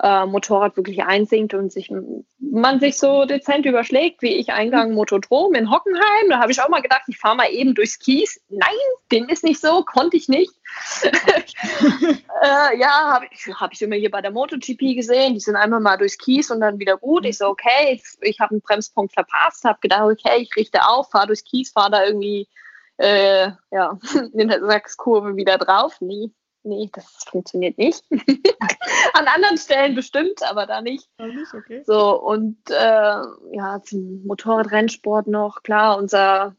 äh, 0.03 0.24
Motorrad 0.24 0.76
wirklich 0.76 1.03
einsinkt 1.03 1.53
und 1.53 1.70
sich, 1.72 1.92
man 2.38 2.80
sich 2.80 2.96
so 2.96 3.26
dezent 3.26 3.66
überschlägt, 3.66 4.22
wie 4.22 4.36
ich 4.36 4.51
Eingang 4.51 4.94
Motodrom 4.94 5.55
in 5.55 5.70
Hockenheim. 5.70 6.30
Da 6.30 6.40
habe 6.40 6.53
ich 6.53 6.61
auch 6.61 6.68
mal 6.68 6.80
gedacht, 6.80 7.03
ich 7.09 7.18
fahre 7.18 7.36
mal 7.36 7.51
eben 7.51 7.74
durchs 7.74 7.98
Kies. 7.98 8.40
Nein, 8.48 8.70
dem 9.12 9.28
ist 9.28 9.44
nicht 9.44 9.61
so, 9.61 9.82
konnte 9.84 10.16
ich 10.16 10.28
nicht. 10.28 10.53
äh, 11.03 12.78
ja, 12.78 13.12
habe 13.12 13.26
ich, 13.30 13.46
hab 13.55 13.72
ich 13.72 13.82
immer 13.82 13.96
hier 13.96 14.11
bei 14.11 14.22
der 14.22 14.30
MotoGP 14.30 14.94
gesehen. 14.94 15.34
Die 15.34 15.40
sind 15.40 15.57
einmal 15.57 15.80
mal 15.80 15.98
durchs 15.98 16.16
Kies 16.16 16.51
und 16.51 16.61
dann 16.61 16.78
wieder 16.78 16.96
gut. 16.96 17.26
Ich 17.26 17.36
so, 17.36 17.48
okay, 17.48 17.92
ich, 17.92 18.03
ich 18.22 18.40
habe 18.40 18.53
einen 18.53 18.62
Bremspunkt 18.62 19.12
verpasst, 19.12 19.64
habe 19.64 19.80
gedacht, 19.80 20.11
okay, 20.11 20.40
ich 20.40 20.57
richte 20.57 20.86
auf, 20.86 21.11
fahre 21.11 21.26
durchs 21.26 21.44
Kies, 21.44 21.72
fahre 21.72 21.90
da 21.90 22.05
irgendwie 22.07 22.48
äh, 22.96 23.51
ja, 23.70 23.98
in 24.32 24.48
der 24.48 24.64
Sachskurve 24.64 25.36
wieder 25.36 25.59
drauf. 25.59 26.01
Nie 26.01 26.32
nee, 26.62 26.90
das 26.92 27.24
funktioniert 27.28 27.78
nicht. 27.78 28.04
An 29.14 29.26
anderen 29.26 29.58
Stellen 29.58 29.94
bestimmt, 29.94 30.42
aber 30.42 30.66
da 30.66 30.80
nicht. 30.80 31.08
nicht 31.18 31.54
okay. 31.54 31.82
So, 31.84 32.20
und 32.20 32.58
äh, 32.70 33.22
ja, 33.52 33.80
zum 33.82 34.24
Motorradrennsport 34.26 35.26
noch, 35.26 35.62
klar, 35.62 35.98
unser 35.98 36.56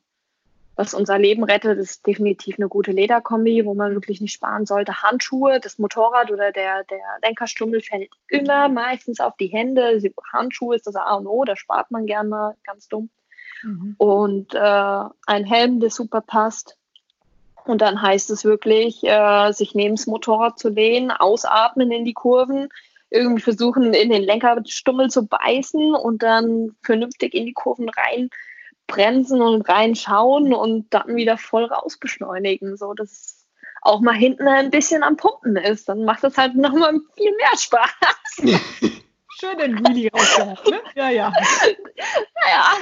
was 0.75 0.93
unser 0.93 1.19
Leben 1.19 1.43
rettet, 1.43 1.77
ist 1.77 2.07
definitiv 2.07 2.55
eine 2.57 2.67
gute 2.67 2.91
Lederkombi, 2.91 3.65
wo 3.65 3.73
man 3.73 3.93
wirklich 3.93 4.21
nicht 4.21 4.33
sparen 4.33 4.65
sollte. 4.65 5.03
Handschuhe, 5.03 5.59
das 5.59 5.77
Motorrad 5.77 6.31
oder 6.31 6.51
der, 6.51 6.83
der 6.85 7.03
Lenkerstummel 7.21 7.81
fällt 7.81 8.09
immer 8.29 8.69
meistens 8.69 9.19
auf 9.19 9.35
die 9.37 9.47
Hände. 9.47 10.01
Handschuhe 10.31 10.75
ist 10.75 10.87
das 10.87 10.95
A 10.95 11.13
und 11.15 11.27
O, 11.27 11.43
da 11.43 11.55
spart 11.55 11.91
man 11.91 12.05
gerne 12.05 12.29
mal, 12.29 12.57
ganz 12.63 12.87
dumm. 12.87 13.09
Mhm. 13.63 13.95
Und 13.97 14.55
äh, 14.55 15.03
ein 15.27 15.45
Helm, 15.45 15.79
der 15.79 15.91
super 15.91 16.21
passt. 16.21 16.77
Und 17.65 17.81
dann 17.81 18.01
heißt 18.01 18.29
es 18.31 18.43
wirklich, 18.43 19.03
äh, 19.03 19.51
sich 19.51 19.75
neben 19.75 19.95
das 19.95 20.07
Motorrad 20.07 20.59
zu 20.59 20.69
lehnen, 20.69 21.11
ausatmen 21.11 21.91
in 21.91 22.05
die 22.05 22.13
Kurven, 22.13 22.69
irgendwie 23.09 23.41
versuchen, 23.41 23.93
in 23.93 24.09
den 24.09 24.23
Lenkerstummel 24.23 25.09
zu 25.09 25.27
beißen 25.27 25.93
und 25.95 26.23
dann 26.23 26.75
vernünftig 26.81 27.33
in 27.33 27.45
die 27.45 27.53
Kurven 27.53 27.89
rein 27.89 28.29
bremsen 28.87 29.41
und 29.41 29.67
reinschauen 29.67 30.53
und 30.53 30.93
dann 30.93 31.15
wieder 31.15 31.37
voll 31.37 31.65
raus 31.65 31.97
beschleunigen, 31.97 32.77
so 32.77 32.93
dass 32.93 33.47
auch 33.81 34.01
mal 34.01 34.13
hinten 34.13 34.47
ein 34.47 34.69
bisschen 34.69 35.01
am 35.01 35.17
Pumpen 35.17 35.55
ist. 35.55 35.89
Dann 35.89 36.03
macht 36.03 36.23
das 36.23 36.37
halt 36.37 36.55
nochmal 36.55 36.99
viel 37.15 37.35
mehr 37.35 37.57
Spaß. 37.57 38.91
Schön 39.41 39.57
den 39.57 39.79
Wheelie 39.79 40.11
rausgehauen, 40.11 40.55
ne? 40.69 40.81
Ja, 40.93 41.09
ja. 41.09 41.33
Naja. 42.43 42.77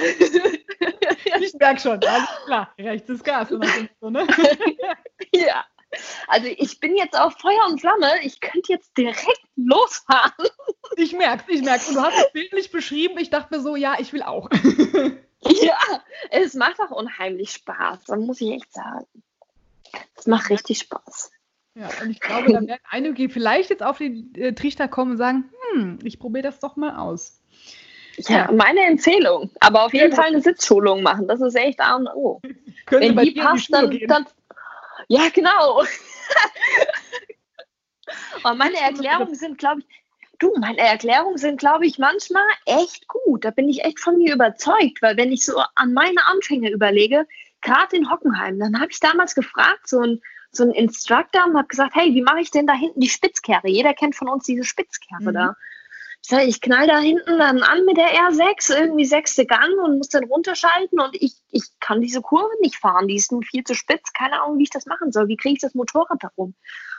Ich 1.40 1.54
merke 1.54 1.80
schon, 1.80 2.04
alles 2.04 2.28
klar, 2.44 2.74
rechts 2.78 3.08
ist 3.08 3.24
Gas. 3.24 3.48
So, 3.48 4.10
ne? 4.10 4.26
Ja. 5.32 5.64
Also 6.28 6.48
ich 6.48 6.78
bin 6.78 6.98
jetzt 6.98 7.18
auf 7.18 7.32
Feuer 7.38 7.66
und 7.66 7.80
Flamme. 7.80 8.22
Ich 8.22 8.40
könnte 8.40 8.74
jetzt 8.74 8.94
direkt 8.94 9.40
losfahren. 9.56 10.46
Ich 10.96 11.14
merke 11.14 11.50
ich 11.50 11.62
merke 11.62 11.88
Und 11.88 11.94
du 11.94 12.02
hast 12.02 12.18
es 12.18 12.32
bildlich 12.32 12.70
beschrieben. 12.70 13.18
Ich 13.18 13.30
dachte 13.30 13.56
mir 13.56 13.62
so, 13.62 13.74
ja, 13.74 13.96
ich 13.98 14.12
will 14.12 14.22
auch. 14.22 14.50
Ja, 15.42 15.78
es 16.28 16.52
macht 16.52 16.78
auch 16.80 16.90
unheimlich 16.90 17.52
Spaß, 17.52 18.04
dann 18.04 18.26
muss 18.26 18.42
ich 18.42 18.50
echt 18.50 18.70
sagen. 18.74 19.06
Es 20.14 20.26
macht 20.26 20.50
richtig 20.50 20.80
Spaß. 20.80 21.32
Ja, 21.80 21.88
und 22.02 22.10
ich 22.10 22.20
glaube, 22.20 22.52
da 22.52 22.60
werden 22.60 22.78
einige 22.90 23.30
vielleicht 23.30 23.70
jetzt 23.70 23.82
auf 23.82 23.96
den 23.96 24.34
äh, 24.34 24.52
Trichter 24.52 24.86
kommen 24.86 25.12
und 25.12 25.16
sagen, 25.16 25.50
hm, 25.72 25.98
ich 26.04 26.18
probiere 26.18 26.42
das 26.42 26.60
doch 26.60 26.76
mal 26.76 26.96
aus. 26.96 27.40
Ja, 28.18 28.52
meine 28.52 28.80
Empfehlung. 28.80 29.50
Aber 29.60 29.86
auf 29.86 29.94
jeden 29.94 30.10
ja, 30.10 30.16
Fall 30.16 30.26
eine 30.26 30.42
Sitzschulung 30.42 31.02
machen. 31.02 31.26
Das 31.26 31.40
ist 31.40 31.54
echt 31.54 31.80
A 31.80 31.96
und 31.96 32.06
O. 32.08 32.42
Wenn 32.90 33.16
die 33.16 33.30
passt, 33.30 33.72
dann, 33.72 33.98
dann, 34.08 34.26
Ja, 35.08 35.30
genau. 35.32 35.80
und 35.80 35.88
meine 38.58 38.76
Erklärungen 38.76 39.34
sind, 39.34 39.56
glaube 39.56 39.80
ich, 39.80 39.86
Du, 40.38 40.54
meine 40.58 40.78
Erklärungen 40.78 41.36
sind, 41.36 41.60
glaube 41.60 41.84
ich, 41.86 41.98
manchmal 41.98 42.46
echt 42.64 43.06
gut. 43.08 43.44
Da 43.44 43.50
bin 43.50 43.68
ich 43.68 43.84
echt 43.84 44.00
von 44.00 44.16
mir 44.16 44.34
überzeugt, 44.34 45.02
weil 45.02 45.18
wenn 45.18 45.32
ich 45.32 45.44
so 45.44 45.62
an 45.74 45.92
meine 45.92 46.26
Anfänge 46.26 46.70
überlege, 46.70 47.26
gerade 47.60 47.94
in 47.94 48.10
Hockenheim, 48.10 48.58
dann 48.58 48.80
habe 48.80 48.90
ich 48.90 49.00
damals 49.00 49.34
gefragt, 49.34 49.86
so 49.86 50.00
ein, 50.00 50.22
so 50.52 50.64
ein 50.64 50.70
Instructor 50.70 51.46
und 51.46 51.56
habe 51.56 51.68
gesagt, 51.68 51.94
hey, 51.94 52.14
wie 52.14 52.22
mache 52.22 52.40
ich 52.40 52.50
denn 52.50 52.66
da 52.66 52.74
hinten 52.74 53.00
die 53.00 53.08
Spitzkehre? 53.08 53.68
Jeder 53.68 53.94
kennt 53.94 54.16
von 54.16 54.28
uns 54.28 54.44
diese 54.44 54.64
Spitzkehre 54.64 55.20
mhm. 55.22 55.34
da. 55.34 55.54
Ich 56.22 56.28
sage, 56.28 56.44
ich 56.44 56.60
knall 56.60 56.86
da 56.86 56.98
hinten 56.98 57.38
dann 57.38 57.62
an 57.62 57.86
mit 57.86 57.96
der 57.96 58.10
R6, 58.10 58.78
irgendwie 58.78 59.06
sechste 59.06 59.46
Gang 59.46 59.78
und 59.82 59.98
muss 59.98 60.08
dann 60.10 60.24
runterschalten 60.24 61.00
und 61.00 61.14
ich, 61.14 61.34
ich 61.50 61.64
kann 61.80 62.02
diese 62.02 62.20
Kurve 62.20 62.52
nicht 62.60 62.76
fahren, 62.76 63.08
die 63.08 63.16
ist 63.16 63.32
nur 63.32 63.42
viel 63.42 63.64
zu 63.64 63.74
spitz, 63.74 64.12
keine 64.12 64.42
Ahnung, 64.42 64.58
wie 64.58 64.64
ich 64.64 64.70
das 64.70 64.84
machen 64.84 65.12
soll. 65.12 65.28
Wie 65.28 65.38
kriege 65.38 65.54
ich 65.54 65.60
das 65.60 65.74
Motorrad 65.74 66.22
da 66.22 66.30
rum? 66.36 66.48
Und 66.48 66.54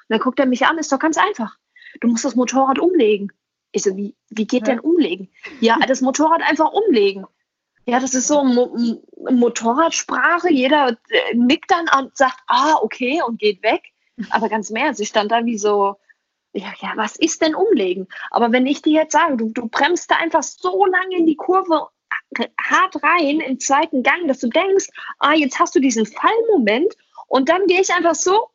dann 0.09 0.19
guckt 0.19 0.39
er 0.39 0.47
mich 0.47 0.65
an, 0.65 0.79
ist 0.79 0.91
doch 0.91 0.97
ganz 0.97 1.17
einfach 1.17 1.55
du 1.99 2.07
musst 2.07 2.25
das 2.25 2.35
Motorrad 2.35 2.79
umlegen. 2.79 3.31
Ich 3.71 3.83
so, 3.83 3.95
wie, 3.95 4.15
wie 4.29 4.47
geht 4.47 4.67
ja. 4.67 4.73
denn 4.73 4.79
umlegen? 4.79 5.29
Ja, 5.59 5.77
das 5.87 6.01
Motorrad 6.01 6.41
einfach 6.41 6.71
umlegen. 6.71 7.25
Ja, 7.85 7.99
das 7.99 8.13
ist 8.13 8.27
so 8.27 8.43
Mo 8.43 8.75
Motorradsprache. 9.29 10.51
Jeder 10.51 10.97
äh, 11.09 11.35
nickt 11.35 11.71
dann 11.71 11.87
und 11.97 12.15
sagt, 12.15 12.39
ah, 12.47 12.75
okay, 12.81 13.21
und 13.25 13.39
geht 13.39 13.63
weg. 13.63 13.81
Aber 14.29 14.49
ganz 14.49 14.69
mehr, 14.69 14.93
sie 14.93 15.05
stand 15.05 15.31
da 15.31 15.45
wie 15.45 15.57
so, 15.57 15.95
ja, 16.53 16.71
ja, 16.81 16.93
was 16.95 17.15
ist 17.15 17.41
denn 17.41 17.55
umlegen? 17.55 18.07
Aber 18.29 18.51
wenn 18.51 18.67
ich 18.67 18.81
dir 18.81 18.93
jetzt 18.93 19.13
sage, 19.13 19.37
du, 19.37 19.49
du 19.49 19.67
bremst 19.67 20.11
da 20.11 20.15
einfach 20.17 20.43
so 20.43 20.85
lange 20.85 21.17
in 21.17 21.25
die 21.25 21.35
Kurve 21.35 21.87
hart 22.61 23.03
rein 23.03 23.39
im 23.39 23.59
zweiten 23.59 24.03
Gang, 24.03 24.27
dass 24.27 24.39
du 24.39 24.47
denkst, 24.47 24.87
ah, 25.19 25.33
jetzt 25.33 25.59
hast 25.59 25.75
du 25.75 25.79
diesen 25.79 26.05
Fallmoment 26.05 26.95
und 27.27 27.49
dann 27.49 27.65
gehe 27.67 27.81
ich 27.81 27.93
einfach 27.93 28.15
so 28.15 28.49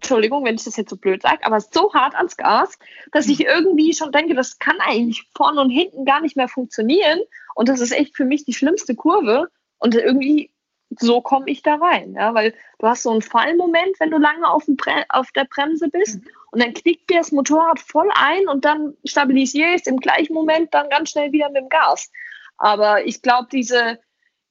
Entschuldigung, 0.00 0.44
wenn 0.44 0.54
ich 0.54 0.64
das 0.64 0.76
jetzt 0.76 0.90
so 0.90 0.96
blöd 0.96 1.20
sage, 1.20 1.44
aber 1.44 1.60
so 1.60 1.92
hart 1.92 2.14
ans 2.14 2.36
Gas, 2.38 2.78
dass 3.12 3.28
ich 3.28 3.44
irgendwie 3.44 3.92
schon 3.92 4.12
denke, 4.12 4.34
das 4.34 4.58
kann 4.58 4.80
eigentlich 4.80 5.28
vorne 5.36 5.60
und 5.60 5.70
hinten 5.70 6.06
gar 6.06 6.20
nicht 6.20 6.36
mehr 6.36 6.48
funktionieren. 6.48 7.20
Und 7.54 7.68
das 7.68 7.80
ist 7.80 7.92
echt 7.92 8.16
für 8.16 8.24
mich 8.24 8.46
die 8.46 8.54
schlimmste 8.54 8.94
Kurve. 8.94 9.48
Und 9.78 9.94
irgendwie 9.94 10.50
so 10.98 11.20
komme 11.20 11.48
ich 11.48 11.62
da 11.62 11.76
rein, 11.76 12.14
ja, 12.14 12.34
weil 12.34 12.52
du 12.78 12.86
hast 12.86 13.04
so 13.04 13.10
einen 13.10 13.22
Fallmoment, 13.22 14.00
wenn 14.00 14.10
du 14.10 14.18
lange 14.18 14.48
auf, 14.48 14.64
auf 15.10 15.30
der 15.32 15.44
Bremse 15.44 15.88
bist 15.88 16.16
mhm. 16.16 16.30
und 16.50 16.62
dann 16.62 16.74
knickt 16.74 17.08
dir 17.08 17.18
das 17.18 17.30
Motorrad 17.30 17.78
voll 17.78 18.10
ein 18.14 18.48
und 18.48 18.64
dann 18.64 18.94
stabilisierst 19.04 19.86
im 19.86 19.98
gleichen 19.98 20.34
Moment 20.34 20.74
dann 20.74 20.88
ganz 20.88 21.10
schnell 21.10 21.30
wieder 21.30 21.48
mit 21.50 21.62
dem 21.62 21.68
Gas. 21.68 22.10
Aber 22.58 23.06
ich 23.06 23.22
glaube, 23.22 23.48
diese, 23.52 24.00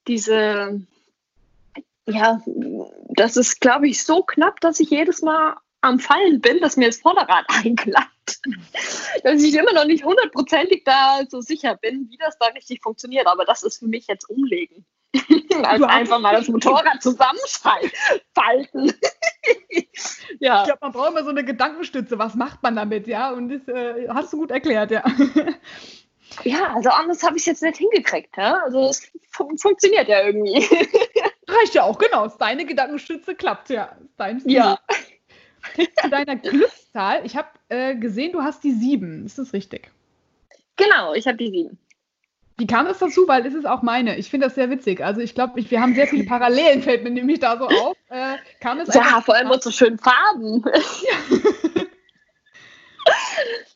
diese 0.08 0.80
ja, 2.06 2.40
das 3.08 3.36
ist, 3.36 3.60
glaube 3.60 3.88
ich, 3.88 4.04
so 4.04 4.22
knapp, 4.22 4.60
dass 4.60 4.80
ich 4.80 4.90
jedes 4.90 5.22
Mal 5.22 5.56
am 5.80 5.98
Fallen 5.98 6.40
bin, 6.40 6.60
dass 6.60 6.76
mir 6.76 6.86
das 6.86 7.00
Vorderrad 7.00 7.46
einklappt. 7.64 8.40
dass 9.24 9.42
ich 9.42 9.54
immer 9.54 9.72
noch 9.72 9.86
nicht 9.86 10.04
hundertprozentig 10.04 10.84
da 10.84 11.20
so 11.28 11.40
sicher 11.40 11.76
bin, 11.76 12.08
wie 12.10 12.18
das 12.18 12.38
da 12.38 12.46
richtig 12.46 12.82
funktioniert. 12.82 13.26
Aber 13.26 13.44
das 13.44 13.62
ist 13.62 13.78
für 13.78 13.86
mich 13.86 14.06
jetzt 14.06 14.28
umlegen. 14.28 14.84
also 15.64 15.86
einfach 15.86 16.20
mal 16.20 16.36
das 16.36 16.48
Motorrad 16.48 17.02
zusammenfalten. 17.02 18.92
ja. 20.38 20.60
Ich 20.60 20.66
glaube, 20.66 20.78
man 20.80 20.92
braucht 20.92 21.10
immer 21.10 21.24
so 21.24 21.30
eine 21.30 21.44
Gedankenstütze. 21.44 22.18
Was 22.18 22.34
macht 22.34 22.62
man 22.62 22.76
damit? 22.76 23.08
Ja, 23.08 23.32
und 23.32 23.48
das 23.48 23.66
äh, 23.68 24.08
hast 24.08 24.32
du 24.32 24.38
gut 24.38 24.50
erklärt, 24.52 24.92
ja. 24.92 25.02
Ja, 26.44 26.74
also 26.74 26.90
anders 26.90 27.22
habe 27.22 27.36
ich 27.36 27.42
es 27.42 27.46
jetzt 27.46 27.62
nicht 27.62 27.78
hingekriegt. 27.78 28.36
Ja? 28.36 28.62
Also 28.64 28.88
es 28.88 29.10
fun 29.30 29.58
funktioniert 29.58 30.08
ja 30.08 30.24
irgendwie. 30.24 30.64
Reicht 31.50 31.74
ja 31.74 31.84
auch, 31.84 31.98
genau. 31.98 32.28
Deine 32.28 32.64
Gedankenstütze 32.64 33.34
klappt 33.34 33.70
ja. 33.70 33.96
Dein. 34.16 34.42
Ja. 34.46 34.78
Zu 36.02 36.08
deiner 36.08 36.36
Glückszahl, 36.36 37.20
ich 37.24 37.36
habe 37.36 37.48
äh, 37.68 37.94
gesehen, 37.94 38.32
du 38.32 38.42
hast 38.42 38.64
die 38.64 38.72
sieben. 38.72 39.26
Ist 39.26 39.38
das 39.38 39.52
richtig? 39.52 39.90
Genau, 40.76 41.12
ich 41.12 41.26
habe 41.26 41.36
die 41.36 41.50
sieben. 41.50 41.78
Wie 42.56 42.66
kam 42.66 42.86
es 42.86 42.98
dazu? 42.98 43.26
Weil 43.26 43.46
es 43.46 43.54
ist 43.54 43.66
auch 43.66 43.82
meine. 43.82 44.16
Ich 44.18 44.30
finde 44.30 44.46
das 44.46 44.54
sehr 44.54 44.70
witzig. 44.70 45.02
Also 45.02 45.20
ich 45.20 45.34
glaube, 45.34 45.54
wir 45.56 45.80
haben 45.80 45.94
sehr 45.94 46.06
viele 46.06 46.24
Parallelen, 46.24 46.82
fällt 46.84 47.04
mir 47.04 47.10
nämlich 47.10 47.40
da 47.40 47.58
so 47.58 47.66
auf. 47.66 47.96
Äh, 48.08 48.36
kam 48.60 48.78
es 48.80 48.94
ja, 48.94 49.22
vor 49.22 49.34
allem 49.34 49.50
so 49.60 49.70
schön 49.70 49.98
Farben. 49.98 50.64
Ja. 50.64 51.82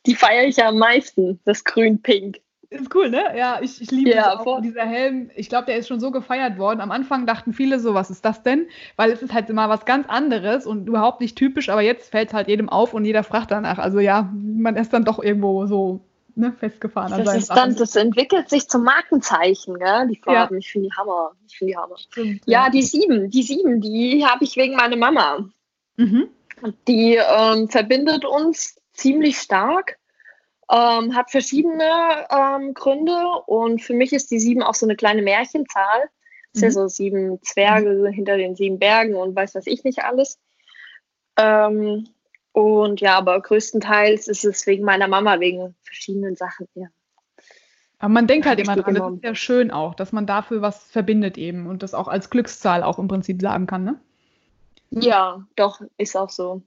Die 0.07 0.15
feiere 0.15 0.45
ich 0.45 0.57
ja 0.57 0.69
am 0.69 0.79
meisten, 0.79 1.41
das 1.47 1.65
Grün-Pink. 1.65 2.41
Ist 2.71 2.95
cool, 2.95 3.11
ne? 3.11 3.37
Ja, 3.37 3.59
ich, 3.61 3.81
ich 3.81 3.91
liebe 3.91 4.11
ja, 4.11 4.39
auch. 4.39 4.61
Dieser 4.61 4.85
Helm, 4.85 5.31
ich 5.35 5.49
glaube, 5.49 5.67
der 5.67 5.77
ist 5.77 5.89
schon 5.89 6.01
so 6.01 6.11
gefeiert 6.11 6.59
worden. 6.59 6.81
Am 6.81 6.91
Anfang 6.91 7.27
dachten 7.27 7.53
viele 7.53 7.79
so, 7.79 7.95
was 7.95 8.11
ist 8.11 8.25
das 8.25 8.43
denn? 8.43 8.67
Weil 8.97 9.11
es 9.11 9.23
ist 9.23 9.33
halt 9.33 9.51
immer 9.51 9.69
was 9.69 9.85
ganz 9.85 10.09
anderes 10.09 10.67
und 10.67 10.89
überhaupt 10.89 11.21
nicht 11.21 11.37
typisch, 11.37 11.69
aber 11.69 11.83
jetzt 11.83 12.11
fällt 12.11 12.29
es 12.29 12.35
halt 12.35 12.49
jedem 12.49 12.69
auf 12.69 12.95
und 12.95 13.05
jeder 13.05 13.23
fragt 13.23 13.51
danach. 13.51 13.79
Also 13.79 14.01
ja, 14.01 14.31
man 14.35 14.77
ist 14.77 14.93
dann 14.93 15.05
doch 15.05 15.23
irgendwo 15.23 15.67
so 15.67 16.01
ne, 16.37 16.53
festgefahren. 16.53 17.25
Das, 17.25 17.37
ist 17.37 17.51
dann, 17.51 17.77
das 17.77 17.97
entwickelt 17.97 18.49
sich 18.49 18.69
zum 18.69 18.85
Markenzeichen, 18.85 19.79
gell? 19.79 20.09
die 20.09 20.17
Farben. 20.17 20.55
Ja. 20.55 20.59
Ich 20.59 20.71
finde 20.71 20.89
die 20.89 20.97
Hammer. 20.97 21.33
Ich 21.47 21.59
finde 21.59 21.73
die 21.73 21.77
Hammer. 21.77 21.97
Stimmt, 21.99 22.43
ja, 22.47 22.65
ja, 22.65 22.71
die 22.71 22.83
sieben, 22.83 23.31
die 23.31 23.43
sieben, 23.43 23.81
die 23.81 24.25
habe 24.25 24.45
ich 24.45 24.57
wegen 24.57 24.77
meiner 24.77 24.97
Mama. 24.97 25.49
Mhm. 25.97 26.29
Die 26.89 27.17
ähm, 27.17 27.69
verbindet 27.69 28.25
uns 28.25 28.77
ziemlich 28.93 29.39
stark. 29.39 29.99
Ähm, 30.71 31.15
hat 31.15 31.31
verschiedene 31.31 32.27
ähm, 32.31 32.75
Gründe 32.75 33.19
und 33.47 33.83
für 33.83 33.95
mich 33.95 34.13
ist 34.13 34.31
die 34.31 34.41
sieben 34.41 34.63
auch 34.63 34.75
so 34.75 34.87
eine 34.87 34.97
kleine 34.97 35.23
Märchenzahl. 35.23 36.09
Das 36.53 36.63
ist 36.63 36.63
ja 36.63 36.69
mhm. 36.69 36.73
so 36.73 36.89
sieben 36.89 37.43
Zwerge 37.43 37.91
mhm. 37.91 38.13
hinter 38.13 38.37
den 38.37 38.57
sieben 38.57 38.79
Bergen 38.79 39.15
und 39.15 39.37
weiß 39.37 39.55
was 39.55 39.67
ich 39.67 39.85
nicht 39.85 40.05
alles. 40.05 40.39
Ähm, 41.37 42.09
und 42.53 43.01
ja, 43.01 43.19
aber 43.19 43.41
größtenteils 43.41 44.29
ist 44.29 44.45
es 44.45 44.67
wegen 44.67 44.85
meiner 44.85 45.09
Mama, 45.09 45.41
wegen 45.41 45.75
verschiedenen 45.83 46.37
Sachen, 46.37 46.69
ja. 46.75 46.87
Aber 47.99 48.13
man 48.13 48.27
denkt 48.27 48.47
halt 48.47 48.61
immer 48.61 48.77
dran, 48.77 48.95
das 48.95 49.13
ist 49.13 49.25
ja 49.25 49.35
schön 49.35 49.71
auch, 49.71 49.95
dass 49.95 50.13
man 50.13 50.27
dafür 50.27 50.63
was 50.63 50.85
verbindet 50.85 51.39
eben 51.39 51.67
und 51.67 51.83
das 51.83 51.95
auch 51.95 52.07
als 52.07 52.31
Glückszahl 52.31 52.83
auch 52.83 52.99
im 52.99 53.09
Prinzip 53.09 53.41
sagen 53.41 53.67
kann, 53.67 53.85
ne? 53.85 54.01
Ja, 54.91 55.45
doch, 55.57 55.81
ist 55.97 56.17
auch 56.17 56.31
so 56.31 56.63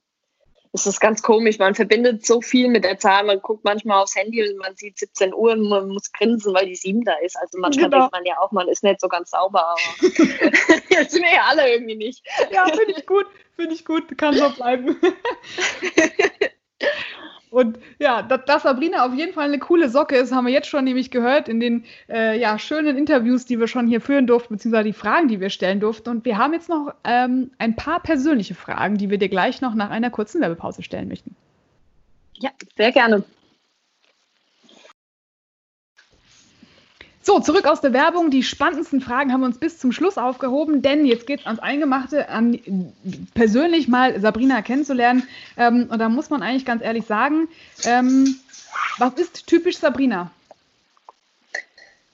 es 0.77 0.85
ist 0.85 0.99
ganz 0.99 1.21
komisch. 1.21 1.57
Man 1.57 1.75
verbindet 1.75 2.25
so 2.25 2.41
viel 2.41 2.69
mit 2.69 2.83
der 2.83 2.99
Zahl. 2.99 3.25
Man 3.25 3.39
guckt 3.41 3.63
manchmal 3.63 4.01
aufs 4.01 4.15
Handy 4.15 4.47
und 4.47 4.57
man 4.57 4.75
sieht 4.75 4.97
17 4.99 5.33
Uhr 5.33 5.53
und 5.53 5.67
man 5.67 5.87
muss 5.89 6.11
grinsen, 6.11 6.53
weil 6.53 6.67
die 6.67 6.75
7 6.75 7.03
da 7.03 7.13
ist. 7.15 7.35
Also 7.37 7.57
manchmal 7.57 7.89
genau. 7.89 8.01
denkt 8.01 8.13
man 8.13 8.25
ja 8.25 8.39
auch, 8.39 8.51
man 8.51 8.67
ist 8.67 8.83
nicht 8.83 9.01
so 9.01 9.07
ganz 9.07 9.31
sauber, 9.31 9.65
aber 9.67 9.79
jetzt 10.89 11.11
sind 11.11 11.23
wir 11.23 11.33
ja 11.33 11.45
alle 11.47 11.71
irgendwie 11.71 11.95
nicht. 11.95 12.23
Ja, 12.51 12.65
finde 12.67 12.93
ich 12.97 13.05
gut. 13.05 13.25
Finde 13.55 13.73
ich 13.73 13.85
gut. 13.85 14.17
Kann 14.17 14.35
so 14.35 14.49
bleiben. 14.51 14.95
Und 17.49 17.79
ja, 17.99 18.21
dass, 18.21 18.63
Sabrina 18.63 19.05
auf 19.05 19.13
jeden 19.13 19.33
Fall 19.33 19.45
eine 19.45 19.59
coole 19.59 19.89
Socke 19.89 20.17
ist, 20.17 20.33
haben 20.33 20.45
wir 20.45 20.53
jetzt 20.53 20.67
schon 20.67 20.83
nämlich 20.83 21.11
gehört 21.11 21.47
in 21.47 21.59
den 21.59 21.85
äh, 22.09 22.37
ja, 22.39 22.59
schönen 22.59 22.97
Interviews, 22.97 23.45
die 23.45 23.59
wir 23.59 23.67
schon 23.67 23.87
hier 23.87 24.01
führen 24.01 24.27
durften, 24.27 24.55
beziehungsweise 24.55 24.85
die 24.85 24.93
Fragen, 24.93 25.27
die 25.27 25.39
wir 25.39 25.49
stellen 25.49 25.79
durften. 25.79 26.09
Und 26.09 26.25
wir 26.25 26.37
haben 26.37 26.53
jetzt 26.53 26.69
noch 26.69 26.93
ähm, 27.03 27.51
ein 27.57 27.75
paar 27.75 28.01
persönliche 28.01 28.55
Fragen, 28.55 28.97
die 28.97 29.09
wir 29.09 29.17
dir 29.17 29.29
gleich 29.29 29.61
noch 29.61 29.75
nach 29.75 29.89
einer 29.89 30.09
kurzen 30.09 30.41
Werbepause 30.41 30.83
stellen 30.83 31.07
möchten. 31.07 31.35
Ja, 32.33 32.51
sehr 32.75 32.91
gerne. 32.91 33.23
So, 37.27 37.41
zurück 37.41 37.65
aus 37.65 37.81
der 37.81 37.91
Werbung. 37.91 38.31
Die 38.31 38.41
spannendsten 38.41 39.01
Fragen 39.01 39.33
haben 39.33 39.41
wir 39.41 39.47
uns 39.47 39.57
bis 39.57 39.77
zum 39.79 39.91
Schluss 39.91 40.17
aufgehoben, 40.17 40.81
denn 40.81 41.05
jetzt 41.05 41.27
geht 41.27 41.41
es 41.41 41.45
ans 41.45 41.59
Eingemachte, 41.59 42.29
an 42.29 42.57
persönlich 43.33 43.89
mal 43.89 44.17
Sabrina 44.21 44.61
kennenzulernen. 44.61 45.27
Ähm, 45.57 45.89
und 45.91 45.99
da 45.99 46.07
muss 46.07 46.29
man 46.29 46.41
eigentlich 46.41 46.63
ganz 46.63 46.81
ehrlich 46.81 47.05
sagen, 47.05 47.49
ähm, 47.83 48.37
was 48.97 49.15
ist 49.15 49.45
typisch 49.45 49.77
Sabrina? 49.77 50.31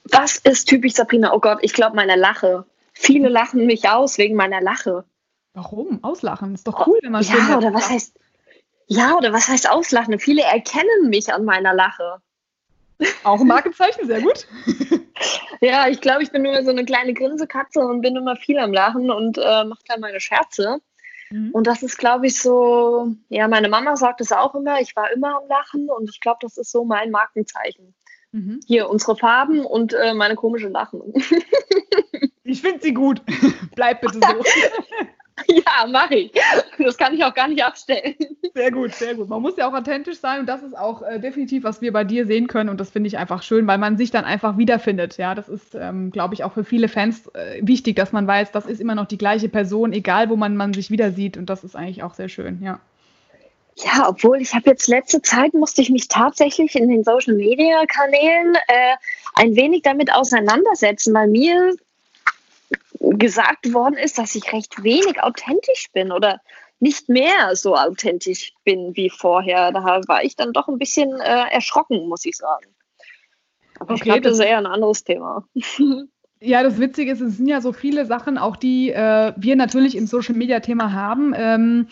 Was 0.02 0.38
ist 0.38 0.64
typisch 0.64 0.94
Sabrina? 0.94 1.32
Oh 1.32 1.38
Gott, 1.38 1.60
ich 1.62 1.74
glaube 1.74 1.94
meine 1.94 2.16
Lache. 2.16 2.64
Viele 2.92 3.28
lachen 3.28 3.66
mich 3.66 3.88
aus 3.88 4.18
wegen 4.18 4.34
meiner 4.34 4.60
Lache. 4.60 5.04
Warum? 5.52 6.02
Auslachen 6.02 6.56
ist 6.56 6.66
doch 6.66 6.88
cool, 6.88 6.98
wenn 7.02 7.12
man 7.12 7.22
Ja, 7.22 7.34
schön 7.34 7.54
oder 7.54 7.72
was 7.72 7.88
heißt 7.88 8.18
Ja, 8.88 9.16
oder 9.16 9.32
was 9.32 9.46
heißt 9.46 9.70
auslachen? 9.70 10.18
Viele 10.18 10.42
erkennen 10.42 11.08
mich 11.08 11.32
an 11.32 11.44
meiner 11.44 11.72
Lache. 11.72 12.20
Auch 13.24 13.40
ein 13.40 13.46
Markenzeichen, 13.46 14.06
sehr 14.06 14.20
gut. 14.20 14.46
ja, 15.60 15.88
ich 15.88 16.00
glaube, 16.00 16.22
ich 16.22 16.30
bin 16.30 16.42
nur 16.42 16.62
so 16.62 16.70
eine 16.70 16.84
kleine 16.84 17.14
Grinsekatze 17.14 17.80
und 17.80 18.00
bin 18.00 18.16
immer 18.16 18.36
viel 18.36 18.58
am 18.58 18.72
Lachen 18.72 19.10
und 19.10 19.38
äh, 19.38 19.64
mache 19.64 19.82
dann 19.88 20.00
meine 20.00 20.20
Scherze. 20.20 20.80
Mhm. 21.30 21.50
Und 21.52 21.66
das 21.66 21.82
ist, 21.82 21.98
glaube 21.98 22.26
ich, 22.26 22.40
so, 22.40 23.14
ja, 23.28 23.48
meine 23.48 23.68
Mama 23.68 23.96
sagt 23.96 24.20
es 24.20 24.32
auch 24.32 24.54
immer, 24.54 24.80
ich 24.80 24.94
war 24.96 25.10
immer 25.12 25.36
am 25.36 25.48
Lachen 25.48 25.88
und 25.88 26.10
ich 26.10 26.20
glaube, 26.20 26.38
das 26.42 26.56
ist 26.56 26.70
so 26.70 26.84
mein 26.84 27.10
Markenzeichen. 27.10 27.94
Mhm. 28.32 28.60
Hier 28.66 28.90
unsere 28.90 29.16
Farben 29.16 29.64
und 29.64 29.94
äh, 29.94 30.14
meine 30.14 30.34
komische 30.34 30.68
Lachen. 30.68 31.00
ich 32.44 32.60
finde 32.60 32.80
sie 32.82 32.92
gut. 32.92 33.22
Bleib 33.74 34.00
bitte 34.00 34.18
so. 34.20 34.42
Ja, 35.48 35.86
mache 35.86 36.14
ich. 36.14 36.32
Das 36.78 36.96
kann 36.96 37.14
ich 37.14 37.24
auch 37.24 37.34
gar 37.34 37.48
nicht 37.48 37.64
abstellen. 37.64 38.14
Sehr 38.54 38.70
gut, 38.70 38.94
sehr 38.94 39.14
gut. 39.14 39.28
Man 39.28 39.42
muss 39.42 39.56
ja 39.56 39.68
auch 39.68 39.74
authentisch 39.74 40.18
sein 40.18 40.40
und 40.40 40.46
das 40.46 40.62
ist 40.62 40.76
auch 40.76 41.02
äh, 41.02 41.18
definitiv, 41.18 41.64
was 41.64 41.80
wir 41.80 41.92
bei 41.92 42.04
dir 42.04 42.26
sehen 42.26 42.46
können 42.46 42.68
und 42.68 42.78
das 42.78 42.90
finde 42.90 43.08
ich 43.08 43.18
einfach 43.18 43.42
schön, 43.42 43.66
weil 43.66 43.78
man 43.78 43.96
sich 43.96 44.10
dann 44.10 44.24
einfach 44.24 44.58
wiederfindet. 44.58 45.16
Ja, 45.16 45.34
das 45.34 45.48
ist, 45.48 45.74
ähm, 45.74 46.10
glaube 46.10 46.34
ich, 46.34 46.44
auch 46.44 46.52
für 46.52 46.64
viele 46.64 46.88
Fans 46.88 47.26
äh, 47.34 47.60
wichtig, 47.62 47.96
dass 47.96 48.12
man 48.12 48.26
weiß, 48.26 48.52
das 48.52 48.66
ist 48.66 48.80
immer 48.80 48.94
noch 48.94 49.06
die 49.06 49.18
gleiche 49.18 49.48
Person, 49.48 49.92
egal 49.92 50.28
wo 50.28 50.36
man, 50.36 50.56
man 50.56 50.72
sich 50.72 50.90
wieder 50.90 51.10
sieht 51.10 51.36
und 51.36 51.50
das 51.50 51.64
ist 51.64 51.74
eigentlich 51.74 52.02
auch 52.02 52.14
sehr 52.14 52.28
schön, 52.28 52.62
ja. 52.62 52.80
Ja, 53.76 54.08
obwohl 54.08 54.40
ich 54.40 54.54
habe 54.54 54.70
jetzt 54.70 54.86
letzte 54.86 55.20
Zeit 55.20 55.52
musste 55.52 55.82
ich 55.82 55.90
mich 55.90 56.06
tatsächlich 56.06 56.76
in 56.76 56.88
den 56.88 57.02
Social 57.02 57.34
Media 57.34 57.84
Kanälen 57.86 58.54
äh, 58.68 58.94
ein 59.34 59.56
wenig 59.56 59.82
damit 59.82 60.12
auseinandersetzen, 60.12 61.12
weil 61.12 61.26
mir 61.26 61.74
gesagt 63.10 63.72
worden 63.72 63.96
ist, 63.96 64.18
dass 64.18 64.34
ich 64.34 64.52
recht 64.52 64.82
wenig 64.82 65.22
authentisch 65.22 65.90
bin 65.92 66.12
oder 66.12 66.40
nicht 66.80 67.08
mehr 67.08 67.54
so 67.56 67.76
authentisch 67.76 68.52
bin 68.64 68.94
wie 68.96 69.10
vorher. 69.10 69.72
Da 69.72 69.84
war 70.06 70.24
ich 70.24 70.36
dann 70.36 70.52
doch 70.52 70.68
ein 70.68 70.78
bisschen 70.78 71.20
äh, 71.20 71.50
erschrocken, 71.50 72.08
muss 72.08 72.24
ich 72.24 72.36
sagen. 72.36 72.66
Aber 73.78 73.94
okay, 73.94 73.94
ich 73.94 74.02
glaube, 74.02 74.20
das 74.22 74.34
ist 74.34 74.44
eher 74.44 74.58
ein 74.58 74.66
anderes 74.66 75.04
Thema. 75.04 75.46
Ja, 76.46 76.62
das 76.62 76.78
Witzige 76.78 77.10
ist, 77.10 77.22
es 77.22 77.38
sind 77.38 77.46
ja 77.46 77.62
so 77.62 77.72
viele 77.72 78.04
Sachen, 78.04 78.36
auch 78.36 78.56
die 78.56 78.90
äh, 78.90 79.32
wir 79.34 79.56
natürlich 79.56 79.96
im 79.96 80.06
Social 80.06 80.34
Media 80.34 80.60
Thema 80.60 80.92
haben. 80.92 81.32
Ähm, 81.34 81.86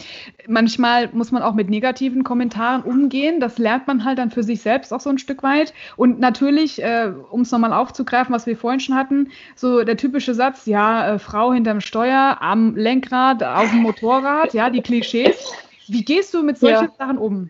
manchmal 0.47 1.09
muss 1.15 1.33
man 1.33 1.43
auch 1.43 1.55
mit 1.55 1.71
negativen 1.71 2.23
Kommentaren 2.23 2.83
umgehen. 2.83 3.41
Das 3.41 3.57
lernt 3.57 3.87
man 3.87 4.05
halt 4.05 4.19
dann 4.19 4.31
für 4.31 4.43
sich 4.43 4.61
selbst 4.61 4.93
auch 4.93 5.01
so 5.01 5.09
ein 5.09 5.17
Stück 5.17 5.43
weit. 5.43 5.73
Und 5.97 6.21
natürlich, 6.21 6.83
äh, 6.83 7.11
um 7.31 7.41
es 7.41 7.51
nochmal 7.51 7.73
aufzugreifen, 7.73 8.35
was 8.35 8.45
wir 8.45 8.55
vorhin 8.59 8.81
schon 8.81 8.95
hatten, 8.95 9.31
so 9.57 9.85
der 9.85 9.97
typische 9.97 10.35
Satz, 10.35 10.67
ja, 10.67 11.15
äh, 11.15 11.19
Frau 11.19 11.55
hinterm 11.55 11.81
Steuer, 11.81 12.37
am 12.41 12.77
Lenkrad, 12.77 13.43
auf 13.43 13.71
dem 13.71 13.81
Motorrad, 13.81 14.53
ja, 14.53 14.69
die 14.69 14.83
Klischees. 14.83 15.51
Wie 15.89 16.05
gehst 16.05 16.35
du 16.35 16.43
mit 16.43 16.59
solchen 16.59 16.91
ja. 16.91 16.95
Sachen 16.99 17.17
um? 17.17 17.49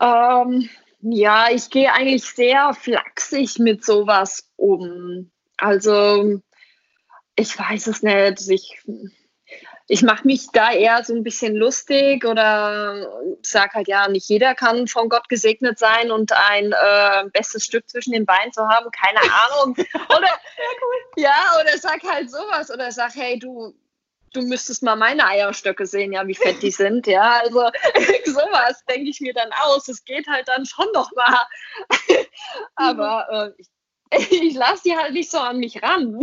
Ähm, 0.00 0.68
ja, 1.02 1.50
ich 1.50 1.70
gehe 1.70 1.92
eigentlich 1.92 2.24
sehr 2.24 2.74
flachsig 2.74 3.58
mit 3.58 3.84
sowas 3.84 4.50
um. 4.56 5.30
Also, 5.56 6.40
ich 7.36 7.58
weiß 7.58 7.86
es 7.86 8.02
nicht. 8.02 8.48
Ich, 8.48 8.82
ich 9.88 10.02
mache 10.02 10.26
mich 10.26 10.46
da 10.52 10.72
eher 10.72 11.02
so 11.02 11.14
ein 11.14 11.24
bisschen 11.24 11.56
lustig 11.56 12.24
oder 12.24 13.08
sage 13.42 13.74
halt, 13.74 13.88
ja, 13.88 14.08
nicht 14.08 14.28
jeder 14.28 14.54
kann 14.54 14.86
von 14.86 15.08
Gott 15.08 15.28
gesegnet 15.28 15.78
sein 15.78 16.10
und 16.10 16.32
ein 16.32 16.72
äh, 16.72 17.28
bestes 17.32 17.64
Stück 17.64 17.88
zwischen 17.88 18.12
den 18.12 18.26
Beinen 18.26 18.52
zu 18.52 18.68
haben, 18.68 18.90
keine 18.90 19.20
Ahnung. 19.20 19.76
oder, 20.16 20.38
ja, 21.16 21.58
oder 21.60 21.78
sag 21.78 22.02
halt 22.04 22.30
sowas 22.30 22.70
oder 22.70 22.92
sag, 22.92 23.14
hey, 23.14 23.38
du, 23.38 23.74
du 24.32 24.42
müsstest 24.42 24.82
mal 24.82 24.96
meine 24.96 25.26
Eierstöcke 25.26 25.86
sehen, 25.86 26.12
ja, 26.12 26.26
wie 26.26 26.34
fett 26.34 26.62
die 26.62 26.70
sind, 26.70 27.06
ja. 27.06 27.40
Also 27.42 27.60
sowas 28.26 28.84
denke 28.88 29.10
ich 29.10 29.20
mir 29.20 29.34
dann 29.34 29.50
aus. 29.64 29.88
Es 29.88 30.04
geht 30.04 30.26
halt 30.26 30.48
dann 30.48 30.66
schon 30.66 30.86
noch 30.94 31.10
mal. 31.14 31.46
aber 32.76 33.54
äh, 33.58 33.62
ich, 33.62 33.68
ich 34.42 34.54
lasse 34.54 34.82
die 34.84 34.96
halt 34.96 35.12
nicht 35.12 35.30
so 35.30 35.38
an 35.38 35.58
mich 35.58 35.82
ran. 35.82 36.20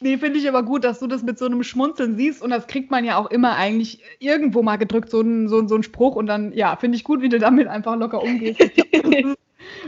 Nee, 0.00 0.18
finde 0.18 0.40
ich 0.40 0.48
aber 0.48 0.64
gut, 0.64 0.82
dass 0.82 0.98
du 0.98 1.06
das 1.06 1.22
mit 1.22 1.38
so 1.38 1.46
einem 1.46 1.62
Schmunzeln 1.62 2.16
siehst 2.16 2.42
und 2.42 2.50
das 2.50 2.66
kriegt 2.66 2.90
man 2.90 3.04
ja 3.04 3.18
auch 3.18 3.30
immer 3.30 3.54
eigentlich 3.54 4.02
irgendwo 4.18 4.62
mal 4.62 4.76
gedrückt, 4.76 5.10
so 5.10 5.20
ein, 5.20 5.48
so, 5.48 5.66
so 5.68 5.76
ein 5.76 5.84
Spruch 5.84 6.16
und 6.16 6.26
dann, 6.26 6.52
ja, 6.52 6.74
finde 6.74 6.96
ich 6.96 7.04
gut, 7.04 7.22
wie 7.22 7.28
du 7.28 7.38
damit 7.38 7.68
einfach 7.68 7.96
locker 7.96 8.20
umgehst. 8.20 8.60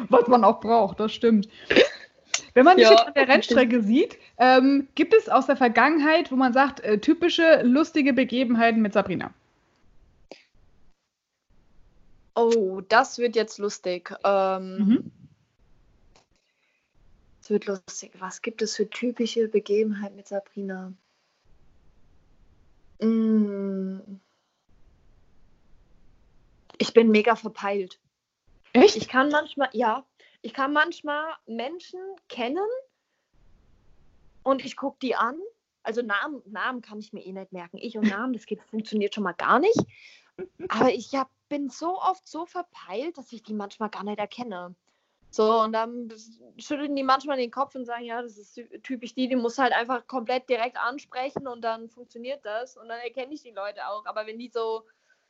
was 0.09 0.29
man 0.29 0.45
auch 0.45 0.61
braucht, 0.61 1.01
das 1.01 1.13
stimmt. 1.13 1.49
Wenn 2.59 2.65
man 2.65 2.77
ja. 2.77 2.89
dich 2.89 2.99
jetzt 2.99 3.07
an 3.07 3.15
der 3.15 3.29
Rennstrecke 3.29 3.83
sieht, 3.85 4.19
ähm, 4.37 4.89
gibt 4.97 5.15
es 5.15 5.29
aus 5.29 5.47
der 5.47 5.57
Vergangenheit, 5.57 6.33
wo 6.33 6.35
man 6.35 6.53
sagt, 6.53 6.81
äh, 6.81 6.99
typische 6.99 7.63
lustige 7.63 8.13
Begebenheiten 8.13 8.83
mit 8.83 8.93
Sabrina? 8.93 9.33
Oh, 12.35 12.81
das 12.81 13.19
wird 13.19 13.37
jetzt 13.37 13.59
lustig. 13.59 14.13
Ähm, 14.25 14.77
mhm. 14.77 15.13
Es 17.41 17.49
wird 17.49 17.67
lustig. 17.67 18.11
Was 18.19 18.43
gibt 18.43 18.61
es 18.61 18.75
für 18.75 18.91
typische 18.91 19.47
Begebenheiten 19.47 20.17
mit 20.17 20.27
Sabrina? 20.27 20.93
Mm. 23.01 24.01
Ich 26.77 26.93
bin 26.93 27.13
mega 27.13 27.37
verpeilt. 27.37 28.01
Echt? 28.73 28.97
Ich 28.97 29.07
kann 29.07 29.31
manchmal, 29.31 29.69
ja, 29.75 30.05
ich 30.43 30.55
kann 30.55 30.73
manchmal 30.73 31.35
Menschen 31.47 32.01
kennen 32.29 32.69
und 34.43 34.65
ich 34.65 34.77
gucke 34.77 34.99
die 35.03 35.15
an. 35.15 35.39
Also 35.83 36.03
Namen, 36.03 36.43
Namen 36.47 36.83
kann 36.83 36.99
ich 36.99 37.13
mir 37.13 37.25
eh 37.25 37.33
nicht 37.33 37.53
merken. 37.53 37.79
Ich 37.79 37.97
und 37.97 38.09
Namen, 38.09 38.33
das 38.33 38.47
geht, 38.47 38.63
funktioniert 38.63 39.15
schon 39.15 39.25
mal 39.25 39.33
gar 39.33 39.59
nicht. 39.59 39.79
Aber 40.69 40.93
ich 40.93 41.15
hab, 41.15 41.31
bin 41.49 41.71
so 41.71 41.99
oft 42.01 42.27
so 42.29 42.47
verpeilt, 42.47 43.19
dass 43.19 43.33
ich 43.33 43.43
die 43.43 43.55
manchmal 43.55 43.89
gar 43.89 44.05
nicht 44.05 44.19
erkenne. 44.19 44.75
So, 45.31 45.61
und 45.61 45.73
dann 45.73 46.13
schütteln 46.57 46.97
die 46.97 47.03
manchmal 47.03 47.37
den 47.37 47.51
Kopf 47.51 47.75
und 47.75 47.85
sagen, 47.85 48.05
ja, 48.05 48.23
das 48.23 48.39
ist 48.39 48.61
typisch 48.83 49.15
die, 49.15 49.29
die 49.29 49.37
muss 49.37 49.59
halt 49.59 49.73
einfach 49.73 50.07
komplett 50.07 50.49
direkt 50.49 50.79
ansprechen 50.79 51.47
und 51.47 51.63
dann 51.63 51.91
funktioniert 51.91 52.45
das. 52.45 52.77
Und 52.77 52.89
dann 52.89 53.01
erkenne 53.01 53.35
ich 53.35 53.43
die 53.43 53.51
Leute 53.51 53.87
auch. 53.89 54.07
Aber 54.07 54.27
wenn 54.27 54.39
die 54.39 54.49
so 54.49 54.85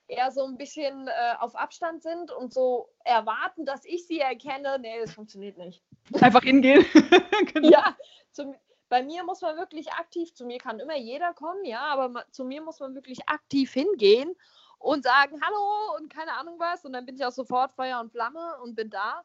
eher 0.08 0.30
so 0.30 0.44
ein 0.44 0.56
bisschen 0.56 1.06
äh, 1.06 1.34
auf 1.38 1.54
Abstand 1.54 2.02
sind 2.02 2.32
und 2.32 2.52
so 2.52 2.88
erwarten, 3.04 3.64
dass 3.64 3.84
ich 3.84 4.06
sie 4.06 4.18
erkenne, 4.18 4.78
nee, 4.80 4.98
das 5.00 5.12
funktioniert 5.12 5.58
nicht. 5.58 5.82
Einfach 6.20 6.42
hingehen. 6.42 6.84
genau. 7.54 7.68
Ja, 7.68 7.96
zum, 8.32 8.54
bei 8.88 9.02
mir 9.02 9.22
muss 9.24 9.42
man 9.42 9.56
wirklich 9.56 9.92
aktiv, 9.92 10.34
zu 10.34 10.46
mir 10.46 10.58
kann 10.58 10.80
immer 10.80 10.96
jeder 10.96 11.34
kommen, 11.34 11.64
ja, 11.64 11.82
aber 11.82 12.08
ma, 12.08 12.24
zu 12.30 12.44
mir 12.44 12.62
muss 12.62 12.80
man 12.80 12.94
wirklich 12.94 13.28
aktiv 13.28 13.72
hingehen 13.72 14.34
und 14.78 15.04
sagen, 15.04 15.40
hallo 15.42 15.96
und 15.98 16.12
keine 16.12 16.32
Ahnung 16.32 16.58
was. 16.58 16.84
Und 16.84 16.94
dann 16.94 17.04
bin 17.04 17.16
ich 17.16 17.24
auch 17.24 17.32
sofort 17.32 17.72
Feuer 17.74 18.00
und 18.00 18.10
Flamme 18.10 18.58
und 18.62 18.74
bin 18.74 18.90
da. 18.90 19.22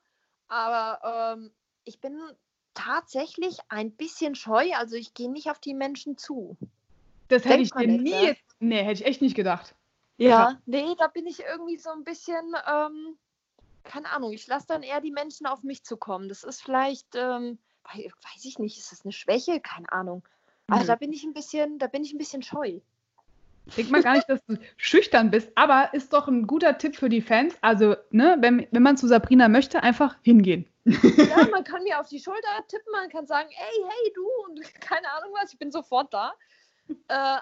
Aber 0.48 1.36
ähm, 1.38 1.52
ich 1.86 2.02
bin 2.02 2.20
tatsächlich 2.74 3.60
ein 3.70 3.92
bisschen 3.92 4.36
scheu, 4.36 4.72
also 4.76 4.96
ich 4.96 5.14
gehe 5.14 5.32
nicht 5.32 5.50
auf 5.50 5.60
die 5.60 5.74
Menschen 5.74 6.18
zu. 6.18 6.58
Das 7.28 7.46
hätte 7.46 7.62
ich 7.62 7.72
dir 7.72 7.88
nie, 7.88 8.12
ne? 8.12 8.38
nee, 8.60 8.84
hätte 8.84 9.02
ich 9.02 9.06
echt 9.06 9.22
nicht 9.22 9.36
gedacht. 9.36 9.76
Ja, 10.30 10.60
nee, 10.66 10.96
da 10.98 11.08
bin 11.08 11.28
ich 11.28 11.40
irgendwie 11.42 11.78
so 11.78 11.90
ein 11.92 12.04
bisschen, 12.04 12.54
ähm, 12.68 13.18
keine 13.84 14.10
Ahnung, 14.12 14.32
ich 14.32 14.48
lasse 14.48 14.68
dann 14.68 14.84
eher 14.84 15.02
die 15.02 15.12
Menschen 15.12 15.46
auf 15.46 15.64
mich 15.64 15.84
zu 15.84 15.98
kommen. 15.98 16.30
Das 16.30 16.44
ist 16.44 16.62
vielleicht, 16.62 17.16
ähm, 17.16 17.58
weiß 17.86 18.46
ich 18.46 18.60
nicht, 18.60 18.78
ist 18.78 18.92
das 18.92 19.04
eine 19.04 19.12
Schwäche? 19.12 19.60
Keine 19.60 19.92
Ahnung. 19.92 20.24
Also 20.68 20.84
mhm. 20.84 20.88
da 20.88 20.96
bin 20.96 21.14
ich 21.14 21.24
ein 21.24 21.34
bisschen, 21.34 21.80
da 21.80 21.88
bin 21.88 22.04
ich 22.04 22.14
ein 22.14 22.18
bisschen 22.18 22.42
scheu. 22.42 22.80
Ich 23.66 23.76
denke 23.76 23.92
mal 23.92 24.04
gar 24.04 24.16
nicht, 24.16 24.30
dass 24.30 24.44
du 24.46 24.58
schüchtern 24.78 25.32
bist, 25.32 25.50
aber 25.56 25.94
ist 25.94 26.12
doch 26.14 26.28
ein 26.28 26.48
guter 26.48 26.78
Tipp 26.78 26.96
für 26.96 27.10
die 27.10 27.22
Fans. 27.22 27.56
Also, 27.62 27.96
ne, 28.12 28.38
wenn, 28.40 28.68
wenn 28.72 28.84
man 28.84 28.98
zu 28.98 29.08
Sabrina 29.08 29.48
möchte, 29.48 29.84
einfach 29.84 30.18
hingehen. 30.22 30.68
Ja, 30.86 30.92
man 31.52 31.64
kann 31.64 31.84
mir 31.84 32.00
auf 32.00 32.10
die 32.10 32.20
Schulter 32.20 32.68
tippen, 32.68 32.92
man 32.92 33.10
kann 33.10 33.26
sagen, 33.26 33.50
ey, 33.50 33.84
hey, 33.84 34.14
du 34.14 34.28
und 34.48 34.62
keine 34.82 35.10
Ahnung 35.14 35.32
was, 35.34 35.54
ich 35.54 35.60
bin 35.60 35.72
sofort 35.72 36.14
da. 36.14 36.34
Äh, 37.08 37.38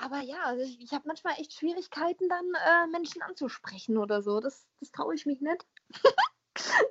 aber 0.00 0.20
ja, 0.20 0.42
also 0.44 0.62
ich, 0.62 0.80
ich 0.80 0.92
habe 0.92 1.04
manchmal 1.06 1.34
echt 1.38 1.54
Schwierigkeiten, 1.54 2.28
dann 2.28 2.44
äh, 2.54 2.86
Menschen 2.90 3.22
anzusprechen 3.22 3.98
oder 3.98 4.22
so. 4.22 4.40
Das, 4.40 4.66
das 4.80 4.90
traue 4.90 5.14
ich 5.14 5.26
mich 5.26 5.40
nicht. 5.40 5.66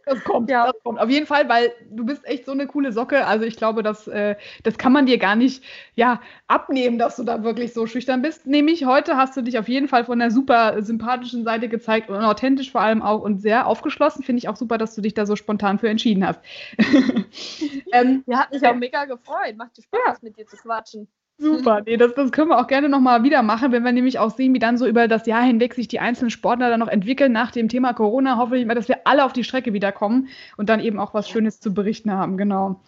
Das 0.06 0.24
kommt, 0.24 0.50
ja. 0.50 0.72
das 0.72 0.82
kommt. 0.84 1.00
Auf 1.00 1.10
jeden 1.10 1.28
Fall, 1.28 1.48
weil 1.50 1.72
du 1.90 2.06
bist 2.06 2.26
echt 2.26 2.46
so 2.46 2.54
eine 2.54 2.66
coole 2.66 2.92
Socke. 2.92 3.28
Also 3.28 3.46
ich 3.46 3.58
glaube, 3.58 3.84
das, 3.84 4.08
äh, 4.08 4.36
das 4.64 4.78
kann 4.78 4.94
man 4.94 5.06
dir 5.06 5.18
gar 5.18 5.36
nicht 5.36 5.64
ja, 5.96 6.22
abnehmen, 6.48 6.98
dass 6.98 7.18
du 7.18 7.24
da 7.24 7.44
wirklich 7.44 7.74
so 7.74 7.86
schüchtern 7.86 8.22
bist. 8.22 8.48
Nämlich 8.48 8.86
heute 8.86 9.18
hast 9.18 9.38
du 9.38 9.42
dich 9.42 9.60
auf 9.60 9.68
jeden 9.68 9.88
Fall 9.88 10.06
von 10.06 10.18
der 10.18 10.32
super 10.32 10.82
sympathischen 10.82 11.44
Seite 11.44 11.70
gezeigt 11.70 12.10
und 12.10 12.24
authentisch 12.24 12.72
vor 12.72 12.82
allem 12.82 13.02
auch 13.02 13.22
und 13.22 13.42
sehr 13.42 13.68
aufgeschlossen. 13.68 14.24
Finde 14.24 14.40
ich 14.40 14.48
auch 14.48 14.56
super, 14.56 14.78
dass 14.78 14.96
du 14.96 15.02
dich 15.02 15.14
da 15.14 15.26
so 15.26 15.36
spontan 15.36 15.78
für 15.78 15.90
entschieden 15.90 16.26
hast. 16.26 16.40
ähm, 17.92 18.24
ja, 18.26 18.40
hat 18.40 18.52
mich 18.52 18.66
auch 18.66 18.76
mega 18.76 19.06
gefreut. 19.06 19.56
Macht 19.58 19.78
dir 19.78 19.84
Spaß, 19.84 20.00
ja. 20.06 20.18
mit 20.22 20.38
dir 20.38 20.48
zu 20.48 20.58
quatschen. 20.58 21.08
Super, 21.42 21.82
nee, 21.86 21.96
das, 21.96 22.14
das 22.16 22.34
können 22.34 22.50
wir 22.50 22.60
auch 22.60 22.68
gerne 22.68 22.90
nochmal 22.90 23.24
wieder 23.24 23.42
machen, 23.44 23.72
wenn 23.72 23.84
wir 23.84 23.94
nämlich 23.94 24.20
auch 24.20 24.32
sehen, 24.36 24.54
wie 24.54 24.60
dann 24.60 24.78
so 24.78 24.86
über 24.86 25.08
das 25.08 25.26
Jahr 25.26 25.42
hinweg 25.42 25.74
sich 25.74 25.88
die 25.88 26.02
einzelnen 26.02 26.32
Sportler 26.32 26.70
dann 26.70 26.82
noch 26.82 26.90
entwickeln 26.90 27.32
nach 27.32 27.52
dem 27.52 27.70
Thema 27.70 27.94
Corona. 27.94 28.38
Hoffe 28.38 28.58
ich 28.58 28.66
mal, 28.66 28.76
dass 28.76 28.90
wir 28.90 29.08
alle 29.08 29.24
auf 29.24 29.32
die 29.32 29.46
Strecke 29.46 29.72
wiederkommen 29.72 30.28
und 30.58 30.68
dann 30.68 30.82
eben 30.82 31.00
auch 31.00 31.14
was 31.14 31.30
Schönes 31.30 31.62
zu 31.62 31.74
berichten 31.74 32.12
haben, 32.12 32.36
genau. 32.36 32.82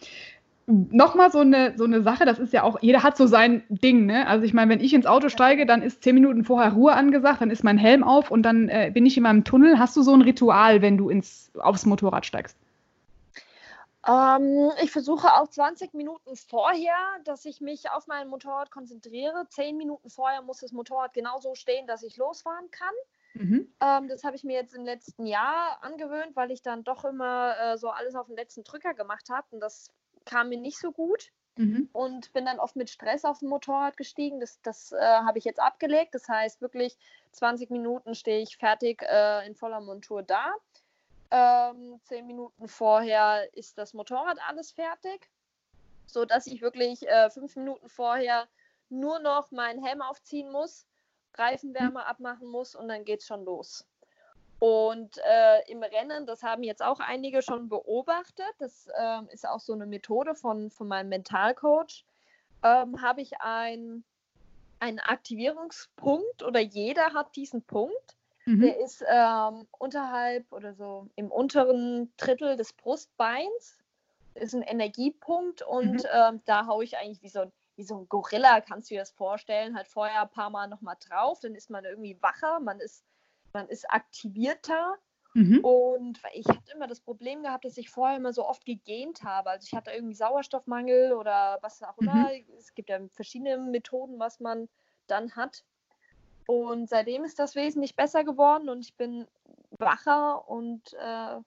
Nochmal 0.68 1.32
so 1.32 1.39
eine, 1.39 1.78
so 1.78 1.86
eine 1.86 2.02
Sache, 2.04 2.26
das 2.26 2.39
ist 2.39 2.52
ja 2.52 2.64
auch, 2.64 2.78
jeder 2.82 3.04
hat 3.04 3.16
so 3.16 3.26
sein 3.26 3.64
Ding, 3.70 4.06
ne? 4.06 4.28
Also 4.28 4.43
ich 4.45 4.54
meine, 4.54 4.70
wenn 4.70 4.82
ich 4.82 4.93
ins 4.93 5.06
Auto 5.06 5.30
steige, 5.30 5.66
dann 5.66 5.82
ist 5.82 6.04
zehn 6.04 6.16
Minuten 6.16 6.43
vorher 6.43 6.74
Ruhe 6.74 6.93
angesagt, 6.93 7.41
dann 7.41 7.52
ist 7.52 7.64
mein 7.64 7.78
Helm 7.78 8.04
auf 8.04 8.32
und 8.32 8.43
dann 8.43 8.68
äh, 8.68 8.91
bin 8.93 9.06
ich 9.06 9.16
in 9.16 9.24
meinem 9.24 9.45
Tunnel. 9.45 9.80
Hast 9.80 9.95
du 9.95 10.02
so 10.02 10.14
ein 10.14 10.22
Ritual, 10.22 10.82
wenn 10.82 10.97
du 10.97 11.10
ins, 11.10 11.52
aufs 11.58 11.86
Motorrad 11.86 12.26
steigst? 12.26 12.58
Ähm, 14.08 14.72
ich 14.82 14.91
versuche 14.91 15.34
auch 15.36 15.47
20 15.47 15.93
Minuten 15.93 16.36
vorher, 16.36 16.95
dass 17.24 17.45
ich 17.45 17.62
mich 17.62 17.89
auf 17.91 18.08
mein 18.08 18.30
Motorrad 18.30 18.72
konzentriere. 18.72 19.47
Zehn 19.49 19.78
Minuten 19.78 20.10
vorher 20.10 20.41
muss 20.41 20.60
das 20.60 20.72
Motorrad 20.72 21.14
genauso 21.14 21.54
stehen, 21.54 21.86
dass 21.88 22.02
ich 22.04 22.18
losfahren 22.18 22.72
kann. 22.72 22.93
Mhm. 23.34 23.74
Ähm, 23.80 24.08
das 24.08 24.24
habe 24.24 24.36
ich 24.36 24.43
mir 24.43 24.54
jetzt 24.54 24.74
im 24.74 24.86
letzten 24.86 25.26
Jahr 25.26 25.78
angewöhnt, 25.84 26.36
weil 26.36 26.52
ich 26.52 26.62
dann 26.62 26.84
doch 26.84 27.06
immer 27.06 27.56
äh, 27.60 27.78
so 27.78 27.89
alles 27.89 28.16
auf 28.16 28.28
den 28.28 28.36
letzten 28.36 28.64
Drücker 28.64 28.93
gemacht 28.93 29.30
habe 29.30 29.47
und 29.52 29.60
das 29.60 29.91
kam 30.26 30.49
mir 30.49 30.58
nicht 30.58 30.80
so 30.80 30.91
gut. 30.91 31.32
Mhm. 31.58 31.89
Und 31.91 32.32
bin 32.32 32.45
dann 32.45 32.60
oft 32.60 32.78
mit 32.78 32.89
Stress 32.89 33.26
auf 33.26 33.39
dem 33.39 33.49
Motorrad 33.49 33.97
gestiegen. 33.97 34.39
Das, 34.39 34.62
das 34.62 34.93
äh, 34.93 34.97
habe 34.99 35.38
ich 35.38 35.43
jetzt 35.43 35.60
abgelegt. 35.60 36.16
Das 36.16 36.30
heißt, 36.30 36.62
wirklich 36.62 36.97
20 37.34 37.70
Minuten 37.70 38.16
stehe 38.16 38.41
ich 38.41 38.58
fertig 38.58 39.04
äh, 39.04 39.45
in 39.45 39.56
voller 39.56 39.82
Montur 39.82 40.24
da. 40.24 40.54
Ähm, 41.32 41.99
zehn 42.03 42.27
Minuten 42.27 42.67
vorher 42.67 43.47
ist 43.55 43.77
das 43.77 43.93
Motorrad 43.93 44.38
alles 44.47 44.71
fertig, 44.71 45.29
so 46.05 46.25
dass 46.25 46.45
ich 46.45 46.61
wirklich 46.61 47.07
äh, 47.07 47.29
fünf 47.29 47.55
Minuten 47.55 47.88
vorher 47.88 48.47
nur 48.89 49.19
noch 49.19 49.51
meinen 49.51 49.84
Helm 49.84 50.01
aufziehen 50.01 50.51
muss, 50.51 50.86
Reifenwärme 51.36 52.05
abmachen 52.05 52.49
muss 52.49 52.75
und 52.75 52.89
dann 52.89 53.05
geht's 53.05 53.25
schon 53.25 53.45
los. 53.45 53.88
Und 54.59 55.17
äh, 55.17 55.71
im 55.71 55.82
Rennen, 55.82 56.27
das 56.27 56.43
haben 56.43 56.61
jetzt 56.61 56.84
auch 56.84 56.99
einige 56.99 57.41
schon 57.41 57.67
beobachtet, 57.67 58.53
das 58.59 58.88
äh, 58.95 59.21
ist 59.34 59.47
auch 59.47 59.59
so 59.59 59.73
eine 59.73 59.88
Methode 59.88 60.36
von, 60.36 60.69
von 60.69 60.88
meinem 60.88 61.09
Mentalcoach, 61.09 62.05
ähm, 62.61 63.01
habe 63.01 63.21
ich 63.21 63.39
ein, 63.39 64.03
einen 64.79 64.99
Aktivierungspunkt 64.99 66.43
oder 66.43 66.59
jeder 66.59 67.13
hat 67.13 67.36
diesen 67.36 67.63
Punkt. 67.63 68.17
Mhm. 68.45 68.61
Der 68.61 68.79
ist 68.79 69.03
ähm, 69.07 69.67
unterhalb 69.77 70.51
oder 70.51 70.73
so 70.73 71.07
im 71.15 71.31
unteren 71.31 72.11
Drittel 72.17 72.55
des 72.55 72.73
Brustbeins. 72.73 73.77
Ist 74.33 74.55
ein 74.55 74.61
Energiepunkt 74.61 75.61
und 75.61 76.03
mhm. 76.03 76.09
ähm, 76.13 76.41
da 76.45 76.65
haue 76.65 76.83
ich 76.83 76.97
eigentlich 76.97 77.21
wie 77.21 77.29
so, 77.29 77.51
wie 77.75 77.83
so 77.83 77.97
ein 77.97 78.07
Gorilla, 78.07 78.61
kannst 78.61 78.89
du 78.89 78.95
dir 78.95 79.01
das 79.01 79.11
vorstellen, 79.11 79.75
halt 79.75 79.87
vorher 79.87 80.21
ein 80.21 80.29
paar 80.29 80.49
Mal 80.49 80.67
nochmal 80.67 80.95
drauf, 80.99 81.39
dann 81.41 81.53
ist 81.53 81.69
man 81.69 81.83
irgendwie 81.83 82.17
wacher, 82.21 82.61
man 82.61 82.79
ist, 82.79 83.03
man 83.51 83.67
ist 83.67 83.89
aktivierter. 83.91 84.95
Mhm. 85.33 85.59
Und 85.63 86.19
ich 86.33 86.47
hatte 86.47 86.73
immer 86.73 86.87
das 86.87 87.01
Problem 87.01 87.43
gehabt, 87.43 87.65
dass 87.65 87.77
ich 87.77 87.89
vorher 87.89 88.17
immer 88.17 88.33
so 88.33 88.45
oft 88.45 88.65
gegähnt 88.65 89.23
habe. 89.23 89.49
Also 89.49 89.65
ich 89.65 89.73
hatte 89.73 89.91
irgendwie 89.91 90.15
Sauerstoffmangel 90.15 91.13
oder 91.13 91.59
was 91.61 91.81
auch 91.83 91.97
immer. 91.97 92.29
Mhm. 92.29 92.45
Es 92.57 92.73
gibt 92.73 92.89
ja 92.89 92.99
verschiedene 93.11 93.57
Methoden, 93.57 94.19
was 94.19 94.39
man 94.39 94.67
dann 95.07 95.35
hat. 95.35 95.63
Und 96.47 96.89
seitdem 96.89 97.23
ist 97.23 97.39
das 97.39 97.55
wesentlich 97.55 97.95
besser 97.95 98.23
geworden 98.23 98.69
und 98.69 98.81
ich 98.81 98.95
bin 98.95 99.27
wacher 99.71 100.47
und 100.47 100.93
äh, 100.93 101.37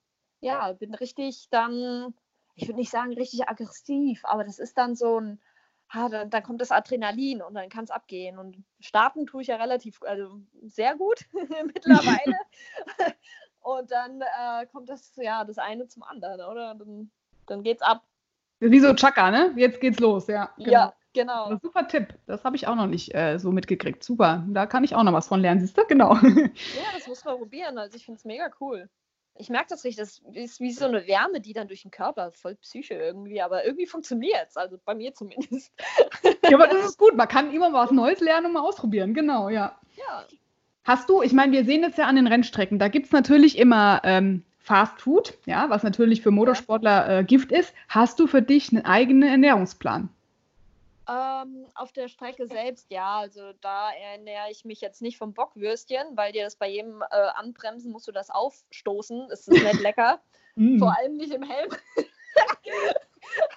ja, 0.40 0.72
bin 0.72 0.94
richtig 0.94 1.48
dann, 1.50 2.14
ich 2.54 2.68
würde 2.68 2.78
nicht 2.78 2.90
sagen 2.90 3.12
richtig 3.14 3.48
aggressiv, 3.48 4.24
aber 4.24 4.44
das 4.44 4.58
ist 4.58 4.76
dann 4.76 4.94
so 4.94 5.20
ein, 5.20 5.40
ah, 5.88 6.08
dann, 6.08 6.30
dann, 6.30 6.42
kommt 6.42 6.60
das 6.60 6.70
Adrenalin 6.70 7.42
und 7.42 7.54
dann 7.54 7.68
kann 7.68 7.84
es 7.84 7.90
abgehen. 7.90 8.38
Und 8.38 8.62
starten 8.80 9.26
tue 9.26 9.42
ich 9.42 9.48
ja 9.48 9.56
relativ, 9.56 10.02
also 10.02 10.40
sehr 10.62 10.96
gut 10.96 11.24
mittlerweile. 11.32 12.36
und 13.60 13.90
dann 13.90 14.20
äh, 14.20 14.66
kommt 14.66 14.88
das, 14.88 15.14
ja, 15.16 15.44
das 15.44 15.58
eine 15.58 15.88
zum 15.88 16.02
anderen, 16.02 16.40
oder? 16.40 16.74
Dann, 16.74 17.10
dann 17.46 17.62
geht's 17.62 17.82
ab. 17.82 18.02
Wie 18.60 18.80
so 18.80 18.94
Chaka, 18.94 19.30
ne? 19.30 19.52
Jetzt 19.56 19.80
geht's 19.80 20.00
los, 20.00 20.26
ja. 20.26 20.50
Genau. 20.56 20.70
Ja, 20.70 20.94
Genau. 21.14 21.56
Super 21.62 21.88
Tipp. 21.88 22.14
Das 22.26 22.44
habe 22.44 22.56
ich 22.56 22.66
auch 22.66 22.74
noch 22.74 22.88
nicht 22.88 23.14
äh, 23.14 23.38
so 23.38 23.52
mitgekriegt. 23.52 24.02
Super. 24.04 24.44
Da 24.48 24.66
kann 24.66 24.84
ich 24.84 24.94
auch 24.94 25.02
noch 25.04 25.12
was 25.12 25.28
von 25.28 25.40
lernen, 25.40 25.60
siehst 25.60 25.78
du? 25.78 25.84
Genau. 25.86 26.14
Ja, 26.24 26.82
das 26.94 27.06
muss 27.06 27.24
man 27.24 27.38
probieren. 27.38 27.78
Also 27.78 27.96
ich 27.96 28.04
finde 28.04 28.18
es 28.18 28.24
mega 28.24 28.50
cool. 28.60 28.88
Ich 29.36 29.48
merke 29.48 29.66
das 29.70 29.84
richtig. 29.84 30.04
Das 30.04 30.22
ist 30.34 30.60
wie 30.60 30.72
so 30.72 30.84
eine 30.86 31.06
Wärme, 31.06 31.40
die 31.40 31.52
dann 31.52 31.68
durch 31.68 31.82
den 31.82 31.90
Körper, 31.90 32.32
voll 32.32 32.56
Psyche 32.56 32.94
irgendwie, 32.94 33.40
aber 33.40 33.64
irgendwie 33.64 33.86
funktioniert 33.86 34.48
es. 34.48 34.56
Also 34.56 34.78
bei 34.84 34.94
mir 34.94 35.14
zumindest. 35.14 35.72
Ja, 36.48 36.56
aber 36.56 36.66
das 36.66 36.84
ist 36.90 36.98
gut. 36.98 37.16
Man 37.16 37.28
kann 37.28 37.52
immer 37.52 37.72
was 37.72 37.90
Neues 37.90 38.20
lernen 38.20 38.46
und 38.46 38.52
mal 38.52 38.62
ausprobieren. 38.62 39.14
Genau, 39.14 39.48
ja. 39.48 39.78
Ja. 39.96 40.24
Hast 40.84 41.08
du, 41.08 41.22
ich 41.22 41.32
meine, 41.32 41.52
wir 41.52 41.64
sehen 41.64 41.84
es 41.84 41.96
ja 41.96 42.06
an 42.06 42.16
den 42.16 42.26
Rennstrecken, 42.26 42.78
da 42.78 42.88
gibt 42.88 43.06
es 43.06 43.12
natürlich 43.12 43.56
immer 43.56 44.02
ähm, 44.04 44.44
Fast 44.58 45.00
Food, 45.00 45.38
ja, 45.46 45.70
was 45.70 45.82
natürlich 45.82 46.22
für 46.22 46.30
Motorsportler 46.30 47.20
äh, 47.20 47.24
Gift 47.24 47.52
ist. 47.52 47.74
Hast 47.88 48.18
du 48.18 48.26
für 48.26 48.42
dich 48.42 48.72
einen 48.72 48.84
eigenen 48.84 49.28
Ernährungsplan? 49.28 50.08
Ähm, 51.06 51.66
auf 51.74 51.92
der 51.92 52.08
Strecke 52.08 52.46
selbst, 52.46 52.90
ja. 52.90 53.18
Also 53.18 53.52
da 53.60 53.92
ernähre 53.92 54.50
ich 54.50 54.64
mich 54.64 54.80
jetzt 54.80 55.02
nicht 55.02 55.18
vom 55.18 55.34
Bockwürstchen, 55.34 56.16
weil 56.16 56.32
dir 56.32 56.44
das 56.44 56.56
bei 56.56 56.68
jedem 56.68 57.02
äh, 57.02 57.14
Anbremsen 57.34 57.92
musst 57.92 58.08
du 58.08 58.12
das 58.12 58.30
aufstoßen. 58.30 59.28
Das 59.28 59.46
ist 59.46 59.48
nicht 59.48 59.80
lecker. 59.80 60.22
Mm. 60.54 60.78
Vor 60.78 60.96
allem 60.96 61.16
nicht 61.16 61.32
im 61.32 61.42
Helm. 61.42 61.70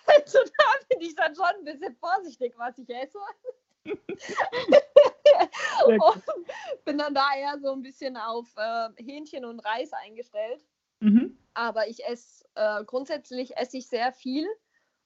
also 0.08 0.40
da 0.58 0.66
bin 0.90 1.02
ich 1.02 1.16
dann 1.16 1.36
schon 1.36 1.46
ein 1.46 1.64
bisschen 1.64 1.96
vorsichtig, 1.96 2.54
was 2.58 2.78
ich 2.78 2.90
esse. 2.90 3.20
und 5.86 6.24
bin 6.84 6.98
dann 6.98 7.14
da 7.14 7.30
eher 7.38 7.58
so 7.60 7.72
ein 7.72 7.82
bisschen 7.82 8.18
auf 8.18 8.48
äh, 8.58 8.90
Hähnchen 8.98 9.46
und 9.46 9.60
Reis 9.62 9.94
eingestellt. 9.94 10.66
Mhm. 11.00 11.38
Aber 11.54 11.88
ich 11.88 12.04
esse 12.06 12.44
äh, 12.56 12.84
grundsätzlich 12.84 13.56
esse 13.56 13.78
ich 13.78 13.88
sehr 13.88 14.12
viel 14.12 14.48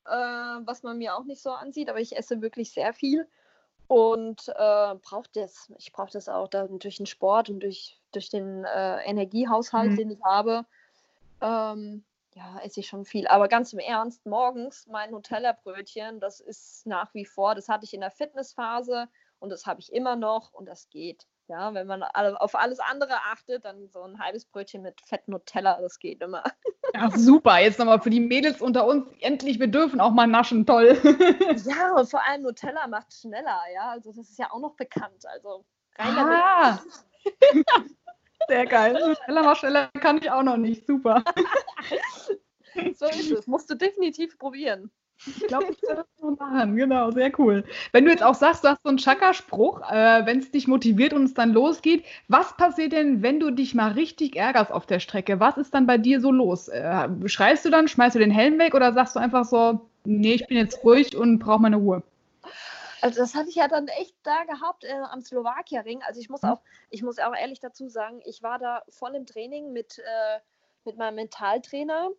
äh, 0.05 0.11
was 0.11 0.83
man 0.83 0.97
mir 0.97 1.15
auch 1.15 1.23
nicht 1.23 1.41
so 1.41 1.51
ansieht, 1.51 1.89
aber 1.89 1.99
ich 1.99 2.17
esse 2.17 2.41
wirklich 2.41 2.71
sehr 2.71 2.93
viel 2.93 3.27
und 3.87 4.47
äh, 4.47 4.95
brauche 4.95 5.29
das. 5.33 5.71
Ich 5.77 5.91
brauche 5.91 6.11
das 6.11 6.29
auch 6.29 6.47
dann 6.47 6.79
durch 6.79 6.97
den 6.97 7.05
Sport 7.05 7.49
und 7.49 7.59
durch, 7.61 7.99
durch 8.13 8.29
den 8.29 8.63
äh, 8.63 9.03
Energiehaushalt, 9.03 9.91
mhm. 9.91 9.97
den 9.97 10.11
ich 10.11 10.23
habe. 10.23 10.65
Ähm, 11.41 12.03
ja, 12.33 12.59
esse 12.63 12.79
ich 12.79 12.87
schon 12.87 13.03
viel. 13.03 13.27
Aber 13.27 13.47
ganz 13.47 13.73
im 13.73 13.79
Ernst, 13.79 14.25
morgens 14.25 14.87
mein 14.87 15.11
Nutella-Brötchen, 15.11 16.21
das 16.21 16.39
ist 16.39 16.87
nach 16.87 17.13
wie 17.13 17.25
vor, 17.25 17.55
das 17.55 17.67
hatte 17.67 17.83
ich 17.83 17.93
in 17.93 17.99
der 17.99 18.11
Fitnessphase 18.11 19.09
und 19.39 19.49
das 19.49 19.65
habe 19.65 19.81
ich 19.81 19.91
immer 19.91 20.15
noch 20.15 20.53
und 20.53 20.67
das 20.67 20.89
geht. 20.89 21.27
Ja, 21.51 21.73
wenn 21.73 21.85
man 21.85 22.01
auf 22.01 22.55
alles 22.55 22.79
andere 22.79 23.13
achtet, 23.29 23.65
dann 23.65 23.89
so 23.89 24.01
ein 24.03 24.19
halbes 24.19 24.45
Brötchen 24.45 24.83
mit 24.83 25.01
Fett 25.01 25.27
Nutella, 25.27 25.81
das 25.81 25.99
geht 25.99 26.21
immer. 26.21 26.43
Ach, 26.93 27.13
super. 27.13 27.59
Jetzt 27.59 27.77
nochmal 27.77 27.99
für 27.99 28.09
die 28.09 28.21
Mädels 28.21 28.61
unter 28.61 28.87
uns. 28.87 29.05
Endlich, 29.19 29.59
wir 29.59 29.67
dürfen 29.67 29.99
auch 29.99 30.11
mal 30.11 30.27
naschen. 30.27 30.65
Toll. 30.65 30.97
ja, 31.65 31.91
und 31.91 32.09
vor 32.09 32.25
allem 32.25 32.43
Nutella 32.43 32.87
macht 32.87 33.13
schneller. 33.13 33.59
Ja, 33.73 33.89
also 33.89 34.13
das 34.13 34.29
ist 34.29 34.39
ja 34.39 34.49
auch 34.49 34.61
noch 34.61 34.77
bekannt. 34.77 35.25
Also 35.25 35.65
rein 35.97 36.17
ah. 36.17 36.79
Sehr 38.47 38.65
geil. 38.65 38.93
Nutella 39.05 39.43
macht 39.43 39.57
schneller 39.57 39.89
kann 39.99 40.19
ich 40.19 40.31
auch 40.31 40.43
noch 40.43 40.55
nicht. 40.57 40.87
Super. 40.87 41.21
so 42.95 43.07
ist 43.07 43.29
es. 43.29 43.45
Musst 43.45 43.69
du 43.69 43.75
definitiv 43.75 44.37
probieren. 44.37 44.89
Ich 45.27 45.47
glaube, 45.47 45.67
ich 45.71 45.81
werde 45.83 46.05
das 46.17 46.21
mal 46.21 46.31
machen. 46.31 46.75
Genau, 46.75 47.11
sehr 47.11 47.31
cool. 47.39 47.63
Wenn 47.91 48.05
du 48.05 48.11
jetzt 48.11 48.23
auch 48.23 48.33
sagst, 48.33 48.63
du 48.63 48.69
hast 48.69 48.81
so 48.83 48.89
einen 48.89 48.97
Chakra-Spruch, 48.97 49.81
äh, 49.91 50.25
wenn 50.25 50.39
es 50.39 50.51
dich 50.51 50.67
motiviert 50.67 51.13
und 51.13 51.23
es 51.25 51.33
dann 51.33 51.51
losgeht, 51.51 52.05
was 52.27 52.57
passiert 52.57 52.93
denn, 52.93 53.21
wenn 53.21 53.39
du 53.39 53.51
dich 53.51 53.75
mal 53.75 53.91
richtig 53.91 54.35
ärgerst 54.35 54.71
auf 54.71 54.85
der 54.85 54.99
Strecke? 54.99 55.39
Was 55.39 55.57
ist 55.57 55.73
dann 55.73 55.85
bei 55.85 55.97
dir 55.97 56.21
so 56.21 56.31
los? 56.31 56.69
Äh, 56.69 57.09
schreist 57.25 57.65
du 57.65 57.69
dann, 57.69 57.87
schmeißt 57.87 58.15
du 58.15 58.19
den 58.19 58.31
Helm 58.31 58.57
weg 58.57 58.73
oder 58.73 58.93
sagst 58.93 59.15
du 59.15 59.19
einfach 59.19 59.45
so, 59.45 59.81
nee, 60.05 60.33
ich 60.33 60.47
bin 60.47 60.57
jetzt 60.57 60.83
ruhig 60.83 61.15
und 61.15 61.39
brauche 61.39 61.61
meine 61.61 61.75
Ruhe? 61.77 62.01
Also 63.01 63.19
das 63.21 63.33
hatte 63.33 63.49
ich 63.49 63.55
ja 63.55 63.67
dann 63.67 63.87
echt 63.87 64.15
da 64.23 64.43
gehabt 64.43 64.83
äh, 64.83 64.93
am 65.09 65.21
Slowakia-Ring. 65.21 66.01
Also 66.07 66.19
ich 66.19 66.29
muss 66.29 66.43
auch, 66.43 66.61
ich 66.89 67.01
muss 67.01 67.19
auch 67.19 67.35
ehrlich 67.35 67.59
dazu 67.59 67.89
sagen, 67.89 68.21
ich 68.25 68.43
war 68.43 68.59
da 68.59 68.83
voll 68.89 69.15
im 69.15 69.25
Training 69.25 69.73
mit, 69.73 69.99
äh, 69.99 70.39
mit 70.85 70.97
meinem 70.97 71.15
Mentaltrainer 71.15 72.09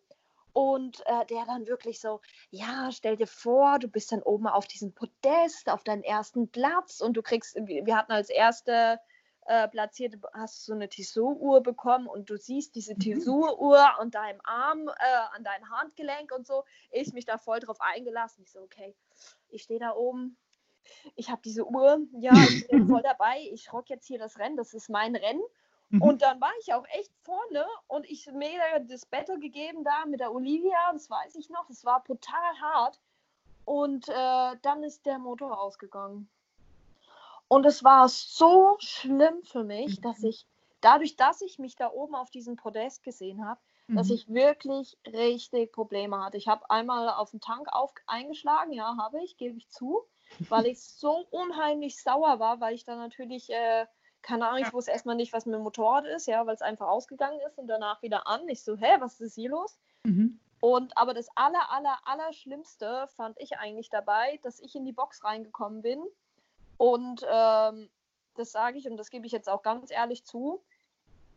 Und 0.52 1.00
äh, 1.06 1.24
der 1.26 1.46
dann 1.46 1.66
wirklich 1.66 2.00
so, 2.00 2.20
ja, 2.50 2.90
stell 2.92 3.16
dir 3.16 3.26
vor, 3.26 3.78
du 3.78 3.88
bist 3.88 4.12
dann 4.12 4.22
oben 4.22 4.46
auf 4.46 4.66
diesem 4.66 4.92
Podest, 4.92 5.70
auf 5.70 5.82
deinen 5.82 6.02
ersten 6.02 6.48
Platz 6.48 7.00
und 7.00 7.16
du 7.16 7.22
kriegst, 7.22 7.56
wir 7.56 7.96
hatten 7.96 8.12
als 8.12 8.28
erste 8.28 9.00
äh, 9.46 9.66
platzierte, 9.68 10.20
hast 10.34 10.60
du 10.68 10.72
so 10.72 10.74
eine 10.74 10.88
Tissot-Uhr 10.88 11.62
bekommen 11.62 12.06
und 12.06 12.30
du 12.30 12.36
siehst 12.36 12.74
diese 12.74 12.94
mhm. 12.94 13.00
Tissot-Uhr 13.00 13.98
an 13.98 14.10
deinem 14.10 14.40
Arm, 14.44 14.88
äh, 14.88 15.34
an 15.34 15.42
deinem 15.42 15.68
Handgelenk 15.70 16.32
und 16.32 16.46
so. 16.46 16.64
Ich 16.90 17.12
mich 17.12 17.24
da 17.24 17.38
voll 17.38 17.60
drauf 17.60 17.80
eingelassen. 17.80 18.44
Ich 18.44 18.52
so, 18.52 18.60
okay, 18.60 18.94
ich 19.48 19.62
stehe 19.62 19.80
da 19.80 19.94
oben, 19.94 20.36
ich 21.16 21.30
habe 21.30 21.42
diese 21.42 21.66
Uhr, 21.66 22.00
ja, 22.18 22.32
ich 22.34 22.68
bin 22.68 22.88
voll 22.88 23.02
dabei, 23.04 23.40
ich 23.52 23.72
rock 23.72 23.90
jetzt 23.90 24.06
hier 24.06 24.18
das 24.18 24.38
Rennen, 24.38 24.56
das 24.56 24.74
ist 24.74 24.88
mein 24.88 25.16
Rennen. 25.16 25.42
Mhm. 25.92 26.02
Und 26.02 26.22
dann 26.22 26.40
war 26.40 26.52
ich 26.60 26.72
auch 26.72 26.86
echt 26.88 27.12
vorne 27.22 27.66
und 27.86 28.08
ich 28.10 28.26
mir 28.32 28.58
das 28.88 29.04
Battle 29.04 29.38
gegeben 29.38 29.84
da 29.84 30.06
mit 30.06 30.20
der 30.20 30.32
Olivia, 30.32 30.90
das 30.92 31.08
weiß 31.10 31.34
ich 31.36 31.50
noch, 31.50 31.66
das 31.66 31.84
war 31.84 32.02
total 32.02 32.60
hart. 32.60 32.98
Und 33.66 34.08
äh, 34.08 34.56
dann 34.62 34.82
ist 34.82 35.04
der 35.06 35.18
Motor 35.18 35.60
ausgegangen. 35.60 36.28
Und 37.46 37.66
es 37.66 37.84
war 37.84 38.08
so 38.08 38.76
schlimm 38.78 39.42
für 39.44 39.64
mich, 39.64 39.98
mhm. 39.98 40.02
dass 40.02 40.22
ich, 40.22 40.46
dadurch, 40.80 41.16
dass 41.16 41.42
ich 41.42 41.58
mich 41.58 41.76
da 41.76 41.90
oben 41.90 42.14
auf 42.14 42.30
diesem 42.30 42.56
Podest 42.56 43.02
gesehen 43.02 43.46
habe, 43.46 43.60
mhm. 43.86 43.96
dass 43.96 44.08
ich 44.08 44.32
wirklich 44.32 44.96
richtig 45.06 45.72
Probleme 45.72 46.24
hatte. 46.24 46.38
Ich 46.38 46.48
habe 46.48 46.68
einmal 46.70 47.10
auf 47.10 47.32
den 47.32 47.40
Tank 47.40 47.68
auf, 47.70 47.92
eingeschlagen, 48.06 48.72
ja, 48.72 48.96
habe 48.96 49.22
ich, 49.22 49.36
gebe 49.36 49.58
ich 49.58 49.68
zu, 49.68 50.02
weil 50.48 50.66
ich 50.66 50.82
so 50.82 51.26
unheimlich 51.30 52.02
sauer 52.02 52.40
war, 52.40 52.60
weil 52.60 52.74
ich 52.74 52.84
dann 52.84 52.98
natürlich, 52.98 53.50
äh, 53.50 53.86
keine 54.22 54.48
Ahnung, 54.48 54.62
ich 54.62 54.72
wusste 54.72 54.92
erstmal 54.92 55.16
nicht, 55.16 55.32
was 55.32 55.46
mit 55.46 55.54
dem 55.54 55.62
Motorrad 55.62 56.06
ist, 56.06 56.26
ja, 56.26 56.46
weil 56.46 56.54
es 56.54 56.62
einfach 56.62 56.88
ausgegangen 56.88 57.40
ist 57.46 57.58
und 57.58 57.66
danach 57.66 58.02
wieder 58.02 58.26
an. 58.26 58.48
Ich 58.48 58.62
so, 58.62 58.76
hä, 58.76 58.96
was 59.00 59.20
ist 59.20 59.34
hier 59.34 59.50
los? 59.50 59.78
Mhm. 60.04 60.38
Und 60.60 60.96
aber 60.96 61.12
das 61.12 61.26
aller, 61.34 61.70
aller, 61.72 61.98
aller 62.04 62.32
Schlimmste 62.32 63.08
fand 63.16 63.38
ich 63.40 63.58
eigentlich 63.58 63.90
dabei, 63.90 64.38
dass 64.42 64.60
ich 64.60 64.76
in 64.76 64.84
die 64.84 64.92
Box 64.92 65.24
reingekommen 65.24 65.82
bin 65.82 66.00
und 66.76 67.26
ähm, 67.28 67.90
das 68.36 68.52
sage 68.52 68.78
ich 68.78 68.88
und 68.88 68.96
das 68.96 69.10
gebe 69.10 69.26
ich 69.26 69.32
jetzt 69.32 69.48
auch 69.48 69.62
ganz 69.62 69.90
ehrlich 69.90 70.24
zu, 70.24 70.62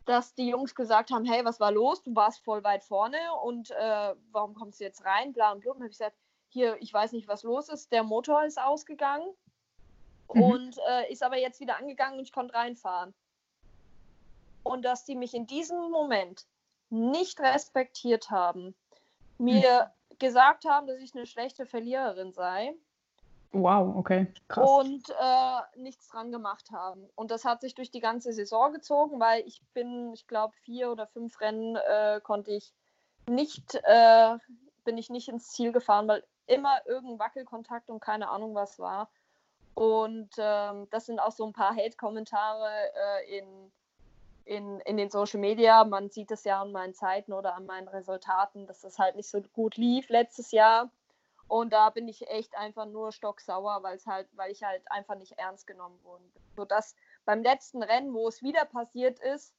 dass 0.04 0.34
die 0.34 0.48
Jungs 0.48 0.74
gesagt 0.74 1.10
haben, 1.10 1.24
hey, 1.24 1.44
was 1.44 1.58
war 1.58 1.72
los? 1.72 2.02
Du 2.04 2.14
warst 2.14 2.42
voll 2.44 2.62
weit 2.62 2.84
vorne 2.84 3.18
und 3.42 3.72
äh, 3.72 4.14
warum 4.30 4.54
kommst 4.54 4.80
du 4.80 4.84
jetzt 4.84 5.04
rein? 5.04 5.32
Bla 5.32 5.52
und 5.52 5.60
blub. 5.60 5.74
Und 5.74 5.82
habe 5.82 5.90
ich 5.90 5.98
gesagt, 5.98 6.16
hier, 6.48 6.80
ich 6.80 6.94
weiß 6.94 7.12
nicht, 7.12 7.26
was 7.26 7.42
los 7.42 7.68
ist. 7.68 7.90
Der 7.90 8.04
Motor 8.04 8.44
ist 8.44 8.60
ausgegangen 8.60 9.26
mhm. 10.32 10.42
und 10.42 10.78
äh, 10.88 11.12
ist 11.12 11.22
aber 11.22 11.38
jetzt 11.38 11.60
wieder 11.60 11.78
angegangen 11.78 12.18
und 12.18 12.24
ich 12.24 12.32
konnte 12.32 12.54
reinfahren. 12.54 13.14
Und 14.62 14.84
dass 14.84 15.04
die 15.04 15.14
mich 15.14 15.34
in 15.34 15.46
diesem 15.46 15.90
Moment 15.90 16.46
nicht 16.90 17.40
respektiert 17.40 18.30
haben, 18.30 18.74
mir 19.38 19.90
mhm. 20.10 20.18
gesagt 20.18 20.64
haben, 20.64 20.86
dass 20.86 20.98
ich 20.98 21.14
eine 21.14 21.26
schlechte 21.26 21.66
Verliererin 21.66 22.32
sei 22.32 22.74
Wow, 23.52 23.96
okay. 23.96 24.26
Krass. 24.48 24.68
Und 24.68 25.08
äh, 25.10 25.80
nichts 25.80 26.08
dran 26.08 26.30
gemacht 26.30 26.70
haben. 26.72 27.08
Und 27.14 27.30
das 27.30 27.44
hat 27.44 27.60
sich 27.60 27.74
durch 27.74 27.90
die 27.90 28.00
ganze 28.00 28.32
Saison 28.32 28.72
gezogen, 28.72 29.18
weil 29.20 29.46
ich 29.46 29.62
bin, 29.72 30.12
ich 30.12 30.26
glaube, 30.26 30.54
vier 30.64 30.90
oder 30.90 31.06
fünf 31.06 31.40
Rennen 31.40 31.76
äh, 31.76 32.20
konnte 32.22 32.50
ich 32.52 32.74
nicht, 33.28 33.74
äh, 33.84 34.36
bin 34.84 34.98
ich 34.98 35.10
nicht 35.10 35.28
ins 35.28 35.50
Ziel 35.52 35.72
gefahren, 35.72 36.06
weil 36.06 36.22
immer 36.46 36.86
irgendein 36.86 37.18
Wackelkontakt 37.18 37.90
und 37.90 38.00
keine 38.00 38.28
Ahnung 38.28 38.54
was 38.54 38.78
war. 38.78 39.10
Und 39.76 40.30
ähm, 40.38 40.88
das 40.88 41.04
sind 41.04 41.20
auch 41.20 41.32
so 41.32 41.44
ein 41.44 41.52
paar 41.52 41.76
Hate-Kommentare 41.76 42.70
äh, 42.94 43.38
in, 43.38 43.72
in, 44.46 44.80
in 44.80 44.96
den 44.96 45.10
Social 45.10 45.38
Media. 45.38 45.84
Man 45.84 46.08
sieht 46.08 46.30
es 46.30 46.44
ja 46.44 46.62
an 46.62 46.72
meinen 46.72 46.94
Zeiten 46.94 47.34
oder 47.34 47.54
an 47.54 47.66
meinen 47.66 47.86
Resultaten, 47.86 48.66
dass 48.66 48.80
das 48.80 48.98
halt 48.98 49.16
nicht 49.16 49.28
so 49.28 49.42
gut 49.52 49.76
lief 49.76 50.08
letztes 50.08 50.50
Jahr. 50.50 50.90
Und 51.46 51.74
da 51.74 51.90
bin 51.90 52.08
ich 52.08 52.26
echt 52.28 52.56
einfach 52.56 52.86
nur 52.86 53.12
stocksauer, 53.12 53.82
weil 53.82 53.96
es 53.96 54.06
halt, 54.06 54.28
weil 54.32 54.50
ich 54.50 54.64
halt 54.64 54.80
einfach 54.90 55.16
nicht 55.16 55.32
ernst 55.32 55.66
genommen 55.66 56.00
wurde. 56.04 56.24
Sodass 56.56 56.96
beim 57.26 57.42
letzten 57.42 57.82
Rennen, 57.82 58.14
wo 58.14 58.28
es 58.28 58.42
wieder 58.42 58.64
passiert 58.64 59.18
ist, 59.18 59.52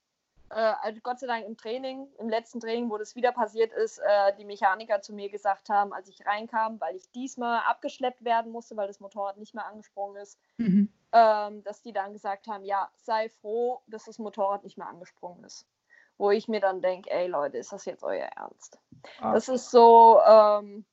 also 0.56 1.00
Gott 1.02 1.20
sei 1.20 1.28
Dank 1.28 1.46
im 1.46 1.58
Training, 1.58 2.08
im 2.20 2.30
letzten 2.30 2.60
Training, 2.60 2.90
wo 2.90 2.98
das 2.98 3.16
wieder 3.16 3.32
passiert 3.32 3.74
ist, 3.74 4.00
äh, 4.00 4.36
die 4.38 4.46
Mechaniker 4.46 5.02
zu 5.02 5.14
mir 5.14 5.30
gesagt 5.30 5.70
haben, 5.70 5.94
als 5.94 6.08
ich 6.08 6.26
reinkam, 6.26 6.80
weil 6.80 6.96
ich 6.96 7.12
diesmal 7.12 7.62
abgeschleppt 7.68 8.24
werden 8.24 8.52
musste, 8.52 8.78
weil 8.78 8.88
das 8.88 9.00
Motorrad 9.00 9.38
nicht 9.38 9.54
mehr 9.54 9.66
angesprungen 9.66 10.22
ist, 10.22 10.40
mhm. 10.58 10.92
ähm, 11.12 11.64
dass 11.64 11.82
die 11.82 11.94
dann 11.94 12.14
gesagt 12.14 12.48
haben, 12.48 12.64
ja, 12.64 12.90
sei 12.96 13.30
froh, 13.30 13.82
dass 13.88 14.06
das 14.06 14.20
Motorrad 14.20 14.64
nicht 14.64 14.78
mehr 14.78 14.88
angesprungen 14.88 15.44
ist. 15.44 15.66
Wo 16.18 16.32
ich 16.32 16.48
mir 16.48 16.62
dann 16.62 16.82
denke, 16.82 17.12
ey 17.12 17.28
Leute, 17.28 17.58
ist 17.58 17.74
das 17.74 17.86
jetzt 17.86 18.04
euer 18.04 18.28
Ernst? 18.36 18.80
Ah. 19.20 19.34
Das 19.34 19.50
ist 19.50 19.70
so, 19.70 20.20
ähm, 20.26 20.86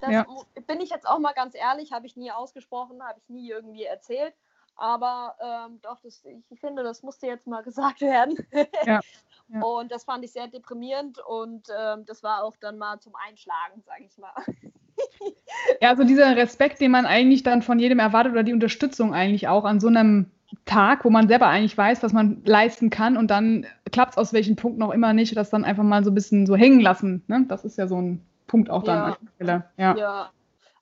das 0.00 0.10
ja. 0.10 0.26
bin 0.66 0.80
ich 0.80 0.90
jetzt 0.90 1.06
auch 1.06 1.18
mal 1.18 1.32
ganz 1.32 1.54
ehrlich, 1.54 1.92
habe 1.92 2.06
ich 2.06 2.16
nie 2.16 2.30
ausgesprochen, 2.30 3.02
habe 3.02 3.18
ich 3.18 3.28
nie 3.28 3.48
irgendwie 3.48 3.84
erzählt. 3.84 4.34
Aber 4.76 5.34
ähm, 5.40 5.80
doch, 5.82 5.98
das, 6.02 6.22
ich 6.50 6.60
finde, 6.60 6.82
das 6.82 7.02
musste 7.02 7.26
jetzt 7.26 7.46
mal 7.46 7.62
gesagt 7.64 8.00
werden. 8.00 8.36
Ja. 8.84 9.00
Ja. 9.48 9.60
Und 9.60 9.92
das 9.92 10.04
fand 10.04 10.24
ich 10.24 10.32
sehr 10.32 10.48
deprimierend 10.48 11.18
und 11.20 11.68
ähm, 11.68 12.04
das 12.04 12.22
war 12.24 12.42
auch 12.42 12.56
dann 12.60 12.78
mal 12.78 12.98
zum 12.98 13.12
Einschlagen, 13.28 13.82
sage 13.86 14.04
ich 14.04 14.18
mal. 14.18 14.32
ja, 15.80 15.90
also 15.90 16.02
dieser 16.02 16.36
Respekt, 16.36 16.80
den 16.80 16.90
man 16.90 17.06
eigentlich 17.06 17.44
dann 17.44 17.62
von 17.62 17.78
jedem 17.78 18.00
erwartet 18.00 18.32
oder 18.32 18.42
die 18.42 18.52
Unterstützung 18.52 19.14
eigentlich 19.14 19.46
auch 19.46 19.64
an 19.64 19.78
so 19.78 19.86
einem 19.86 20.32
Tag, 20.64 21.04
wo 21.04 21.10
man 21.10 21.28
selber 21.28 21.46
eigentlich 21.46 21.78
weiß, 21.78 22.02
was 22.02 22.12
man 22.12 22.42
leisten 22.44 22.90
kann 22.90 23.16
und 23.16 23.28
dann 23.30 23.66
klappt 23.92 24.12
es 24.12 24.18
aus 24.18 24.32
welchen 24.32 24.56
Punkten 24.56 24.82
auch 24.82 24.92
immer 24.92 25.12
nicht, 25.12 25.36
das 25.36 25.50
dann 25.50 25.64
einfach 25.64 25.84
mal 25.84 26.02
so 26.02 26.10
ein 26.10 26.14
bisschen 26.14 26.46
so 26.46 26.56
hängen 26.56 26.80
lassen. 26.80 27.22
Ne? 27.28 27.44
Das 27.48 27.64
ist 27.64 27.78
ja 27.78 27.86
so 27.86 28.00
ein 28.00 28.26
Punkt 28.48 28.68
auch 28.68 28.82
dann. 28.82 29.14
Ja, 29.38 29.64
ja. 29.76 29.96
ja. 29.96 30.30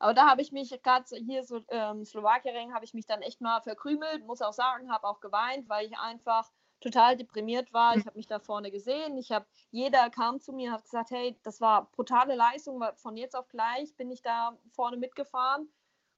Aber 0.05 0.13
da 0.13 0.29
habe 0.29 0.43
ich 0.43 0.53
mich 0.53 0.69
gerade 0.83 1.17
hier 1.17 1.45
so 1.45 1.63
ähm, 1.69 2.05
Slowakien 2.05 2.75
habe 2.75 2.85
ich 2.85 2.93
mich 2.93 3.07
dann 3.07 3.23
echt 3.23 3.41
mal 3.41 3.63
verkrümelt, 3.63 4.27
muss 4.27 4.43
auch 4.43 4.53
sagen, 4.53 4.93
habe 4.93 5.09
auch 5.09 5.19
geweint, 5.21 5.67
weil 5.71 5.87
ich 5.87 5.97
einfach 5.97 6.51
total 6.83 7.17
deprimiert 7.17 7.73
war. 7.73 7.97
Ich 7.97 8.05
habe 8.05 8.19
mich 8.19 8.27
da 8.27 8.39
vorne 8.39 8.71
gesehen. 8.71 9.17
Ich 9.17 9.33
habe, 9.33 9.47
jeder 9.71 10.11
kam 10.11 10.41
zu 10.41 10.53
mir 10.53 10.69
und 10.69 10.75
hat 10.75 10.83
gesagt, 10.83 11.11
hey, 11.11 11.39
das 11.43 11.63
war 11.63 11.91
brutale 11.93 12.35
Leistung, 12.35 12.79
weil 12.81 12.93
von 12.97 13.17
jetzt 13.17 13.35
auf 13.35 13.49
gleich 13.49 13.97
bin 13.97 14.11
ich 14.11 14.21
da 14.21 14.59
vorne 14.73 14.99
mitgefahren. 14.99 15.73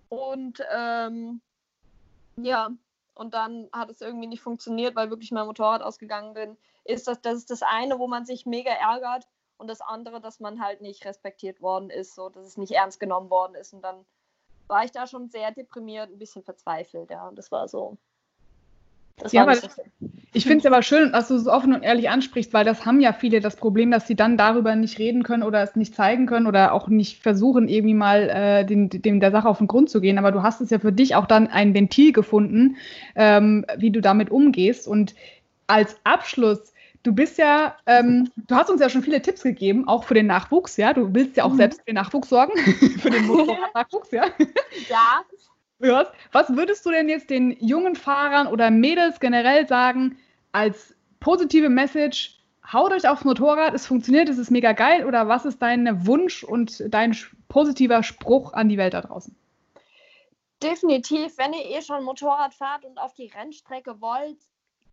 Und 0.09 0.61
ähm, 0.75 1.41
ja, 2.39 2.73
und 3.15 3.35
dann 3.35 3.69
hat 3.73 3.89
es 3.89 4.01
irgendwie 4.01 4.27
nicht 4.27 4.43
funktioniert, 4.43 4.97
weil 4.97 5.11
wirklich 5.11 5.31
mein 5.31 5.47
Motorrad 5.47 5.83
ausgegangen 5.83 6.35
bin. 6.35 6.57
Ist 6.83 7.07
das, 7.07 7.21
das 7.21 7.37
ist 7.37 7.53
das 7.53 7.63
eine, 7.63 8.01
wo 8.01 8.09
man 8.09 8.27
sich 8.27 8.47
mega 8.47 8.73
ärgert 8.73 9.29
und 9.59 9.69
das 9.69 9.81
andere, 9.81 10.21
dass 10.21 10.41
man 10.41 10.61
halt 10.61 10.81
nicht 10.81 11.05
respektiert 11.05 11.61
worden 11.61 11.91
ist, 11.91 12.15
so 12.15 12.29
dass 12.29 12.47
es 12.47 12.57
nicht 12.57 12.73
ernst 12.73 13.01
genommen 13.01 13.31
worden 13.31 13.55
ist. 13.55 13.73
Und 13.73 13.83
dann 13.83 14.05
war 14.69 14.85
ich 14.85 14.93
da 14.93 15.07
schon 15.07 15.29
sehr 15.29 15.53
deprimiert, 15.53 16.11
ein 16.11 16.19
bisschen 16.19 16.43
verzweifelt, 16.43 17.11
ja. 17.11 17.29
Und 17.29 17.37
das 17.37 17.51
war 17.51 17.69
so. 17.69 17.97
Das 19.19 19.33
ja, 19.33 19.47
war 19.47 19.55
das, 19.55 19.81
ich 20.35 20.45
finde 20.45 20.59
es 20.59 20.67
aber 20.67 20.83
schön, 20.83 21.13
dass 21.13 21.29
du 21.29 21.37
es 21.37 21.47
offen 21.47 21.73
und 21.73 21.83
ehrlich 21.83 22.11
ansprichst, 22.11 22.53
weil 22.53 22.67
das 22.67 22.85
haben 22.85 23.01
ja 23.01 23.15
viele 23.15 23.41
das 23.41 23.57
Problem, 23.57 23.91
dass 23.91 24.07
sie 24.07 24.15
dann 24.15 24.37
darüber 24.37 24.77
nicht 24.77 24.99
reden 24.99 25.23
können 25.23 25.43
oder 25.43 25.63
es 25.63 25.75
nicht 25.77 25.95
zeigen 25.95 26.27
können 26.27 26.47
oder 26.47 26.75
auch 26.75 26.89
nicht 26.89 27.23
versuchen, 27.23 27.69
irgendwie 27.69 27.95
mal 27.95 28.29
äh, 28.29 28.67
den, 28.67 28.91
dem 28.91 29.21
der 29.21 29.31
Sache 29.31 29.49
auf 29.49 29.57
den 29.57 29.67
Grund 29.67 29.89
zu 29.89 30.03
gehen. 30.03 30.19
Aber 30.19 30.33
du 30.33 30.43
hast 30.43 30.61
es 30.61 30.69
ja 30.69 30.79
für 30.79 30.93
dich 30.93 31.15
auch 31.15 31.25
dann 31.25 31.47
ein 31.47 31.73
Ventil 31.73 32.13
gefunden, 32.13 32.77
ähm, 33.15 33.65
wie 33.79 33.91
du 33.91 34.03
damit 34.03 34.31
umgehst. 34.31 34.87
Und 34.87 35.15
als 35.67 35.97
Abschluss 36.05 36.75
Du 37.07 37.13
bist 37.13 37.39
ja, 37.39 37.77
ähm, 37.87 38.33
du 38.49 38.57
hast 38.57 38.69
uns 38.69 38.81
ja 38.81 38.89
schon 38.91 39.05
viele 39.05 39.23
Tipps 39.23 39.45
gegeben, 39.45 39.87
auch 39.87 40.03
für 40.03 40.15
den 40.15 40.27
Nachwuchs, 40.27 40.77
ja. 40.77 40.93
Du 40.93 41.15
willst 41.15 41.37
ja 41.37 41.45
auch 41.45 41.53
mhm. 41.53 41.59
selbst 41.59 41.79
für 41.79 41.85
den 41.87 41.95
Nachwuchs 41.95 42.29
sorgen, 42.29 42.59
für 42.99 43.11
den 43.11 43.25
Nachwuchs, 43.75 44.11
ja. 44.11 44.25
Ja. 45.79 46.05
Was 46.33 46.57
würdest 46.57 46.85
du 46.85 46.91
denn 46.91 47.09
jetzt 47.09 47.31
den 47.31 47.53
jungen 47.61 47.95
Fahrern 47.95 48.49
oder 48.49 48.73
Mädels 48.73 49.21
generell 49.21 49.69
sagen, 49.69 50.19
als 50.51 50.97
positive 51.21 51.69
Message, 51.69 52.41
haut 52.73 52.91
euch 52.91 53.09
aufs 53.09 53.25
Motorrad, 53.25 53.73
es 53.73 53.87
funktioniert, 53.87 54.29
es 54.29 54.39
ist 54.39 54.51
mega 54.51 54.73
geil, 54.73 55.07
oder 55.07 55.29
was 55.29 55.45
ist 55.45 55.63
dein 55.63 56.09
Wunsch 56.09 56.43
und 56.43 56.93
dein 56.93 57.17
positiver 57.47 58.03
Spruch 58.03 58.53
an 58.53 58.69
die 58.69 58.79
Welt 58.79 58.95
da 58.95 59.03
draußen? 59.03 59.33
Definitiv, 60.61 61.39
wenn 61.39 61.53
ihr 61.53 61.67
eh 61.67 61.83
schon 61.83 62.03
Motorrad 62.03 62.53
fahrt 62.53 62.85
und 62.85 62.99
auf 62.99 63.15
die 63.15 63.29
Rennstrecke 63.29 64.01
wollt, 64.01 64.39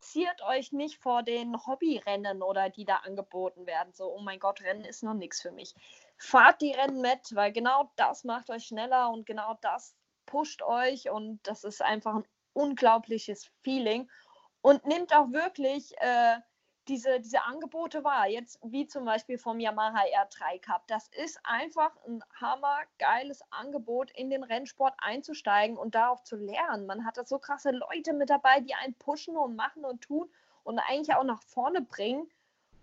fixiert 0.03 0.41
euch 0.41 0.71
nicht 0.73 1.01
vor 1.01 1.23
den 1.23 1.55
Hobbyrennen 1.65 2.41
oder 2.41 2.69
die 2.69 2.85
da 2.85 2.97
angeboten 2.97 3.65
werden. 3.65 3.93
So, 3.93 4.13
oh 4.13 4.19
mein 4.19 4.39
Gott, 4.39 4.61
Rennen 4.61 4.83
ist 4.83 5.01
noch 5.01 5.13
nichts 5.13 5.41
für 5.41 5.51
mich. 5.51 5.73
Fahrt 6.17 6.61
die 6.61 6.73
Rennen 6.73 7.01
mit, 7.01 7.33
weil 7.33 7.51
genau 7.53 7.89
das 7.95 8.23
macht 8.23 8.49
euch 8.49 8.65
schneller 8.65 9.09
und 9.09 9.25
genau 9.25 9.57
das 9.61 9.95
pusht 10.25 10.61
euch 10.61 11.09
und 11.09 11.39
das 11.43 11.63
ist 11.63 11.81
einfach 11.81 12.15
ein 12.15 12.27
unglaubliches 12.53 13.49
Feeling. 13.63 14.09
Und 14.61 14.85
nehmt 14.85 15.13
auch 15.13 15.31
wirklich 15.31 15.93
äh, 15.99 16.37
diese, 16.87 17.19
diese 17.19 17.43
Angebote 17.43 18.03
wahr. 18.03 18.27
Jetzt 18.27 18.59
wie 18.63 18.87
zum 18.87 19.05
Beispiel 19.05 19.37
vom 19.37 19.59
Yamaha 19.59 20.03
R3 20.03 20.59
Cup. 20.59 20.87
Das 20.87 21.07
ist 21.09 21.39
einfach 21.43 21.91
ein 22.05 22.23
hammergeiles 22.39 23.41
Angebot, 23.51 24.11
in 24.11 24.29
den 24.29 24.43
Rennsport 24.43 24.93
einzusteigen 24.97 25.77
und 25.77 25.95
darauf 25.95 26.23
zu 26.23 26.35
lernen. 26.35 26.85
Man 26.85 27.05
hat 27.05 27.17
da 27.17 27.25
so 27.25 27.39
krasse 27.39 27.71
Leute 27.71 28.13
mit 28.13 28.29
dabei, 28.29 28.59
die 28.59 28.73
einen 28.73 28.95
pushen 28.95 29.37
und 29.37 29.55
machen 29.55 29.85
und 29.85 30.01
tun 30.01 30.29
und 30.63 30.79
eigentlich 30.79 31.15
auch 31.15 31.23
nach 31.23 31.41
vorne 31.43 31.81
bringen. 31.81 32.29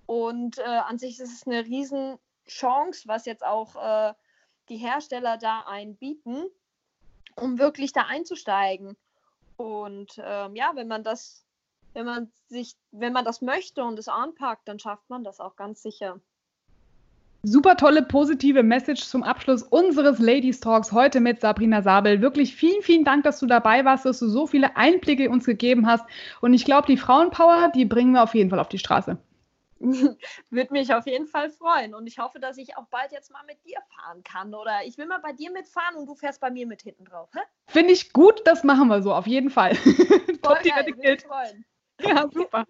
Und 0.06 0.58
äh, 0.58 0.62
an 0.62 0.98
sich 0.98 1.20
ist 1.20 1.32
es 1.32 1.46
eine 1.46 1.64
riesen 1.64 2.18
Chance, 2.46 3.06
was 3.06 3.26
jetzt 3.26 3.44
auch 3.44 3.76
äh, 3.76 4.14
die 4.68 4.76
Hersteller 4.76 5.36
da 5.36 5.60
einbieten, 5.60 6.46
um 7.36 7.58
wirklich 7.58 7.92
da 7.92 8.02
einzusteigen. 8.02 8.96
Und 9.56 10.20
ähm, 10.24 10.56
ja, 10.56 10.72
wenn 10.74 10.88
man 10.88 11.04
das, 11.04 11.44
wenn 11.94 12.06
man 12.06 12.30
sich, 12.48 12.74
wenn 12.92 13.12
man 13.12 13.24
das 13.24 13.42
möchte 13.42 13.84
und 13.84 13.98
es 13.98 14.08
anpackt, 14.08 14.68
dann 14.68 14.78
schafft 14.78 15.08
man 15.10 15.24
das 15.24 15.40
auch 15.40 15.56
ganz 15.56 15.82
sicher. 15.82 16.20
Super 17.42 17.76
tolle 17.76 18.02
positive 18.02 18.62
Message 18.62 19.02
zum 19.02 19.22
Abschluss 19.22 19.62
unseres 19.62 20.18
Ladies 20.18 20.60
Talks 20.60 20.92
heute 20.92 21.20
mit 21.20 21.40
Sabrina 21.40 21.80
Sabel. 21.80 22.20
Wirklich 22.20 22.54
vielen, 22.54 22.82
vielen 22.82 23.04
Dank, 23.04 23.24
dass 23.24 23.38
du 23.38 23.46
dabei 23.46 23.82
warst, 23.86 24.04
dass 24.04 24.18
du 24.18 24.28
so 24.28 24.46
viele 24.46 24.76
Einblicke 24.76 25.30
uns 25.30 25.46
gegeben 25.46 25.86
hast. 25.86 26.04
Und 26.42 26.52
ich 26.52 26.66
glaube, 26.66 26.86
die 26.86 26.98
Frauenpower, 26.98 27.72
die 27.74 27.86
bringen 27.86 28.12
wir 28.12 28.22
auf 28.22 28.34
jeden 28.34 28.50
Fall 28.50 28.58
auf 28.58 28.68
die 28.68 28.78
Straße. 28.78 29.16
Würde 29.80 30.72
mich 30.72 30.92
auf 30.92 31.06
jeden 31.06 31.26
Fall 31.26 31.48
freuen. 31.48 31.94
Und 31.94 32.06
ich 32.06 32.18
hoffe, 32.18 32.40
dass 32.40 32.58
ich 32.58 32.76
auch 32.76 32.86
bald 32.90 33.10
jetzt 33.12 33.32
mal 33.32 33.42
mit 33.46 33.64
dir 33.64 33.78
fahren 33.96 34.22
kann. 34.22 34.54
Oder 34.54 34.80
ich 34.84 34.98
will 34.98 35.06
mal 35.06 35.20
bei 35.20 35.32
dir 35.32 35.50
mitfahren 35.50 35.96
und 35.96 36.04
du 36.04 36.14
fährst 36.14 36.42
bei 36.42 36.50
mir 36.50 36.66
mit 36.66 36.82
hinten 36.82 37.06
drauf. 37.06 37.30
Finde 37.68 37.94
ich 37.94 38.12
gut, 38.12 38.42
das 38.44 38.64
machen 38.64 38.88
wir 38.88 39.02
so, 39.02 39.14
auf 39.14 39.26
jeden 39.26 39.48
Fall. 39.48 39.74
Top, 40.42 40.62
die 40.62 40.68
Wette 40.68 41.26
freuen. 41.26 41.64
Ja, 42.06 42.28
super. 42.32 42.64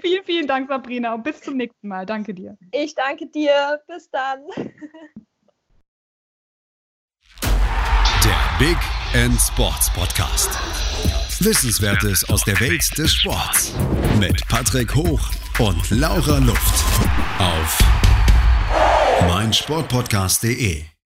vielen, 0.00 0.24
vielen 0.24 0.46
Dank, 0.46 0.68
Sabrina, 0.68 1.14
und 1.14 1.22
bis 1.22 1.40
zum 1.40 1.56
nächsten 1.56 1.88
Mal. 1.88 2.06
Danke 2.06 2.34
dir. 2.34 2.56
Ich 2.72 2.94
danke 2.94 3.26
dir. 3.26 3.80
Bis 3.86 4.10
dann. 4.10 4.40
Der 8.24 8.58
Big 8.58 8.76
End 9.14 9.40
Sports 9.40 9.92
Podcast. 9.92 10.50
Wissenswertes 11.40 12.28
aus 12.28 12.44
der 12.44 12.58
Welt 12.60 12.82
des 12.98 13.14
Sports. 13.14 13.74
Mit 14.18 14.46
Patrick 14.48 14.94
Hoch 14.94 15.30
und 15.58 15.90
Laura 15.90 16.38
Luft. 16.38 16.84
Auf 17.38 17.78
meinsportpodcast.de 19.26 20.89